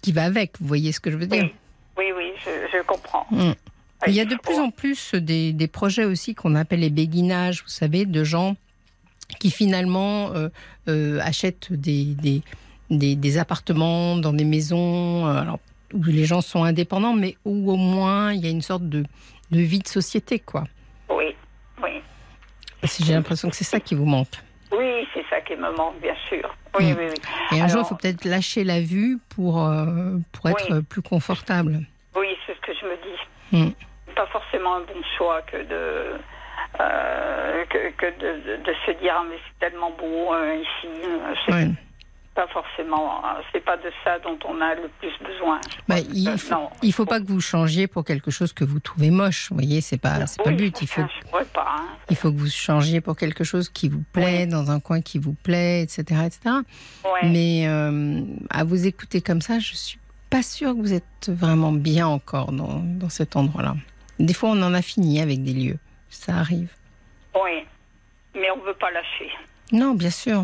[0.00, 0.52] qui va avec.
[0.60, 1.50] Vous voyez ce que je veux dire?
[1.98, 3.26] Oui, oui, oui, je, je comprends.
[3.30, 3.52] Mm.
[4.06, 7.62] Il y a de plus en plus des, des projets aussi qu'on appelle les béguinages,
[7.62, 8.56] vous savez, de gens
[9.38, 10.48] qui finalement euh,
[10.88, 12.42] euh, achètent des, des,
[12.90, 15.58] des, des appartements dans des maisons euh, alors,
[15.92, 19.04] où les gens sont indépendants, mais où au moins il y a une sorte de,
[19.50, 20.64] de vie de société, quoi.
[21.10, 21.34] Oui,
[21.82, 22.00] oui.
[23.00, 24.34] J'ai l'impression que c'est ça qui vous manque.
[24.72, 26.48] Oui, c'est ça qui me manque, bien sûr.
[26.78, 26.96] Oui, Mm.
[26.98, 27.56] oui, oui.
[27.58, 30.82] Et un jour, il faut peut-être lâcher la vue pour, euh, pour être Oui.
[30.82, 31.80] plus confortable.
[32.16, 33.68] Oui, c'est ce que je me dis.
[33.68, 34.14] Mm.
[34.16, 36.18] Pas forcément un bon choix que de.
[36.80, 41.52] Euh, que, que de, se dire ah, mais c'est tellement beau euh, ici euh, c'est
[41.54, 41.68] Ouais.
[42.34, 46.02] pas forcément euh, c'est pas de ça dont on a le plus besoin Bah, Euh,
[46.14, 46.70] il faut, non.
[46.82, 49.50] il faut pas que vous changiez pour quelque chose que vous trouvez moche.
[49.50, 50.80] Vous voyez, c'est pas, c'est pas le but.
[50.80, 51.02] Il faut,
[51.52, 51.84] pas hein.
[52.08, 55.18] il faut que vous changiez pour quelque chose qui vous plaît, dans un coin qui
[55.18, 56.56] vous plaît, etc., etc.
[57.24, 59.98] Mais euh, à vous écouter comme ça, je suis
[60.30, 63.74] pas sûre que vous êtes vraiment bien encore dans, dans cet endroit-là.
[64.18, 65.78] Des fois, on en a fini avec des lieux.
[66.14, 66.70] Ça arrive.
[67.34, 67.64] oui
[68.34, 69.30] mais on veut pas lâcher
[69.72, 70.40] Non, bien sûr.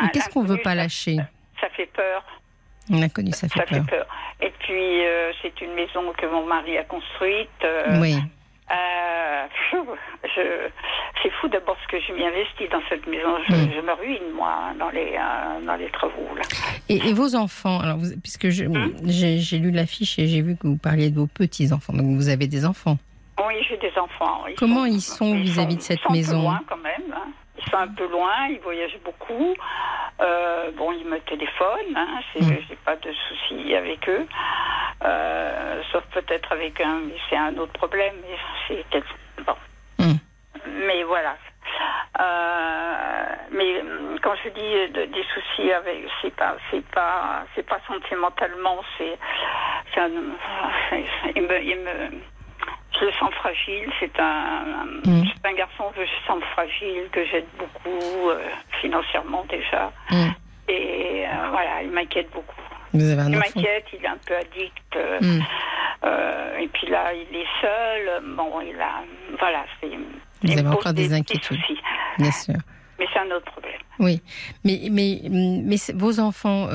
[0.00, 1.16] Mais Ah, qu'est-ce qu'on veut l'inconnu, pas lâcher?
[1.60, 2.22] Ça fait peur
[2.90, 3.84] On a connu, ça fait ça peur.
[3.84, 4.06] fait peur
[4.40, 8.14] et puis euh, c'est une maison que mon mari a construite euh, Oui.
[8.70, 9.46] Euh,
[11.22, 13.36] c'est fou d'abord ce que je m'y investis dans cette maison.
[13.48, 13.70] Je, Mm.
[13.76, 15.18] je me ruine, moi, dans les,
[15.66, 16.34] dans les travaux.
[16.36, 16.42] Là.
[16.88, 20.56] Et, et vos enfants, alors vous- puisque Hein j'ai j'ai lu l'affiche et j'ai vu
[20.56, 22.98] que vous parliez de vos petits-enfants, donc vous avez des enfants.
[23.46, 24.46] Oui, j'ai des enfants.
[24.48, 27.14] Ils Comment ils sont vis-à-vis de cette ils sont maison un peu loin quand même.
[27.14, 27.28] hein.
[27.58, 29.54] Ils sont un peu loin, ils voyagent beaucoup.
[30.20, 32.48] Euh, bon, ils me téléphonent, hein, Mm.
[32.68, 34.26] j'ai pas de soucis avec eux.
[35.04, 38.14] Euh, sauf peut-être avec un, c'est un autre problème.
[38.68, 39.56] Mais c'est bon.
[39.98, 40.14] Mm.
[40.86, 41.36] Mais voilà.
[42.20, 43.82] Euh, mais
[44.22, 49.18] quand je dis de- des soucis avec, c'est pas, c'est pas, c'est pas sentimentalement, c'est,
[49.92, 50.10] c'est un,
[51.36, 52.20] il me, il me-
[53.00, 53.88] je le sens fragile.
[54.00, 55.24] C'est un, Mm.
[55.26, 58.38] c'est un garçon que je sens fragile, que j'aide beaucoup euh,
[58.80, 59.92] financièrement déjà.
[60.10, 60.30] Mm.
[60.68, 62.54] Et euh, voilà, il m'inquiète beaucoup.
[62.92, 64.96] Vous avez un Il m'inquiète, il est un peu addict.
[64.96, 65.42] euh, Mm.
[66.60, 68.22] et puis là, il est seul.
[68.36, 69.02] Bon, il a.
[69.38, 69.88] Voilà, c'est.
[70.42, 71.58] Vous avez encore des petits inquiétudes.
[72.18, 72.54] Bien sûr.
[72.98, 73.80] Mais c'est un autre problème.
[73.98, 74.20] Oui,
[74.64, 76.68] mais, mais, mais vos enfants,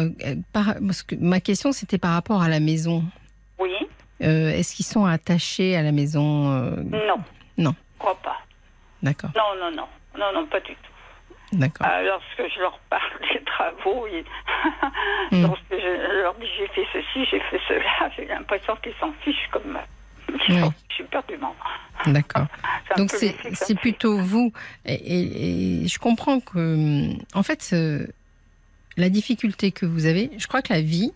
[0.52, 3.04] par- parce que ma question c'était par rapport à la maison.
[3.58, 3.72] Oui
[4.22, 7.18] Euh, Est-ce qu'ils sont attachés à la maison euh, Non.
[7.58, 7.76] Non.
[7.96, 8.38] Je crois pas.
[9.02, 9.88] D'accord, Non, non, non.
[10.18, 11.58] Non, non, pas du tout.
[11.58, 11.88] d'accord.
[11.88, 14.26] Euh, lorsque je leur parle des travaux, ils-
[15.32, 15.44] Mm.
[15.44, 19.48] lorsque je leur dis j'ai fait ceci, j'ai fait cela, j'ai l'impression qu'ils s'en fichent
[19.52, 19.78] comme.
[20.30, 20.60] Oui.
[20.60, 21.56] s'en fichent éperdument.
[22.08, 22.48] D'accord.
[22.98, 24.52] Donc c'est plutôt vous.
[24.86, 27.74] Et, et- et je comprends que, en fait,
[28.98, 31.12] la difficulté que vous avez, je crois que la vie,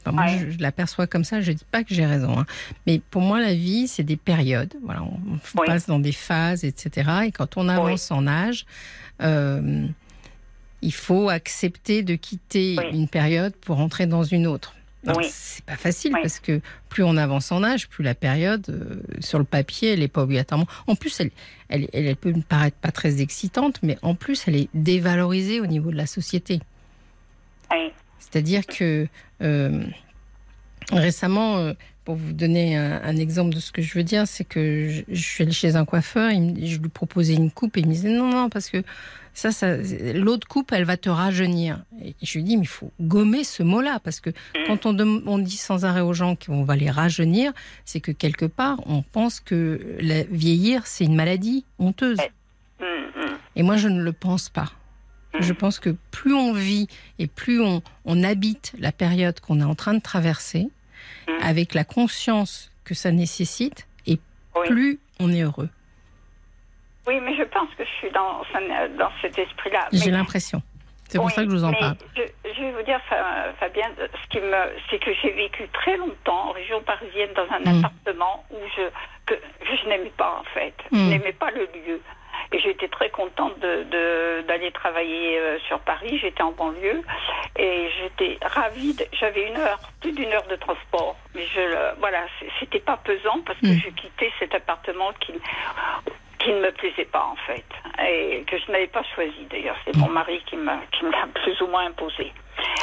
[0.00, 0.38] enfin, moi Ouais.
[0.38, 2.46] je, je l'aperçois comme ça, je dis pas que j'ai raison, hein,
[2.86, 4.74] mais pour moi la vie c'est des périodes.
[4.84, 5.66] Voilà, on, on Oui.
[5.66, 7.10] passe dans des phases, etc.
[7.26, 8.66] Et quand on avance en âge,
[9.22, 9.86] euh,
[10.82, 12.84] il faut accepter de quitter Oui.
[12.98, 14.74] une période pour entrer dans une autre.
[15.06, 15.24] Oui.
[15.30, 16.20] C'est pas facile Oui.
[16.22, 16.60] parce que
[16.90, 20.22] plus on avance en âge, plus la période euh, sur le papier, elle est pas
[20.22, 20.66] obligatoirement.
[20.86, 21.30] En plus, elle,
[21.70, 25.66] elle, elle, peut me paraître pas très excitante, mais en plus, elle est dévalorisée au
[25.66, 26.60] niveau de la société.
[27.70, 27.92] Oui.
[28.18, 29.06] C'est-à-dire que
[30.92, 31.72] récemment, euh,
[32.04, 35.02] pour vous donner un, un exemple de ce que je veux dire, c'est que je,
[35.08, 37.92] je suis allée chez un coiffeur, il je lui proposais une coupe et il me
[37.92, 38.82] disait non, non, parce que
[39.32, 39.76] Ça, ça
[40.14, 41.84] l'autre coupe, elle va te rajeunir.
[42.02, 44.30] Et je lui dis, mais il faut gommer ce mot-là, parce que
[44.66, 47.52] quand on, dit sans arrêt aux gens qu'on va les rajeunir,
[47.84, 52.18] c'est que quelque part, on pense que la- vieillir, c'est une maladie honteuse.
[52.80, 53.36] Hum, hum.
[53.54, 54.72] Et moi, je ne le pense pas.
[55.38, 56.88] Je pense que plus on vit
[57.18, 60.68] et plus on, on habite la période qu'on est en train de traverser,
[61.28, 61.32] Mm.
[61.42, 64.18] avec la conscience que ça nécessite, et
[64.56, 64.66] Oui.
[64.68, 65.68] plus on est heureux.
[67.06, 68.42] Oui, mais je pense que je suis dans,
[68.98, 69.88] dans cet esprit-là.
[69.92, 70.62] J'ai l'impression.
[71.08, 71.96] C'est pour Oui, ça que je vous en parle.
[72.16, 72.22] Je,
[72.54, 74.54] je vais vous dire, Fa- Fabien, ce qui me,
[74.90, 77.78] c'est que j'ai vécu très longtemps en région parisienne dans un Mm.
[77.84, 78.82] appartement où je,
[79.26, 80.74] que, que je n'aimais pas en fait.
[80.92, 80.96] Mm.
[80.98, 82.00] Je n'aimais pas le lieu.
[82.52, 86.18] Et j'étais très contente de, de- d'aller travailler euh, sur Paris.
[86.20, 87.00] J'étais en banlieue
[87.56, 88.96] et j'étais ravie.
[89.12, 91.16] j'avais une heure, plus d'une heure de transport.
[91.34, 91.60] Mais je,
[92.00, 92.26] voilà,
[92.58, 93.80] c'était pas pesant parce que Mm.
[93.84, 95.32] je quittais cet appartement qui,
[96.40, 97.64] qui ne me plaisait pas en fait
[98.08, 99.76] et que je n'avais pas choisi d'ailleurs.
[99.84, 102.32] C'est mon mari qui m'a qui me l'a plus ou moins imposé.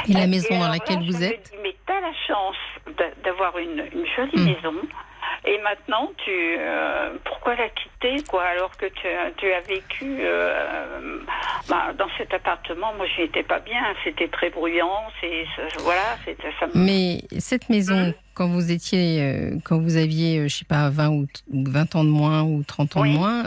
[0.07, 2.55] Et la maison dans laquelle là, vous êtes dis, mais t'as la chance
[2.97, 4.45] d'a- d'avoir une, une jolie Mm.
[4.45, 4.73] maison.
[5.45, 9.07] Et maintenant, tu euh, pourquoi la quitter quoi alors que tu,
[9.37, 11.19] tu as vécu euh,
[11.69, 12.93] bah, dans cet appartement?
[12.95, 13.81] Moi, j'y étais pas bien.
[14.03, 15.03] C'était très bruyant.
[15.21, 15.45] C'est
[15.79, 16.17] voilà.
[16.25, 16.67] C'était ça.
[16.75, 21.25] Mais cette maison, quand vous étiez, euh, quand vous aviez, je sais pas, 20 ou
[21.25, 23.13] t- ou 20 ans de moins ou 30 ans Oui.
[23.13, 23.43] de moins,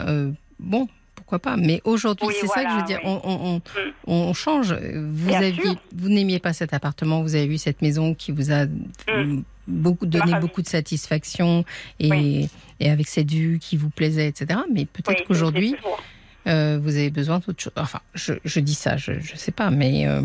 [0.59, 1.55] bon, pourquoi pas.
[1.57, 3.09] Mais aujourd'hui, Oui, c'est ça que je veux dire, oui.
[3.23, 3.61] on, on- Mm.
[4.07, 4.73] on, on change.
[4.73, 8.65] Vous aviez, vous n'aimiez pas cet appartement, vous avez eu cette maison qui vous a
[8.65, 9.43] Mm.
[9.71, 11.65] Beaucoup donné beaucoup de satisfaction
[11.99, 12.49] et, Oui.
[12.79, 14.59] et avec cette vue qui vous plaisait, etc.
[14.71, 15.75] Mais peut-être Oui, qu'aujourd'hui,
[16.47, 17.73] euh, vous avez besoin d'autre chose.
[17.75, 20.19] Enfin, je, je dis ça, je, je sais pas, mais euh,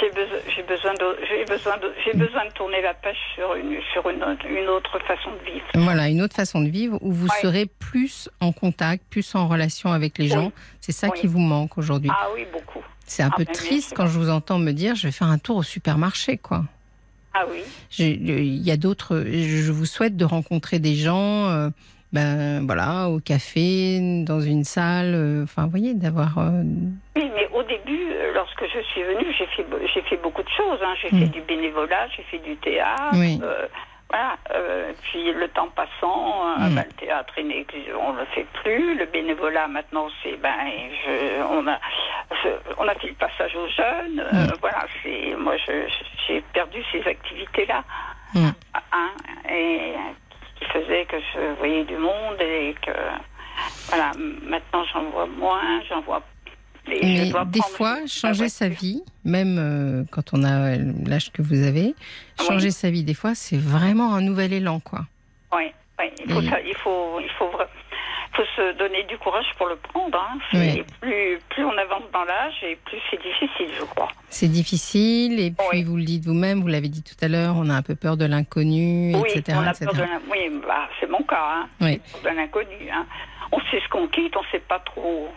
[0.00, 3.54] J'ai besoin, j'ai besoin de, j'ai besoin de, j'ai besoin de tourner la page sur
[3.56, 5.66] une, sur une, autre- une autre façon de vivre.
[5.74, 9.90] Voilà, une autre façon de vivre où vous serez plus en contact, plus en relation
[9.92, 10.52] avec les gens.
[10.80, 12.10] C'est ça qui vous manque aujourd'hui.
[12.12, 12.84] Ah oui, beaucoup.
[13.06, 15.28] C'est un ah, peu bien triste quand je vous entends me dire je vais faire
[15.28, 16.64] un tour au supermarché, quoi.
[17.34, 17.62] Ah oui.
[17.98, 19.24] Il y a d'autres.
[19.26, 21.68] Je vous souhaite de rencontrer des gens, euh,
[22.12, 25.14] ben voilà, au café, dans une salle.
[25.14, 26.38] euh, Enfin, vous voyez, d'avoir.
[26.38, 26.62] euh,
[27.16, 30.48] Oui, mais au début, lorsque je suis venue, j'ai fait, be- j'ai fait beaucoup de
[30.56, 30.78] choses.
[30.82, 30.94] hein.
[31.02, 31.20] J'ai Mm.
[31.20, 33.14] fait du bénévolat, j'ai fait du théâtre.
[33.14, 33.40] Oui.
[34.14, 34.36] Voilà.
[34.54, 36.74] euh, puis le temps passant, euh, Mm.
[36.76, 38.94] ben, le théâtre, on ne le fait plus.
[38.96, 40.54] Le bénévolat, maintenant, c'est ben,
[41.04, 41.78] je, on a,
[42.42, 44.20] je- on a fait le passage aux jeunes.
[44.20, 44.56] euh, Mm.
[44.60, 45.88] voilà, c'est moi, je-
[46.26, 47.82] j'ai perdu ces activités-là,
[48.34, 48.48] Mm.
[48.92, 49.10] hein,
[49.50, 49.94] et
[50.58, 52.92] qui faisaient que je voyais du monde et que
[53.88, 54.12] voilà.
[54.42, 56.22] Maintenant, j'en vois moins, j'en vois.
[56.86, 61.94] Mais des fois, changer sa vie, même euh, quand on a l'âge que vous avez,
[62.46, 65.00] changer sa vie, des fois, c'est vraiment un nouvel élan, quoi.
[65.54, 65.64] Oui,
[65.98, 67.50] oui, il faut, Et- ça- il faut, il faut,
[68.56, 70.18] se donner du courage pour le prendre.
[70.18, 70.38] hein.
[70.52, 70.82] Oui.
[71.00, 74.08] Plus, plus on avance dans l'âge et plus c'est difficile, je crois.
[74.28, 75.82] C'est difficile, et puis Oui.
[75.84, 78.16] vous le dites vous-même, vous l'avez dit tout à l'heure, on a un peu peur
[78.16, 79.56] de l'inconnu, oui, etc.
[79.60, 79.86] on a etc.
[79.86, 81.42] peur de oui, bah, c'est mon cas.
[81.62, 81.68] Hein.
[81.80, 82.00] Oui.
[82.22, 82.90] Peur de l'inconnu.
[82.92, 83.06] Hein.
[83.52, 85.28] On sait ce qu'on quitte, on ne sait pas trop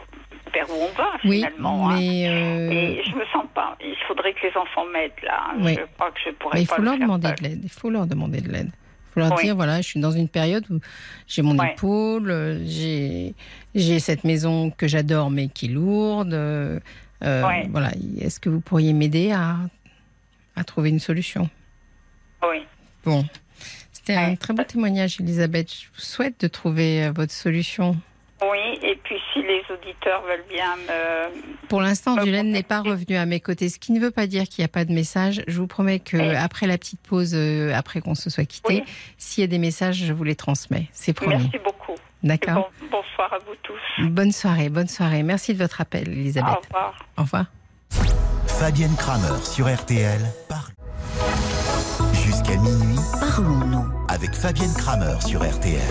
[0.54, 1.90] vers où on va Oui, finalement.
[1.90, 1.96] hein.
[2.00, 3.78] mais, euh, Et je me sens pas.
[3.82, 5.48] Il faudrait que les enfants m'aident là.
[5.52, 5.58] hein.
[5.62, 5.76] Oui.
[5.80, 7.60] Je crois que je pourrais mais il faut le leur demander de l'aide.
[7.64, 8.70] Il faut leur demander de l'aide.
[8.70, 9.44] Il faut leur Oui.
[9.44, 10.80] dire voilà, je suis dans une période où
[11.28, 11.72] j'ai mon Ouais.
[11.74, 13.34] épaule, euh, j'ai
[13.76, 16.34] j'ai cette maison que j'adore mais qui est lourde.
[16.34, 16.80] euh,
[17.24, 17.68] Ouais.
[17.72, 19.56] Voilà, est-ce que vous pourriez m'aider à
[20.56, 21.50] à trouver une solution?
[22.48, 22.64] Oui.
[23.04, 23.26] Bon,
[23.92, 25.72] c'était un très beau témoignage, Elisabeth.
[25.74, 27.96] Je vous souhaite de trouver votre solution.
[28.42, 31.68] Oui, et puis si les auditeurs veulent bien me.
[31.70, 34.44] Pour l'instant, Violaine n'est pas revenue à mes côtés, ce qui ne veut pas dire
[34.44, 35.42] qu'il n'y a pas de message.
[35.48, 36.36] Je vous promets que Oui.
[36.36, 38.84] après la petite pause, euh, après qu'on se soit quitté, Oui.
[39.18, 40.88] s'il y a des messages, je vous les transmets.
[40.92, 41.36] C'est promis.
[41.36, 41.96] Merci beaucoup.
[42.24, 42.70] D'accord.
[42.82, 44.06] bon- bonsoir à vous tous.
[44.10, 45.24] Bonne soirée, bonne soirée.
[45.24, 46.54] Merci de votre appel, Elisabeth.
[46.56, 46.96] Au revoir.
[47.18, 47.46] Au revoir.
[48.60, 50.22] Fabienne Kramer sur RTL.
[50.50, 50.72] Parle.
[52.14, 53.86] Jusqu'à minuit Parlons-nous.
[54.10, 55.82] avec Fabienne Kramer sur RTL.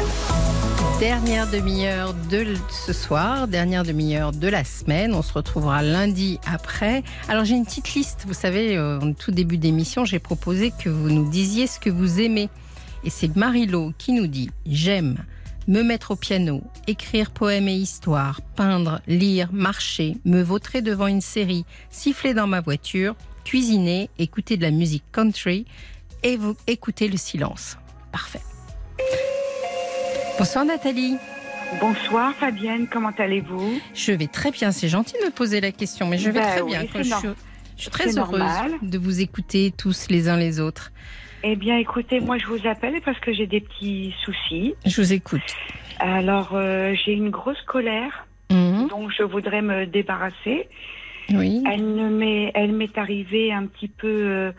[1.01, 5.15] Dernière demi-heure de ce soir, dernière demi-heure de la semaine.
[5.15, 7.03] On se retrouvera lundi après.
[7.29, 8.25] Alors j'ai une petite liste.
[8.27, 11.91] Vous savez, euh, en tout début d'émission, j'ai proposé que vous nous disiez ce que
[11.91, 12.49] vous aimez.
[13.05, 15.17] Et c'est Marilo qui nous dit J'aime
[15.69, 21.21] me mettre au piano, écrire poèmes et histoires, peindre, lire, marcher, me vautrer devant une
[21.21, 25.67] série, siffler dans ma voiture, cuisiner, écouter de la musique country
[26.23, 27.77] et vous écouter le silence.
[28.13, 28.43] Parfait.
[30.39, 31.17] Bonsoir Nathalie.
[31.81, 33.81] Bonsoir Fabienne, comment allez-vous?
[33.95, 36.47] Je vais très bien, c'est gentil de me poser la question, mais je vais Ben
[36.47, 36.83] très oui, bien.
[36.95, 37.29] je, suis,
[37.77, 38.73] je suis très heureuse normal.
[38.83, 40.93] de vous écouter tous les uns les autres.
[41.43, 44.75] Eh bien écoutez, moi je vous appelle parce que j'ai des petits soucis.
[44.85, 45.43] Je vous écoute.
[45.99, 48.87] Alors euh, j'ai une grosse colère Mhm.
[48.89, 50.69] dont je voudrais me débarrasser.
[51.31, 51.65] Oui.
[51.69, 54.53] Elle ne m'est, elle m'est arrivée un petit peu euh,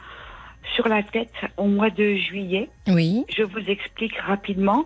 [0.76, 2.70] sur la tête au mois de juillet.
[2.88, 3.26] Oui.
[3.36, 4.86] Je vous explique rapidement.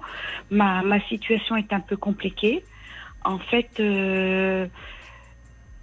[0.49, 2.63] Ma, ma situation est un peu compliquée.
[3.23, 4.67] En fait, euh,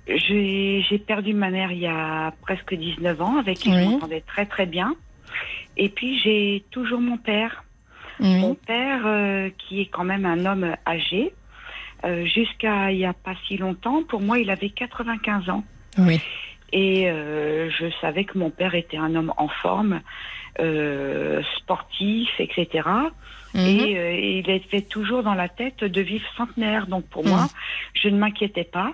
[0.06, 3.76] j'ai perdu ma mère il y a presque 19 ans, avec qui Oui.
[3.76, 4.94] je m'entendais très très bien.
[5.76, 7.64] Et puis j'ai toujours mon père.
[8.20, 11.32] Mon père, euh, qui est quand même un homme âgé,
[12.04, 15.62] euh, jusqu'à il n'y a pas si longtemps, pour moi, il avait 95 ans.
[15.98, 16.20] Oui.
[16.72, 20.00] Et euh, je savais que mon père était un homme en forme,
[20.60, 22.88] euh, sportif, etc.
[23.54, 23.60] Mhm.
[23.60, 26.86] Et euh, il était toujours dans la tête de vivre centenaire.
[26.86, 27.46] Donc pour moi,
[27.94, 28.92] je ne m'inquiétais pas.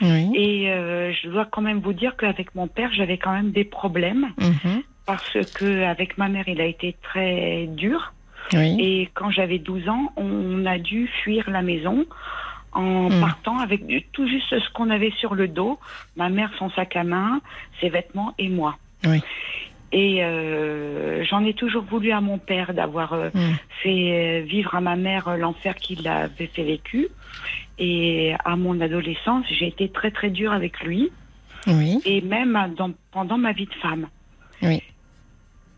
[0.00, 0.30] Oui.
[0.34, 3.64] Et euh, je dois quand même vous dire qu'avec mon père, j'avais quand même des
[3.64, 4.82] problèmes Mhm.
[5.06, 8.12] parce que avec ma mère, il a été très dur.
[8.52, 8.76] Oui.
[8.78, 12.04] Et quand j'avais 12 ans, on a dû fuir la maison
[12.76, 13.20] en Hmm.
[13.20, 13.80] partant avec
[14.12, 15.78] tout juste ce qu'on avait sur le dos,
[16.16, 17.40] ma mère son sac à main,
[17.80, 18.76] ses vêtements et moi.
[19.06, 19.20] Oui.
[19.92, 23.52] Et euh, j'en ai toujours voulu à mon père d'avoir euh, Mm.
[23.82, 27.08] fait euh, vivre à ma mère l'enfer qu'il avait fait vécu.
[27.78, 31.10] Et à mon adolescence, j'ai été très très dure avec lui,
[31.66, 32.00] Oui.
[32.04, 34.08] et même dans- pendant ma vie de femme.
[34.62, 34.82] Oui.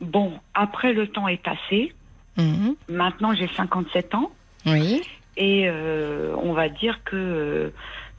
[0.01, 1.93] Bon, après le temps est passé.
[2.37, 2.77] Mhm.
[2.89, 4.31] Maintenant, j'ai 57 ans.
[4.65, 5.03] Oui.
[5.41, 7.71] Et euh, on va dire que euh,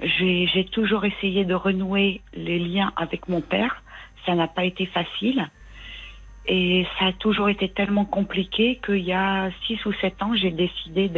[0.02, 3.84] j'ai toujours essayé de renouer les liens avec mon père.
[4.26, 5.50] Ça n'a pas été facile.
[6.48, 10.50] Et ça a toujours été tellement compliqué qu'il y a 6 ou 7 ans, j'ai
[10.52, 11.12] décidé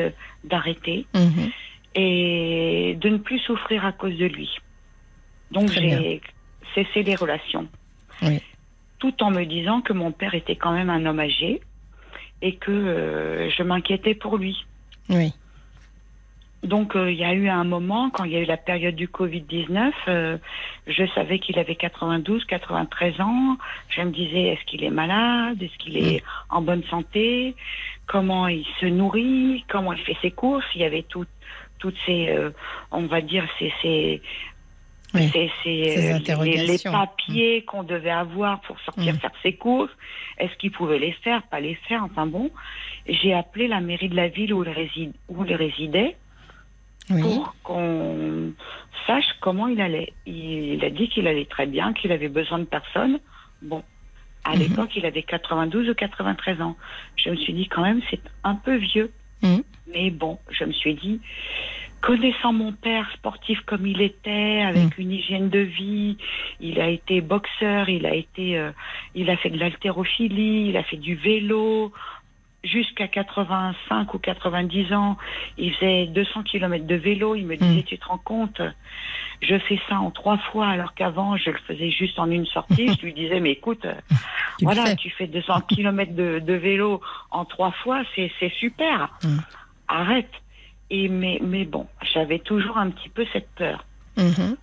[0.43, 1.51] d'arrêter Mhm.
[1.95, 4.49] et de ne plus souffrir à cause de lui.
[5.51, 6.19] Donc j'ai
[6.73, 7.67] cessé les relations.
[8.23, 8.41] Oui.
[8.97, 11.61] Tout en me disant que mon père était quand même un homme âgé
[12.41, 14.65] et que euh, je m'inquiétais pour lui.
[15.09, 15.33] Oui.
[16.63, 18.95] Donc euh, il y a eu un moment, quand il y a eu la période
[18.95, 20.37] du Covid-19, euh,
[20.85, 23.57] je savais qu'il avait 92, 93 ans.
[23.89, 25.61] Je me disais, est-ce qu'il est malade?
[25.61, 27.55] Est-ce qu'il est en bonne santé?
[28.05, 29.65] Comment il se nourrit?
[29.69, 30.65] Comment il fait ses courses?
[30.75, 31.25] Il y avait tout,
[31.79, 32.51] toutes ces, euh,
[32.91, 34.21] on va dire, ces, ces,
[35.15, 35.27] Oui.
[35.33, 39.17] ces- ces, Ces euh, les- papiers qu'on devait avoir pour sortir Mm.
[39.17, 39.91] faire ses courses.
[40.37, 42.51] Est-ce qu'il pouvait les faire, pas les faire Enfin bon,
[43.07, 46.15] j'ai appelé la mairie de la ville où il, réside, où il résidait
[47.13, 47.21] Oui.
[47.21, 48.53] pour qu'on
[49.07, 50.13] sache comment il allait.
[50.25, 53.19] Il a dit qu'il allait très bien, qu'il avait besoin de personne.
[53.61, 53.83] Bon,
[54.43, 54.59] à Mhm.
[54.59, 56.75] l'époque, il avait 92 ou 93 ans.
[57.15, 59.11] Je me suis dit quand même, c'est un peu vieux.
[59.41, 59.63] Mhm.
[59.93, 61.19] Mais bon, je me suis dit,
[62.01, 66.17] connaissant mon père sportif comme il était, avec une hygiène de vie,
[66.59, 68.71] il a été boxeur, il a été, euh,
[69.15, 71.91] il a fait de l'haltérophilie, il a fait du vélo.
[72.63, 75.17] Jusqu'à 85 ou 90 ans,
[75.57, 77.33] il faisait 200 km de vélo.
[77.35, 78.61] Il me disait, tu te rends compte,
[79.41, 82.87] je fais ça en trois fois, alors qu'avant, je le faisais juste en une sortie.
[82.87, 83.95] je lui disais, mais écoute, euh,
[84.59, 84.95] Tu voilà, fais.
[84.95, 87.01] tu fais 200 km de, de vélo
[87.31, 89.09] en trois fois, c'est super.
[89.23, 89.37] Mm.
[89.87, 90.31] Arrête.
[90.91, 93.85] Et mais, mais bon, j'avais toujours un petit peu cette peur.
[94.17, 94.57] Mhm.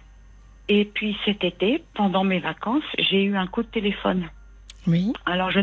[0.68, 4.28] Et puis cet été, pendant mes vacances, j'ai eu un coup de téléphone.
[4.86, 5.12] Oui.
[5.26, 5.60] Alors je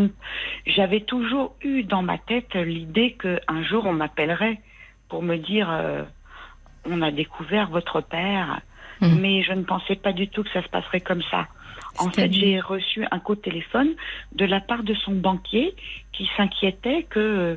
[0.65, 4.59] j'avais toujours eu dans ma tête l'idée que un jour on m'appellerait
[5.09, 6.03] pour me dire euh,
[6.85, 8.61] on a découvert votre père,
[9.01, 9.19] Mhm.
[9.19, 11.47] mais je ne pensais pas du tout que ça se passerait comme ça.
[11.97, 13.89] En fait, j'ai reçu un coup de téléphone
[14.33, 15.75] de la part de son banquier
[16.11, 17.55] qui s'inquiétait que euh,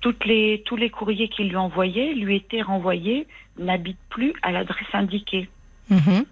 [0.00, 3.26] toutes les, tous les courriers qu'il lui envoyait lui étaient renvoyés,
[3.58, 5.48] n'habitent plus à l'adresse indiquée.
[5.90, 6.24] Mhm.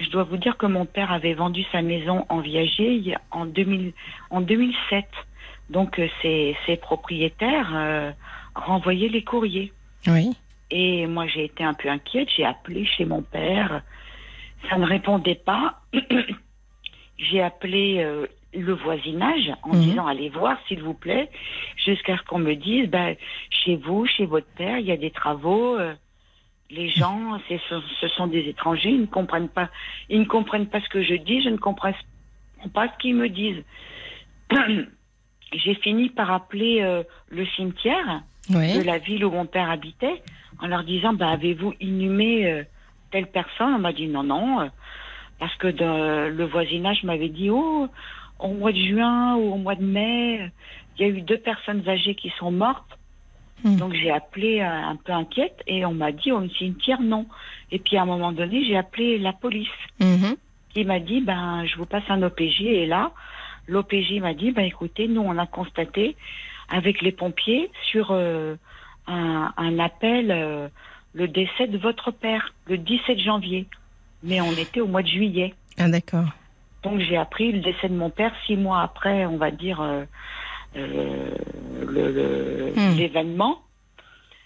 [0.00, 3.92] Je dois vous dire que mon père avait vendu sa maison en viager en, 2000,
[4.30, 5.04] en 2007.
[5.70, 8.10] Donc euh, ses, ses propriétaires euh,
[8.54, 9.72] renvoyaient les courriers.
[10.06, 10.32] Oui.
[10.70, 13.82] Et moi j'ai été un peu inquiète, j'ai appelé chez mon père,
[14.68, 15.80] ça ne répondait pas.
[17.18, 19.80] j'ai appelé euh, le voisinage en Mhm.
[19.82, 21.30] disant allez voir s'il vous plaît,
[21.76, 23.14] jusqu'à ce qu'on me dise ben,
[23.50, 25.76] chez vous, chez votre père, il y a des travaux.
[25.78, 25.94] euh,
[26.74, 29.68] les gens, c'est- ce, ce sont des étrangers, ils ne comprennent pas,
[30.08, 31.92] ils ne comprennent pas ce que je dis, je ne comprends
[32.72, 33.62] pas ce qu'ils me disent.
[35.52, 38.72] J'ai fini par appeler euh, le cimetière Oui.
[38.74, 40.22] de la ville où mon père habitait
[40.60, 42.64] en leur disant bah, avez-vous inhumé euh,
[43.12, 43.74] telle personne?
[43.74, 44.66] On m'a dit non, non, euh,
[45.38, 47.88] parce que de- le voisinage m'avait dit oh,
[48.40, 50.50] au mois de juin ou au mois de mai,
[50.98, 52.98] il y a eu deux personnes âgées qui sont mortes.
[53.64, 53.76] Hmm.
[53.76, 57.26] Donc j'ai appelé euh, un peu inquiète et on m'a dit au cimetière non.
[57.72, 59.68] Et puis à un moment donné, j'ai appelé la police
[60.00, 60.36] Mhm.
[60.74, 63.10] qui m'a dit ben je vous passe un OPJ et là
[63.66, 66.14] l'OPJ m'a dit ben écoutez nous on a constaté
[66.68, 68.54] avec les pompiers sur euh,
[69.06, 70.68] un, un appel euh,
[71.14, 73.66] le décès de votre père, le 17 janvier.
[74.22, 75.54] Mais on était au mois de juillet.
[75.78, 76.26] Ah, d'accord.
[76.82, 80.04] Donc j'ai appris le décès de mon père six mois après, on va dire, euh,
[80.76, 81.30] euh,
[82.76, 82.96] Hmm.
[82.96, 83.58] l'événement.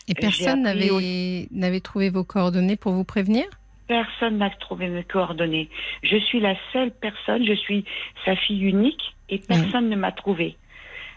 [0.08, 3.44] Et personne n'avait n'avait trouvé vos coordonnées pour vous prévenir?
[3.86, 5.68] Personne n'a trouvé mes coordonnées.
[6.02, 7.84] Je suis la seule personne, je suis
[8.24, 10.56] sa fille unique et personne ne m'a trouvé.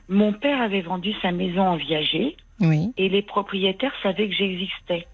[0.10, 2.92] Mon père avait vendu sa maison en viager Oui.
[2.98, 5.08] et les propriétaires savaient que j'existais.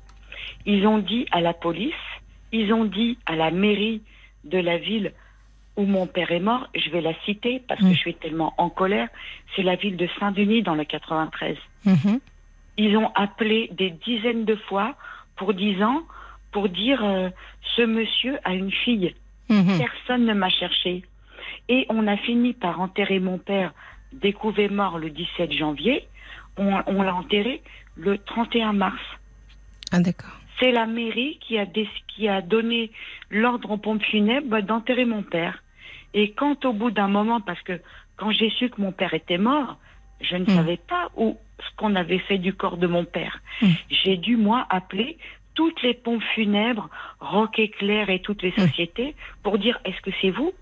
[0.66, 1.94] Ils ont dit à la police,
[2.52, 4.02] ils ont dit à la mairie
[4.44, 5.14] de la ville
[5.78, 7.94] où mon père est mort, je vais la citer parce que Mm.
[7.94, 9.08] je suis tellement en colère,
[9.56, 11.56] c'est la ville de Saint-Denis dans le 93.
[11.86, 12.20] Mhm.
[12.78, 14.96] Ils ont appelé des dizaines de fois
[15.36, 16.02] pour dix ans
[16.52, 17.30] pour dire euh,
[17.76, 19.14] ce monsieur a une fille.
[19.50, 19.78] Mhm.
[19.78, 21.04] Personne ne m'a cherché.
[21.70, 23.74] Et on a fini par enterrer mon père
[24.14, 26.08] découvert mort le 17 janvier.
[26.58, 27.62] On, on l'a enterré
[27.96, 29.02] le 31 mars.
[29.92, 30.32] Ah, d'accord.
[30.60, 31.66] C'est la mairie qui a,
[32.08, 32.92] qui a donné
[33.30, 35.62] l'ordre aux pompes funèbres d'enterrer mon père.
[36.18, 37.80] Et quand au bout d'un moment, parce que
[38.18, 39.78] quand j'ai su que mon père était mort,
[40.22, 40.56] je ne Mm.
[40.58, 43.40] savais pas où ce qu'on avait fait du corps de mon père.
[43.62, 43.68] Mm.
[43.92, 45.18] J'ai dû, moi, appeler
[45.54, 46.90] toutes les pompes funèbres,
[47.20, 48.68] Rock Éclair et toutes les Mm.
[48.68, 50.54] sociétés pour dire est-ce que c'est vous?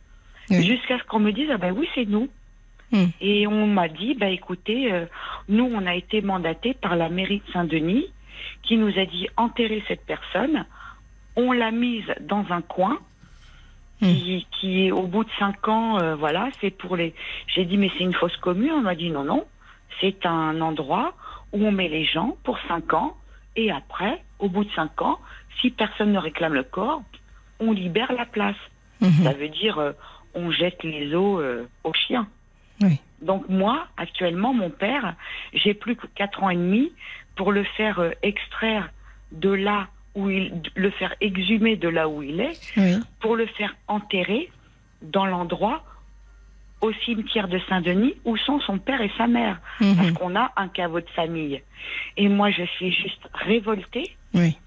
[0.61, 2.27] Jusqu'à ce qu'on me dise ah ben oui, c'est nous.
[3.19, 5.05] Et on m'a dit, bah écoutez, euh,
[5.49, 8.05] nous on a été mandatés par la mairie de Saint-Denis
[8.63, 10.65] qui nous a dit enterrer cette personne.
[11.35, 12.99] On l'a mise dans un coin
[13.99, 17.13] qui, qui au bout de cinq ans, euh, voilà, c'est pour les.
[17.47, 18.71] J'ai dit mais c'est une fausse commune.
[18.71, 19.45] On m'a dit non non,
[20.01, 21.13] c'est un endroit
[21.53, 23.15] où on met les gens pour cinq ans
[23.55, 25.19] et après, au bout de cinq ans,
[25.61, 27.01] si personne ne réclame le corps,
[27.59, 28.57] on libère la place.
[29.01, 29.23] Mhm.
[29.23, 29.91] Ça veut dire euh,
[30.33, 32.27] on jette les os euh, aux chiens.
[32.81, 32.99] Oui.
[33.21, 35.15] Donc moi, actuellement, mon père,
[35.53, 36.91] j'ai plus que quatre ans et demi
[37.35, 38.89] pour le faire euh, extraire
[39.31, 42.95] de là où il, le faire exhumer de là où il est, Oui.
[43.19, 44.49] pour le faire enterrer
[45.01, 45.83] dans l'endroit
[46.81, 50.13] au cimetière de Saint-Denis où sont son père et sa mère, parce Mhm.
[50.13, 51.61] qu'on a un caveau de famille.
[52.17, 54.57] Et moi, je suis juste révoltée Oui.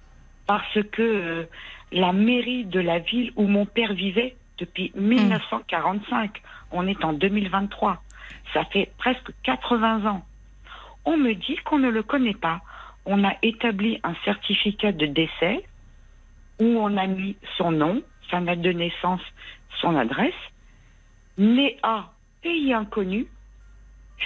[0.47, 1.45] parce que euh,
[1.93, 6.43] la mairie de la ville où mon père vivait depuis 1945,
[6.73, 8.03] on est en 2023,
[8.53, 10.25] ça fait presque 80 ans,
[11.05, 12.61] on me dit qu'on ne le connaît pas.
[13.11, 15.65] On a établi un certificat de décès
[16.61, 19.23] où on a mis son nom, sa date de naissance,
[19.81, 20.35] son adresse,
[21.39, 22.13] né à
[22.43, 23.27] pays inconnu,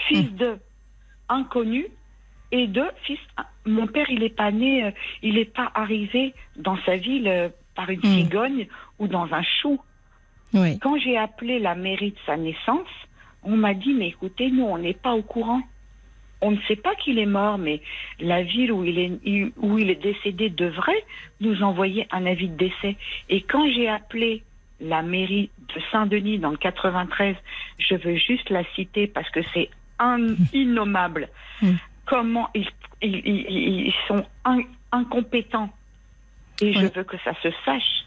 [0.09, 0.59] fils de
[1.29, 1.87] inconnu
[2.51, 3.21] et de fils.
[3.65, 4.91] Mon père, il n'est pas né, euh,
[5.23, 8.17] il n'est pas arrivé dans sa ville euh, par une Mm.
[8.17, 8.67] cigogne
[8.99, 9.79] ou dans un chou.
[10.55, 10.79] Oui.
[10.81, 12.89] Quand j'ai appelé la mairie de sa naissance,
[13.45, 15.63] on m'a dit mais écoutez, nous on n'est pas au courant.
[16.45, 17.81] On ne sait pas qu'il est mort, mais
[18.21, 21.05] la ville où il est où il est décédé devrait
[21.41, 22.97] nous envoyer un avis de décès.
[23.29, 24.43] Et quand j'ai appelé
[24.81, 27.37] la mairie de Saint-Denis dans le 93,
[27.79, 29.71] je veux juste la citer parce que c'est
[30.53, 31.29] innommable.
[31.63, 31.73] Mm.
[32.07, 32.67] Comment ils,
[33.03, 35.71] ils, ils- ils sont in- incompétents.
[36.61, 38.05] Et je veux que ça se sache.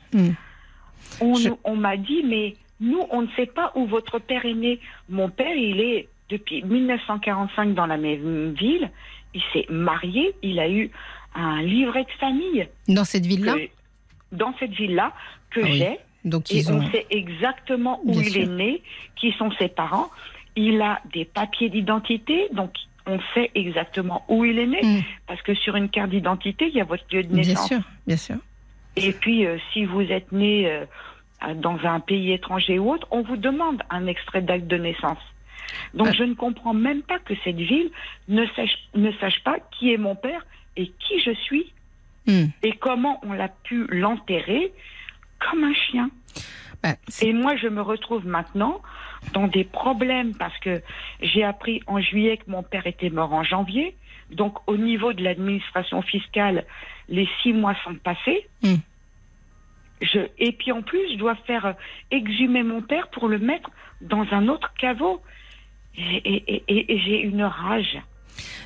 [1.21, 4.45] On, Je- nous- on m'a dit, mais nous, on ne sait pas où votre père
[4.45, 4.79] est né.
[5.09, 8.89] Mon père, il est depuis 1945 dans la même ville.
[9.33, 10.89] Il s'est marié, il a eu
[11.35, 13.55] un livret de famille Dans cette ville-là
[14.31, 15.13] dans cette ville-là
[15.51, 15.77] que Ah oui.
[15.77, 15.99] j'ai.
[16.25, 16.91] Donc, Et ils on ont.
[16.91, 18.41] sait exactement où Bien il sûr.
[18.41, 18.81] est né,
[19.15, 20.09] qui sont ses parents.
[20.57, 22.71] Il a des papiers d'identité, donc
[23.05, 25.01] on sait exactement où il est né, Mm.
[25.27, 27.67] parce que sur une carte d'identité, il y a votre lieu de Bien naissance.
[27.67, 28.35] sûr, bien sûr.
[28.97, 30.85] Et puis, euh, si vous êtes né euh,
[31.55, 35.19] dans un pays étranger ou autre, on vous demande un extrait d'acte de naissance.
[35.93, 36.15] Donc, Ah.
[36.17, 37.89] je ne comprends même pas que cette ville
[38.27, 40.45] ne sache, ne sache pas qui est mon père
[40.77, 41.71] et qui je suis
[42.27, 42.45] Mm.
[42.63, 44.73] et comment on l'a pu l'enterrer
[45.39, 46.09] comme un chien.
[46.81, 48.81] Bah, Et moi, je me retrouve maintenant
[49.33, 50.81] dans des problèmes parce que
[51.21, 53.95] j'ai appris en juillet que mon père était mort en janvier.
[54.31, 56.65] Donc, au niveau de l'administration fiscale,
[57.09, 58.47] les six mois sont passés.
[58.63, 58.75] Mm.
[60.01, 61.73] Je, et puis en plus, je dois faire euh,
[62.11, 63.69] exhumer mon père pour le mettre
[64.01, 65.21] dans un autre caveau.
[65.97, 67.97] Et, et- et- et j'ai une rage,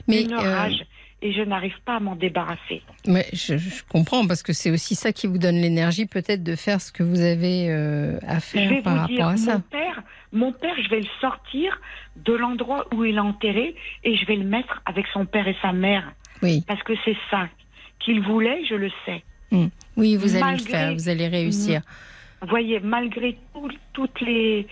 [0.08, 0.84] mais une euh, rage,
[1.22, 2.82] et je n'arrive pas à m'en débarrasser.
[3.06, 6.56] mais je, je comprends parce que c'est aussi ça qui vous donne l'énergie peut-être de
[6.56, 9.38] faire ce que vous avez euh, à Je faire vais par vous rapport dire, à
[9.38, 9.54] ça.
[9.56, 11.80] mon père, mon père, je vais le sortir
[12.16, 15.56] de l'endroit où il est enterré et je vais le mettre avec son père et
[15.62, 16.12] sa mère.
[16.42, 17.48] Oui, Parce que c'est ça
[18.00, 19.24] qu'il voulait, je le sais.
[19.98, 21.82] oui, vous allez le faire, vous allez réussir.
[22.42, 24.66] Vous voyez, malgré tout- toutes les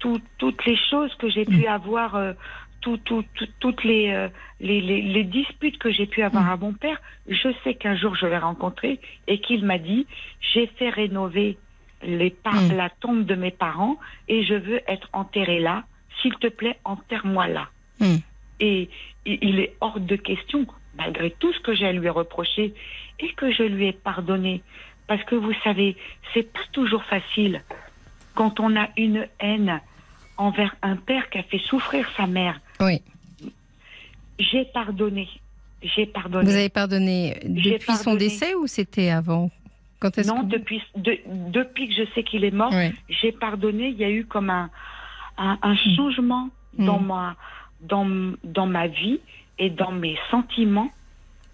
[0.00, 2.32] tout- toutes les choses que j'ai pu avoir, euh,
[2.80, 4.28] tout, tout, tout- toutes les, euh,
[4.60, 8.16] les, les, les disputes que j'ai pu avoir à mon père, je sais qu'un jour
[8.16, 10.06] je vais rencontrer et qu'il m'a dit
[10.52, 11.58] j'ai fait rénover
[12.02, 12.72] les par- Mm.
[12.76, 13.98] la tombe de mes parents
[14.28, 15.84] et je veux être enterré là.
[16.20, 17.68] S'il te plaît, enterre-moi là.
[18.00, 18.16] Mm.
[18.60, 18.88] Et
[19.26, 20.66] il est hors de question,
[20.96, 22.72] malgré tout ce que j'ai à lui reprocher
[23.18, 24.62] et que je lui ai pardonné.
[25.06, 25.96] Parce que vous savez,
[26.32, 27.62] c'est pas toujours facile
[28.40, 29.82] quand on a une haine
[30.38, 32.58] envers un père qui a fait souffrir sa mère.
[32.80, 33.02] Oui.
[34.38, 35.28] J'ai pardonné.
[35.82, 36.46] J'ai pardonné.
[36.46, 39.50] Vous avez pardonné depuis son décès ou c'était avant?
[39.98, 41.18] Quand Non, que depuis, de-
[41.50, 42.72] depuis que je sais qu'il est mort,
[43.10, 43.88] j'ai pardonné.
[43.88, 44.70] Il y a eu comme un,
[45.36, 46.48] un, un changement
[46.78, 46.86] Mm.
[46.86, 47.36] dans, ma,
[47.82, 49.18] dans, dans ma vie
[49.58, 50.88] et dans mes sentiments.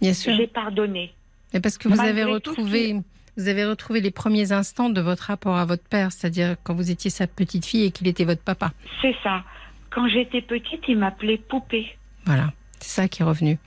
[0.00, 0.36] Bien sûr.
[0.36, 1.12] J'ai pardonné.
[1.54, 2.96] Mais parce que vous Malgré avez retrouvé,
[3.36, 6.90] vous avez retrouvé les premiers instants de votre rapport à votre père, c'est-à-dire quand vous
[6.90, 8.72] étiez sa petite fille et qu'il était votre papa.
[9.02, 9.42] C'est ça.
[9.90, 11.96] Quand j'étais petite, il m'appelait poupée.
[12.24, 13.58] Voilà, c'est ça qui est revenu.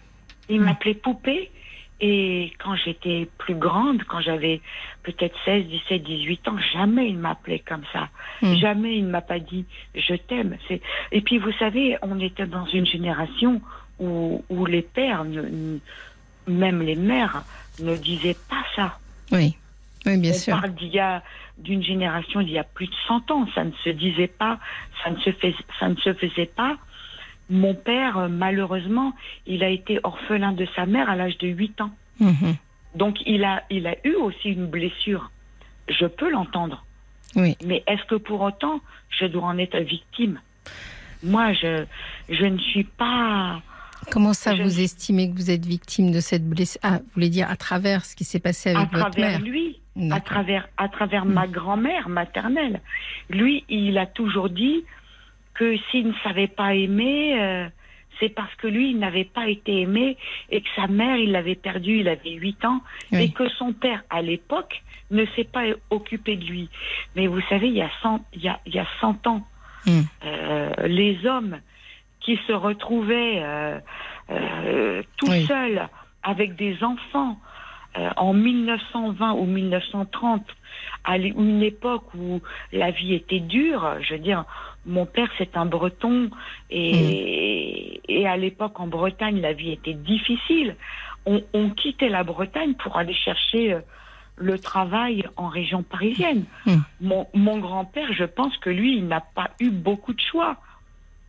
[0.50, 0.66] Il Mm.
[0.66, 1.52] m'appelait poupée.
[2.02, 4.62] Et quand j'étais plus grande, quand j'avais
[5.04, 8.08] peut-être 16, 17, 18 ans, jamais il m'appelait comme ça.
[8.42, 8.56] Mm.
[8.56, 9.66] Jamais il ne m'a pas dit
[9.96, 10.56] je t'aime.
[11.12, 13.62] Et puis vous savez, on était dans une génération
[14.00, 15.80] où, où les pères, ne- ne-
[16.48, 17.44] même les mères,
[17.82, 18.98] ne disaient pas ça.
[19.32, 19.56] Oui,
[20.06, 20.60] oui, bien on sûr.
[20.60, 21.24] parle d'il y a
[21.58, 23.48] d'une génération d'il y a plus de 100 ans.
[23.54, 24.60] Ça ne se disait pas,
[25.04, 25.30] ça ne se,
[25.80, 26.78] ça ne se faisait pas.
[27.50, 29.14] Mon père, euh, malheureusement,
[29.48, 31.92] il a été orphelin de sa mère à l'âge de 8 ans.
[32.20, 32.56] Mhm.
[32.96, 35.32] Donc il a, il a eu aussi une blessure.
[35.88, 36.86] Je peux l'entendre.
[37.36, 37.56] Oui.
[37.64, 40.40] Mais est-ce que pour autant, je dois en être victime?
[41.24, 41.86] Moi, je,
[42.30, 43.62] je ne suis pas...
[44.12, 46.80] Comment ça, Je- vous estimez que vous êtes victime de cette blessure?
[46.84, 49.42] Ah, vous voulez dire à travers ce qui s'est passé à avec votre travers mère?
[49.42, 49.80] lui,
[50.12, 51.34] à travers, à travers Mm.
[51.34, 52.82] ma grand-mère maternelle.
[53.30, 54.84] Lui, il a toujours dit
[55.54, 57.68] que s'il ne savait pas aimer, euh,
[58.20, 60.18] c'est parce que lui, il n'avait pas été aimé
[60.50, 62.82] et que sa mère, il l'avait perdu, il avait 8 ans,
[63.12, 63.24] Oui.
[63.24, 64.82] et que son père, à l'époque,
[65.12, 66.70] ne s'est pas occupé de lui.
[67.16, 69.46] Mais vous savez, il y a 100, il y a, il y a 100 ans,
[69.86, 70.02] Mm.
[70.26, 71.60] euh, les hommes
[72.20, 73.80] qui se retrouvaient euh,
[74.30, 75.46] euh, tout Oui.
[75.46, 75.88] seuls
[76.24, 77.38] avec des enfants
[77.98, 80.44] euh, en 1920 ou 1930,
[81.06, 82.42] à une époque où
[82.72, 84.46] la vie était dure, je veux dire,
[84.86, 86.30] mon père c'est un breton
[86.70, 90.76] et, et à l'époque en Bretagne la vie était difficile.
[91.26, 93.80] On, on quittait la Bretagne pour aller chercher euh,
[94.38, 96.46] le travail en région parisienne.
[96.66, 96.76] Mm.
[97.02, 100.58] Mon, mon grand-père, je pense que lui, il n'a pas eu beaucoup de choix.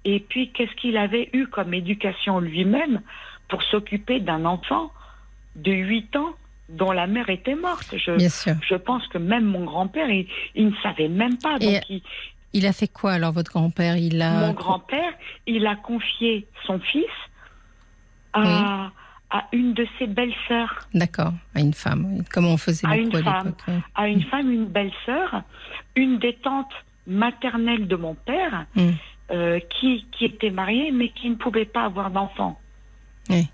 [0.04, 3.00] Et puis, qu'est-ce qu'il avait eu comme éducation lui-même
[3.48, 4.90] pour s'occuper d'un enfant
[5.56, 6.30] de 8 ans
[6.70, 7.94] dont la mère était morte?
[7.96, 8.54] Je, Bien sûr.
[8.66, 11.56] je pense que même mon grand-père, il, il ne savait même pas.
[11.60, 12.02] Et- Donc, il-
[12.52, 13.96] Il a fait quoi alors, votre grand-père?
[13.96, 14.46] Il a.
[14.46, 15.12] mon grand-père,
[15.46, 17.04] il a confié son fils
[18.32, 18.90] à,
[19.30, 22.06] à une de ses belles-sœurs, D'accord, à une femme.
[22.10, 22.24] oui.
[22.32, 23.54] Comme on faisait À une à femme.
[23.68, 23.74] oui.
[23.94, 25.42] à une femme, une belle-sœur,
[25.96, 26.72] une des tantes
[27.06, 28.90] maternelles de mon père, Mm.
[29.30, 32.58] Euh, qui, qui était mariée mais qui ne pouvait pas avoir d'enfant.
[33.28, 33.48] Oui.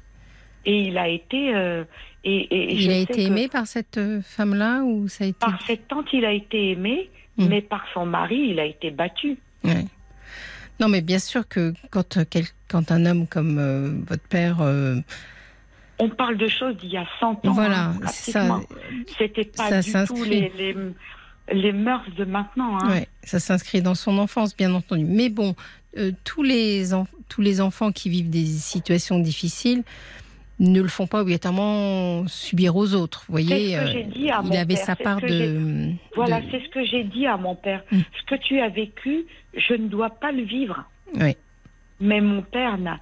[0.64, 1.54] Et il a été.
[1.54, 1.84] euh,
[2.24, 5.26] et, et Il je a sais été aimé par cette euh, femme-là ou ça a
[5.28, 5.38] été.
[5.38, 7.46] Par cette tante, il a été aimé, Mm.
[7.48, 9.36] mais par son mari, il a été battu.
[10.80, 14.60] Non, mais bien sûr que quand, quel- quand un homme comme euh, votre père.
[14.62, 14.96] euh,
[15.98, 17.52] On parle de choses d'il y a 100 ans.
[17.52, 18.60] voilà, hein, c'est ça.
[19.18, 20.50] C'était pas ça du tout les,
[21.52, 22.78] les mœurs de maintenant.
[22.80, 22.88] Hein.
[22.90, 25.04] Ouais, ça s'inscrit dans son enfance, bien entendu.
[25.04, 25.54] Mais bon,
[25.98, 26.90] euh, tous, les
[27.28, 29.82] tous les enfants qui vivent des situations difficiles
[30.58, 33.24] ne le font pas obligatoirement subir aux autres.
[33.28, 35.20] Vous voyez, C'est ce que euh, j'ai dit à il mon avait père, sa part
[35.20, 35.90] de.
[36.14, 37.82] Voilà, de- c'est ce que j'ai dit à mon père.
[37.92, 37.98] Mm.
[38.18, 40.84] Ce que tu as vécu, je ne dois pas le vivre.
[41.14, 41.36] Ouais.
[42.00, 42.98] Mais mon père n'a.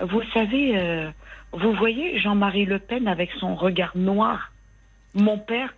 [0.00, 1.10] Vous savez, euh,
[1.52, 4.52] vous voyez Jean-Marie Le Pen avec son regard noir.
[5.14, 5.74] Mon père,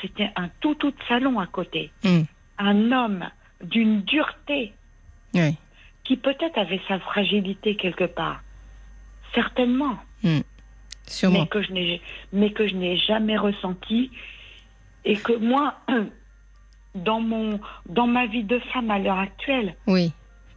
[0.00, 1.90] c'était un tout tout de salon à côté.
[2.04, 2.22] Mm.
[2.58, 3.28] Un homme
[3.62, 4.72] d'une dureté
[6.04, 8.40] qui peut-être avait sa fragilité quelque part.
[9.34, 9.98] Certainement.
[11.06, 11.40] Sûrement.
[11.40, 12.00] mais que je n'ai
[12.32, 14.10] mais que je n'ai jamais ressenti
[15.04, 15.78] et que moi
[16.96, 20.12] dans mon dans ma vie de femme à l'heure actuelle Oui.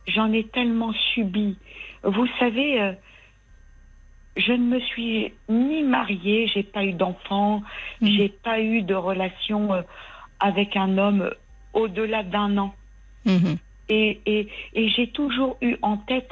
[0.07, 1.55] j'en ai tellement subi
[2.03, 2.93] vous savez euh,
[4.39, 7.61] je ne me suis ni mariée j'ai pas eu d'enfant
[8.01, 8.07] Mm.
[8.07, 9.81] j'ai pas eu de relation euh,
[10.39, 11.29] avec un homme
[11.73, 12.73] au-delà d'un an
[13.25, 13.57] Mhm.
[13.89, 16.31] et, et, et j'ai toujours eu en tête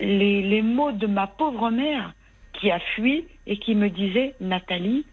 [0.00, 2.12] les, les mots de ma pauvre mère
[2.54, 5.06] qui a fui et qui me disait Nathalie,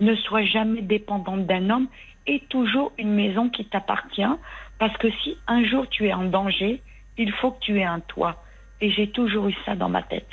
[0.00, 1.88] ne sois jamais dépendante d'un homme
[2.26, 4.34] et toujours une maison qui t'appartient
[4.78, 6.82] parce que si un jour tu es en danger,
[7.16, 8.42] il faut que tu aies un toit.
[8.80, 10.28] et j'ai toujours eu ça dans ma tête.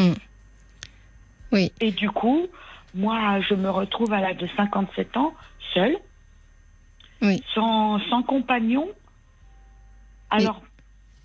[0.00, 0.14] Hmm.
[1.52, 1.72] Oui.
[1.80, 2.46] Et du coup,
[2.94, 5.34] moi, je me retrouve à l'âge de 57 ans,
[5.74, 5.96] seule,
[7.22, 7.42] Oui.
[7.54, 8.88] sans, sans compagnon.
[10.30, 10.62] Alors,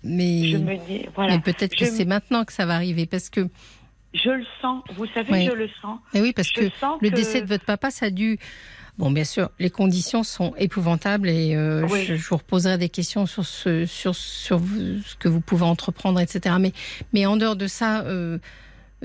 [0.02, 3.30] Mais, je me dis, voilà, mais peut-être que c'est maintenant que ça va arriver parce
[3.30, 3.48] que
[4.14, 5.46] je le sens, vous savez, Oui.
[5.46, 5.98] je le sens.
[6.14, 6.60] Eh oui parce Je que
[7.02, 8.38] le que- décès de votre papa ça a dû
[8.98, 12.02] bon bien sûr les conditions sont épouvantables et euh, Oui.
[12.04, 15.64] je, je vous reposerai des questions sur ce sur sur vous- ce que vous pouvez
[15.66, 16.72] entreprendre etc mais
[17.12, 18.38] mais en dehors de ça euh,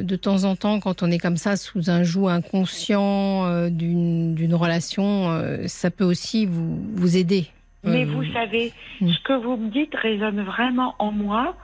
[0.01, 4.55] de temps en temps, quand on est comme ça sous un joug inconscient euh, d'une
[4.55, 7.47] relation, euh, ça peut aussi vous, vous aider.
[7.83, 9.09] Mais Euh, vous savez, Mm.
[9.11, 11.55] ce que vous me dites résonne vraiment en moi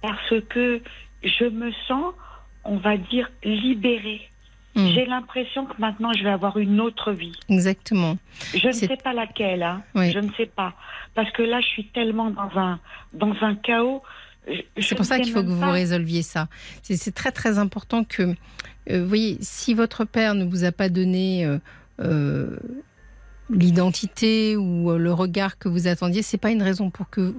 [0.00, 0.80] parce que
[1.22, 2.14] je me sens,
[2.64, 4.22] on va dire, libérée.
[4.76, 7.32] mm, J'ai l'impression que maintenant je vais avoir une autre vie.
[7.50, 8.16] exactement.
[8.54, 9.82] Je ne sais pas laquelle, hein.
[9.94, 10.10] Oui.
[10.12, 10.72] je ne sais pas.
[11.14, 12.78] Parce que là, je suis tellement dans un,
[13.12, 14.02] dans un chaos.
[14.80, 15.72] C'est pour ça qu'il faut que vous pas.
[15.72, 16.48] résolviez ça.
[16.82, 18.22] C'est- très très important que,
[18.90, 21.58] euh, vous voyez, si votre père ne vous a pas donné euh,
[22.00, 22.56] euh,
[23.50, 27.34] l'identité ou le regard que vous attendiez, c'est pas une raison pour que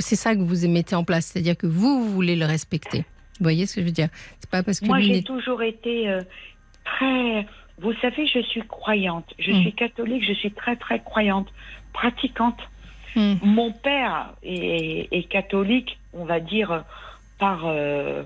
[0.00, 2.98] c'est ça que vous mettez en place, c'est-à-dire que vous, vous voulez le respecter.
[3.38, 4.08] Vous voyez ce que je veux dire?
[4.40, 6.18] C'est pas parce que Moi, j'ai toujours été
[6.84, 7.46] très.
[7.80, 9.26] Vous savez, je suis croyante.
[9.38, 9.60] Je Mm.
[9.60, 11.46] suis catholique, je suis très, très croyante,
[11.92, 12.58] pratiquante.
[13.16, 13.34] Hmm.
[13.42, 16.84] Mon père est, est catholique, on va dire,
[17.38, 18.22] par, euh,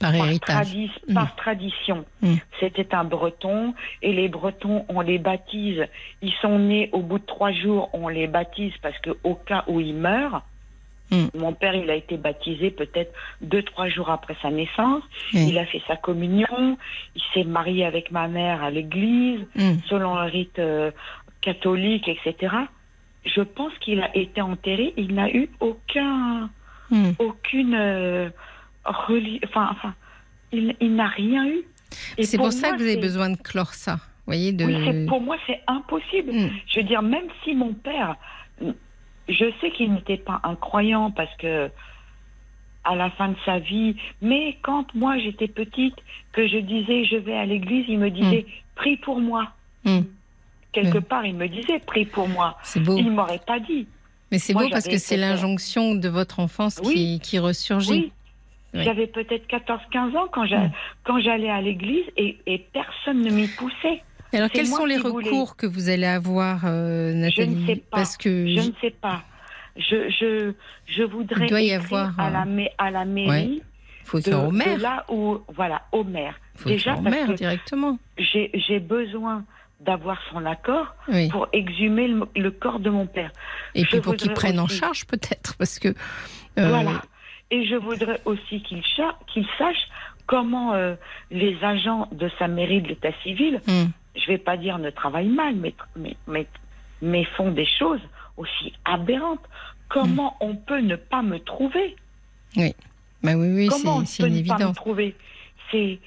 [0.00, 0.26] par par,
[0.64, 1.14] tradi- Mm.
[1.14, 2.04] par tradition.
[2.22, 2.34] Mm.
[2.60, 5.84] C'était un breton, et les bretons, on les baptise.
[6.22, 9.64] Ils sont nés au bout de trois jours, on les baptise parce que au cas
[9.68, 10.42] où ils meurent,
[11.10, 11.26] Mm.
[11.36, 15.02] mon père, il a été baptisé peut-être deux, trois jours après sa naissance.
[15.34, 16.78] Il a fait sa communion,
[17.14, 19.40] il s'est marié avec ma mère à l'église,
[19.88, 20.90] selon le rite euh,
[21.42, 22.54] catholique, etc.
[23.26, 26.48] Je pense qu'il a été enterré, il n'a eu aucun,
[26.90, 27.10] Mm.
[27.18, 28.28] aucune euh,
[28.84, 29.94] reli- enfin, enfin,
[30.52, 31.62] il, il n'a rien eu.
[32.18, 33.98] Et C'est pour ça moi, que vous avez besoin de clore ça.
[34.26, 34.64] Voyez, de.
[34.64, 36.32] Oui, c'est- pour moi, c'est impossible.
[36.32, 36.50] Mm.
[36.66, 38.16] Je veux dire, même si mon père,
[39.28, 41.70] je sais qu'il n'était pas un croyant parce que
[42.86, 45.94] à la fin de sa vie, mais quand moi j'étais petite,
[46.32, 48.44] que je disais je vais à l'église, il me disait
[48.74, 49.48] prie pour moi.
[50.72, 52.58] Quelque part, il me disait prie pour moi.
[52.98, 53.86] Il m'aurait pas dit.
[54.34, 57.20] Mais c'est beau parce que c'est cette- l'injonction de votre enfance qui, Oui.
[57.22, 57.90] qui ressurgit.
[57.92, 58.12] Oui.
[58.74, 58.82] Oui.
[58.84, 60.70] J'avais peut-être 14-15 ans quand Mm.
[61.04, 64.02] quand j'allais à l'église et, et personne ne m'y poussait.
[64.32, 65.28] Alors, quels sont les voulais.
[65.28, 67.96] recours que vous allez avoir, euh, Nathalie Je ne sais pas.
[67.98, 69.22] Parce que Je ne sais pas.
[69.76, 70.52] Je, je,
[70.86, 73.62] je voudrais Il doit y avoir, à, euh, la, ma- à la mairie
[74.04, 74.78] faut de, au de maire.
[74.78, 76.34] là où voilà au maire.
[76.56, 77.96] faut Déjà au maire directement.
[78.18, 79.44] j'ai besoin
[79.80, 81.28] d'avoir son accord Oui.
[81.28, 83.30] pour exhumer le, le corps de mon père.
[83.74, 85.88] Et je puis pour voudrais prennent en charge peut-être, parce que.
[86.58, 87.02] euh, Voilà.
[87.50, 88.82] Et je voudrais aussi qu'il
[89.26, 89.76] qu'il sache
[90.26, 90.94] comment euh,
[91.30, 95.28] les agents de sa mairie de l'état civil, hum, je vais pas dire ne travaillent
[95.28, 96.46] mal, mais, mais, mais,
[97.02, 98.00] mais font des choses
[98.36, 99.44] aussi aberrantes.
[99.88, 100.44] Comment Hmm.
[100.46, 101.94] on peut ne pas me trouver?
[102.56, 105.14] Bah oui, oui, Comment on c'est- c'est peut ne pas me trouver?
[105.70, 105.98] C'est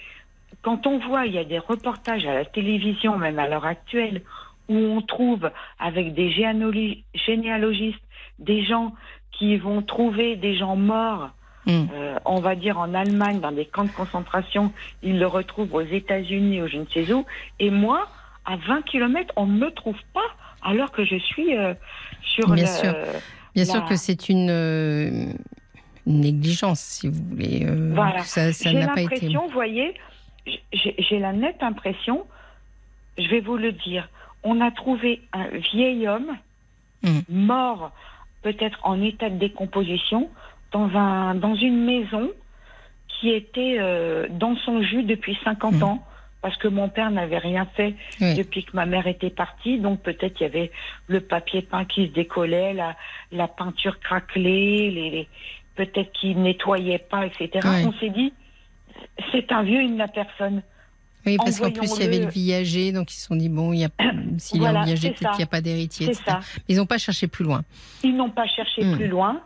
[0.68, 4.22] quand on voit, il y a des reportages à la télévision, même à l'heure actuelle,
[4.68, 5.50] où on trouve
[5.80, 8.04] avec des généalog- généalogistes
[8.40, 8.94] des gens
[9.32, 11.30] qui vont trouver des gens morts,
[11.68, 11.88] Hum.
[11.94, 14.74] euh, on va dire en Allemagne, dans des camps de concentration,
[15.04, 17.26] ils le retrouvent aux États-Unis ou je ne sais où,
[17.60, 18.10] et moi,
[18.46, 20.30] à 20 km, on ne me trouve pas
[20.64, 21.74] alors que je suis euh,
[22.22, 22.94] sur Bien le, sûr.
[23.56, 25.32] Bien sûr la- que c'est une, euh,
[26.06, 27.66] une négligence, si vous voulez.
[27.94, 28.20] Voilà.
[28.24, 29.94] Ça ça J'ai l'impression, vous voyez,
[30.74, 32.26] j'ai la nette impression,
[33.18, 34.08] je vais vous le dire,
[34.44, 36.38] on a trouvé un vieil homme
[37.04, 37.20] Mm.
[37.30, 37.92] mort,
[38.42, 40.32] peut-être en état de décomposition,
[40.72, 42.32] dans, un, dans une maison
[43.08, 45.84] qui était euh, dans son jus depuis 50 Mm.
[45.84, 46.04] ans.
[46.42, 48.36] Parce que mon père n'avait rien fait Oui.
[48.36, 50.72] depuis que ma mère était partie, donc peut-être il y avait
[51.08, 52.96] le papier peint qui se décollait, la,
[53.32, 55.28] la peinture craquelée, les, les-
[55.76, 57.68] peut-être qu'il nettoyait pas, etc.
[57.86, 58.34] On s'est dit,
[59.32, 60.62] c'est un vieux, il n'a personne.
[61.26, 63.74] Oui, parce qu'en plus, il y avait le viager, donc ils se sont dit, bon,
[63.74, 63.90] il y a,
[64.38, 66.24] s'il Voilà, est en viager, peut-être qu'il n'y a pas d'héritier, etc.
[66.26, 66.40] ça.
[66.70, 67.64] Ils n'ont pas cherché plus loin.
[68.04, 68.96] Ils n'ont pas cherché Mm.
[68.96, 69.42] plus loin.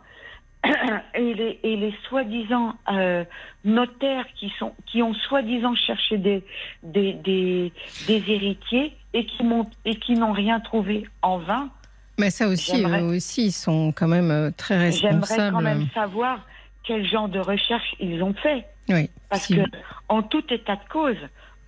[1.16, 3.24] Et les, et les soi-disant euh,
[3.64, 6.44] notaires qui, sont, qui ont soi-disant cherché des,
[6.84, 7.72] des, des,
[8.06, 9.42] des héritiers et qui,
[9.84, 11.68] et qui n'ont rien trouvé en vain,
[12.16, 15.52] Mais ça aussi, J'aimerais- eux aussi, ils sont quand même euh, très j'aimerais responsables.
[15.56, 16.46] quand même savoir
[16.84, 18.64] quel genre de recherche ils ont fait.
[18.88, 19.08] Oui.
[19.28, 19.62] Parce Si- que,
[20.08, 21.16] en tout état de cause,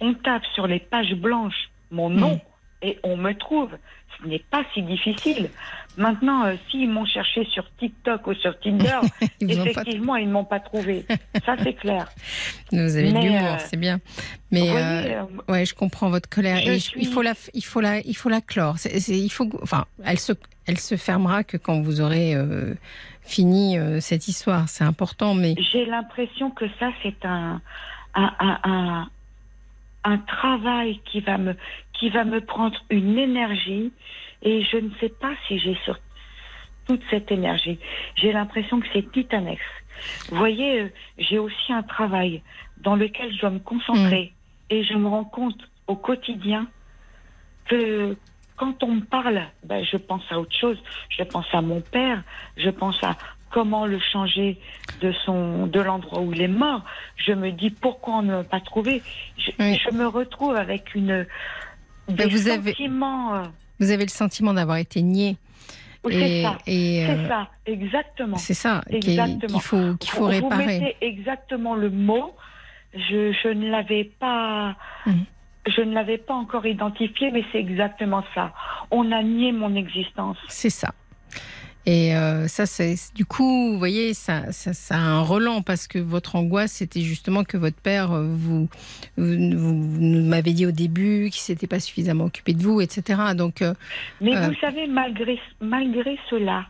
[0.01, 2.41] on tape sur les pages blanches mon nom
[2.83, 3.71] et on me trouve.
[4.23, 5.49] Ce n'est pas si difficile.
[5.97, 8.99] Maintenant, euh, s'ils m'ont cherché sur TikTok ou sur Tinder,
[9.41, 11.05] Ils effectivement, ils ne m'ont pas trouvé.
[11.45, 12.07] Ça, c'est clair.
[12.73, 14.01] Vous avez de l'humour, euh, c'est bien.
[14.51, 15.23] Mais euh, voyez, euh,
[15.53, 16.59] ouais, je comprends votre colère.
[16.59, 18.77] et suis- il faut la, il faut la, il faut la clore.
[19.09, 20.33] Il faut, enfin, elle se,
[20.67, 22.35] elle se fermera que quand vous aurez
[23.25, 24.69] fini euh, cette histoire.
[24.69, 27.61] C'est important, mais j'ai l'impression que ça, c'est un,
[28.15, 29.09] un, un, un,
[30.05, 31.57] un travail qui va, me,
[31.93, 33.93] qui va me prendre une énergie
[34.43, 35.99] et je ne sais pas si j'ai sur
[36.87, 37.79] toute cette énergie.
[38.17, 39.61] J'ai l'impression que c'est titanex.
[40.29, 40.89] Vous voyez, euh,
[41.19, 42.43] j'ai aussi un travail
[42.79, 44.33] dans lequel je dois me concentrer
[44.71, 46.67] et je me rends compte au quotidien
[47.67, 48.17] que
[48.57, 50.79] quand on me parle, ben, je pense à autre chose.
[51.09, 52.23] Je pense à mon père,
[52.57, 53.17] je pense à
[53.51, 54.59] comment le changer
[55.01, 56.83] de son de l'endroit où il est mort.
[57.17, 59.03] Je me dis pourquoi on ne l'a pas trouvé?
[59.39, 59.81] Je, Oui.
[59.85, 61.27] je me retrouve avec une
[62.09, 63.35] des vous avez- sentiments.
[63.37, 63.43] euh,
[63.81, 65.37] vous avez le sentiment d'avoir été nié.
[66.09, 68.37] c'est ça, euh, ça, exactement.
[68.37, 69.39] c'est ça qu'il Exactement.
[69.49, 70.67] qu'il faut, qu'il faut vous, vous réparer.
[70.81, 72.35] mettez exactement le mot.
[72.93, 74.77] Je, je ne l'avais pas.
[75.07, 75.25] Mhm.
[75.67, 78.53] Je ne l'avais pas encore identifié, mais c'est exactement ça.
[78.91, 80.37] On a nié mon existence.
[80.49, 80.93] C'est ça.
[81.87, 85.87] Et euh, ça, c'est du coup, vous voyez, ça, ça, ça a un relan parce
[85.87, 88.69] que votre angoisse, c'était justement que votre père, euh, vous,
[89.19, 93.21] vous, vous m'avez dit au début qu'il s'était pas suffisamment occupé de vous, etc.
[93.37, 93.75] Donc, euh,
[94.23, 94.49] Mais Euh.
[94.49, 96.65] vous savez, malgré, malgré cela,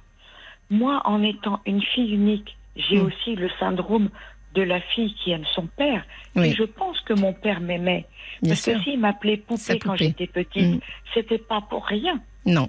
[0.70, 3.06] moi, en étant une fille unique, j'ai Mm.
[3.06, 4.08] aussi le syndrome
[4.54, 6.04] de la fille qui aime son père.
[6.36, 6.48] Oui.
[6.48, 8.06] Et je pense que mon père m'aimait.
[8.46, 10.80] Parce sûr, que s'il m'appelait poupée quand j'étais petite, Mm.
[11.14, 12.20] c'était pas pour rien.
[12.46, 12.68] non,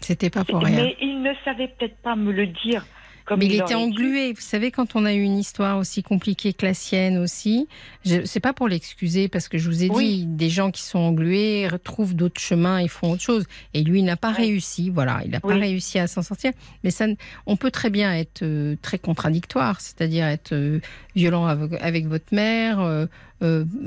[0.00, 0.84] c'était pas pour rien.
[0.84, 2.86] Mais il ne savait peut-être pas me le dire
[3.30, 4.32] comme Mais il, était englué.
[4.32, 7.68] Vous savez, quand on a eu une histoire aussi compliquée que la sienne aussi,
[8.04, 10.18] je c'est pas pour l'excuser parce que je vous ai Oui.
[10.18, 13.46] dit, des gens qui sont englués retrouvent d'autres chemins et font autre chose.
[13.72, 14.46] Et lui, il n'a pas Oui.
[14.48, 14.90] réussi.
[14.90, 16.50] Voilà, il n'a pas réussi à s'en sortir.
[16.84, 17.06] Mais ça,
[17.46, 20.80] on peut très bien être euh, très contradictoire, c'est-à-dire être euh,
[21.14, 23.06] violent avec, avec votre mère, euh,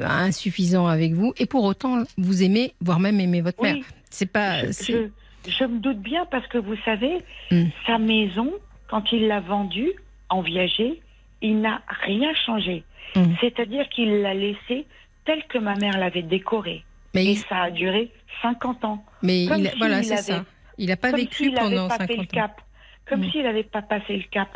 [0.01, 3.75] insuffisant avec vous, et pour autant vous aimez, voire même aimer votre mère.
[4.09, 4.65] C'est pas.
[4.67, 7.17] je, c'est- je- je me doute bien parce que vous savez,
[7.51, 7.63] Mm.
[7.85, 8.49] sa maison,
[8.93, 9.91] quand il l'a vendue
[10.29, 11.01] en viager,
[11.41, 12.83] il n'a rien changé.
[13.15, 13.23] Mm.
[13.41, 14.85] C'est-à-dire qu'il l'a laissée
[15.25, 16.83] telle que ma mère l'avait décorée.
[17.15, 18.11] Mais, Et il- ça a duré
[18.43, 19.03] 50 ans.
[19.23, 20.45] mais comme il, voilà, c'est ça.
[20.77, 22.25] Il n'a pas comme vécu s'il n'avait pendant pas fait 50 le ans.
[22.43, 22.61] cap.
[23.09, 23.31] Comme Mm.
[23.31, 24.49] s'il n'avait pas passé le cap.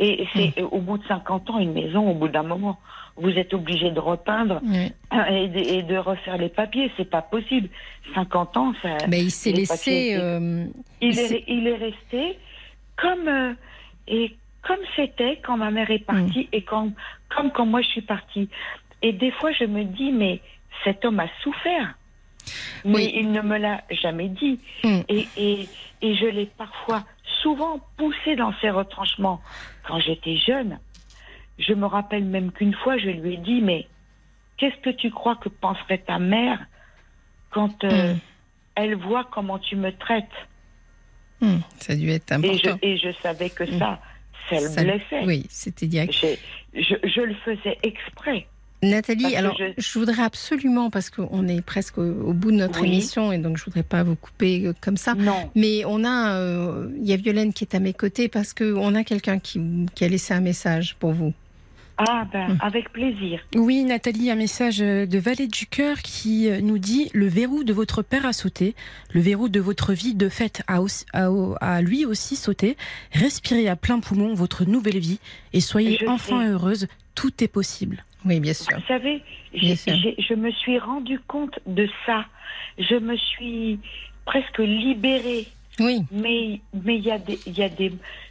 [0.00, 2.76] Et c'est au bout de 50 ans, une maison, au bout d'un moment,
[3.16, 4.60] vous êtes obligé de repeindre
[5.30, 6.90] et de, et de refaire les papiers.
[6.96, 7.68] C'est pas possible.
[8.16, 8.96] 50 ans, ça.
[9.08, 9.74] Mais il s'est laissé.
[9.74, 10.64] papiers, euh,
[11.00, 12.36] Il C'est- est, il est resté
[13.00, 13.54] comme euh,
[14.08, 16.92] et comme c'était quand ma mère est partie et quand
[17.34, 18.48] comme quand moi je suis partie.
[19.02, 20.40] Et des fois je me dis mais
[20.84, 21.94] cet homme a souffert,
[22.84, 23.12] mais Oui.
[23.14, 24.60] il ne me l'a jamais dit.
[24.84, 25.00] Mm.
[25.08, 25.68] Et, et
[26.02, 27.04] et je l'ai parfois
[27.42, 29.40] souvent poussé dans ses retranchements
[29.86, 30.78] quand j'étais jeune.
[31.58, 33.86] Je me rappelle même qu'une fois je lui ai dit mais
[34.56, 36.58] qu'est-ce que tu crois que penserait ta mère
[37.50, 38.18] quand euh, Mm.
[38.76, 40.36] elle voit comment tu me traites?
[41.42, 42.78] Hum, ça a dû être et je, important.
[42.82, 43.78] et je savais que Mm.
[43.78, 44.00] ça,
[44.50, 45.24] ça le Ça- blessait.
[45.24, 46.12] Oui, c'était direct.
[46.74, 48.46] Je, je le faisais exprès.
[48.82, 49.98] Nathalie, Parce alors je- je...
[49.98, 52.88] voudrais absolument, parce qu'on est presque au, au bout de notre Oui.
[52.88, 55.14] émission et donc je voudrais pas vous couper euh, comme ça.
[55.14, 55.50] Non.
[55.54, 58.94] Mais on a, euh, il y a Violaine qui est à mes côtés parce qu'on
[58.94, 59.60] a quelqu'un qui,
[59.94, 61.34] qui a laissé un message pour vous.
[62.08, 62.58] Ah ben, Mm.
[62.62, 63.40] avec plaisir.
[63.54, 67.72] Oui, Nathalie, un message de Valet du Cœur qui euh, nous dit Le verrou de
[67.72, 68.74] votre père a sauté,
[69.12, 71.28] le verrou de votre vie de fait a, aussi- a,
[71.60, 72.76] a lui aussi sauté.
[73.12, 75.18] Respirez à plein poumon votre nouvelle vie
[75.52, 76.48] et soyez Je enfin sais.
[76.48, 76.86] heureuse.
[77.14, 78.02] Tout est possible.
[78.24, 78.76] Oui, bien sûr.
[78.78, 79.22] Vous savez,
[79.52, 79.92] Bien sûr.
[79.94, 82.24] je me suis rendu compte de ça.
[82.78, 83.78] Je me suis
[84.24, 85.46] presque libérée.
[85.80, 87.90] Oui, Mais mais il y a des il y a des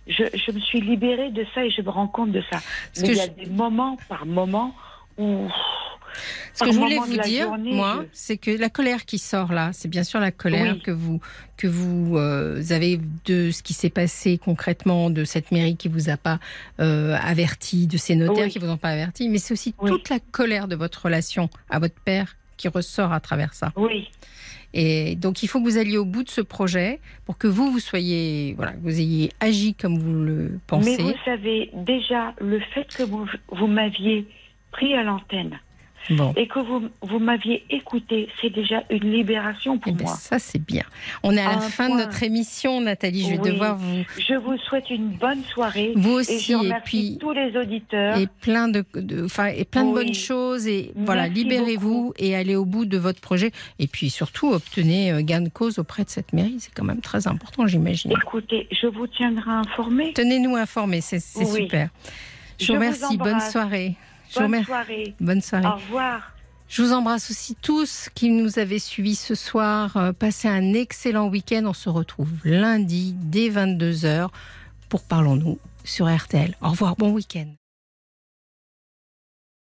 [0.10, 2.60] je, je me suis libérée de ça et je me rends compte de ça.
[2.94, 4.74] Ce Mais il y a je- des moments par moments
[5.18, 5.48] où
[6.54, 9.18] Ce que je voulais moment vous dire, journée, moi, je- c'est que la colère qui
[9.20, 10.82] sort là, c'est bien sûr la colère Oui.
[10.82, 11.20] que vous
[11.58, 16.10] que vous euh, avez de ce qui s'est passé concrètement, de cette mairie qui vous
[16.10, 16.40] a pas
[16.80, 18.50] euh, averti, de ces notaires Oui.
[18.50, 19.92] qui vous ont pas averti, mais c'est aussi Oui.
[19.92, 23.72] toute la colère de votre relation à votre père qui ressort à travers ça.
[23.76, 24.10] oui
[24.74, 27.72] Et donc il faut que vous alliez au bout de ce projet pour que vous
[27.72, 30.98] vous soyez voilà, vous ayez agi comme vous le pensez.
[30.98, 34.28] Mais vous savez, déjà, le fait que vous, vous m'aviez
[34.72, 35.60] pris à l'antenne,
[36.12, 36.34] Bon.
[36.36, 38.30] et que vous, vous m'aviez écouté.
[38.42, 40.16] C'est déjà une libération pour Eh ben, moi.
[40.16, 40.84] ça, c'est bien.
[41.24, 43.24] On est à la fin de notre émission, Nathalie.
[43.24, 43.52] Je vais Oui.
[43.52, 44.04] devoir vous.
[44.18, 45.94] Je vous souhaite une bonne soirée.
[45.96, 48.18] Vous et aussi, et puis- tous les auditeurs.
[48.18, 50.68] Et plein de, de- enfin, et plein de bonnes choses.
[50.68, 53.52] Et voilà, libérez-vous et allez au bout de votre projet.
[53.78, 56.56] Et puis surtout, obtenez euh, gain de cause auprès de cette mairie.
[56.60, 58.12] C'est quand même très important, j'imagine.
[58.12, 60.14] Écoutez, je vous tiendrai informé.
[60.14, 61.64] Tenez-nous informés, c'est Oui.
[61.64, 61.90] super.
[62.60, 63.18] Je Je vous vous remercie.
[63.18, 63.96] Bonne soirée.
[64.30, 64.66] Je vous Bonne remercie.
[64.68, 65.16] soirée.
[65.20, 65.66] Bonne soirée.
[65.68, 66.32] Au revoir.
[66.68, 69.98] Je vous embrasse aussi tous qui nous avez suivis ce soir.
[69.98, 71.64] Euh, Passez un excellent week-end.
[71.66, 74.30] On se retrouve lundi dès 22h
[74.88, 76.56] pour Parlons-nous sur RTL.
[76.62, 77.48] Au revoir, bon week-end.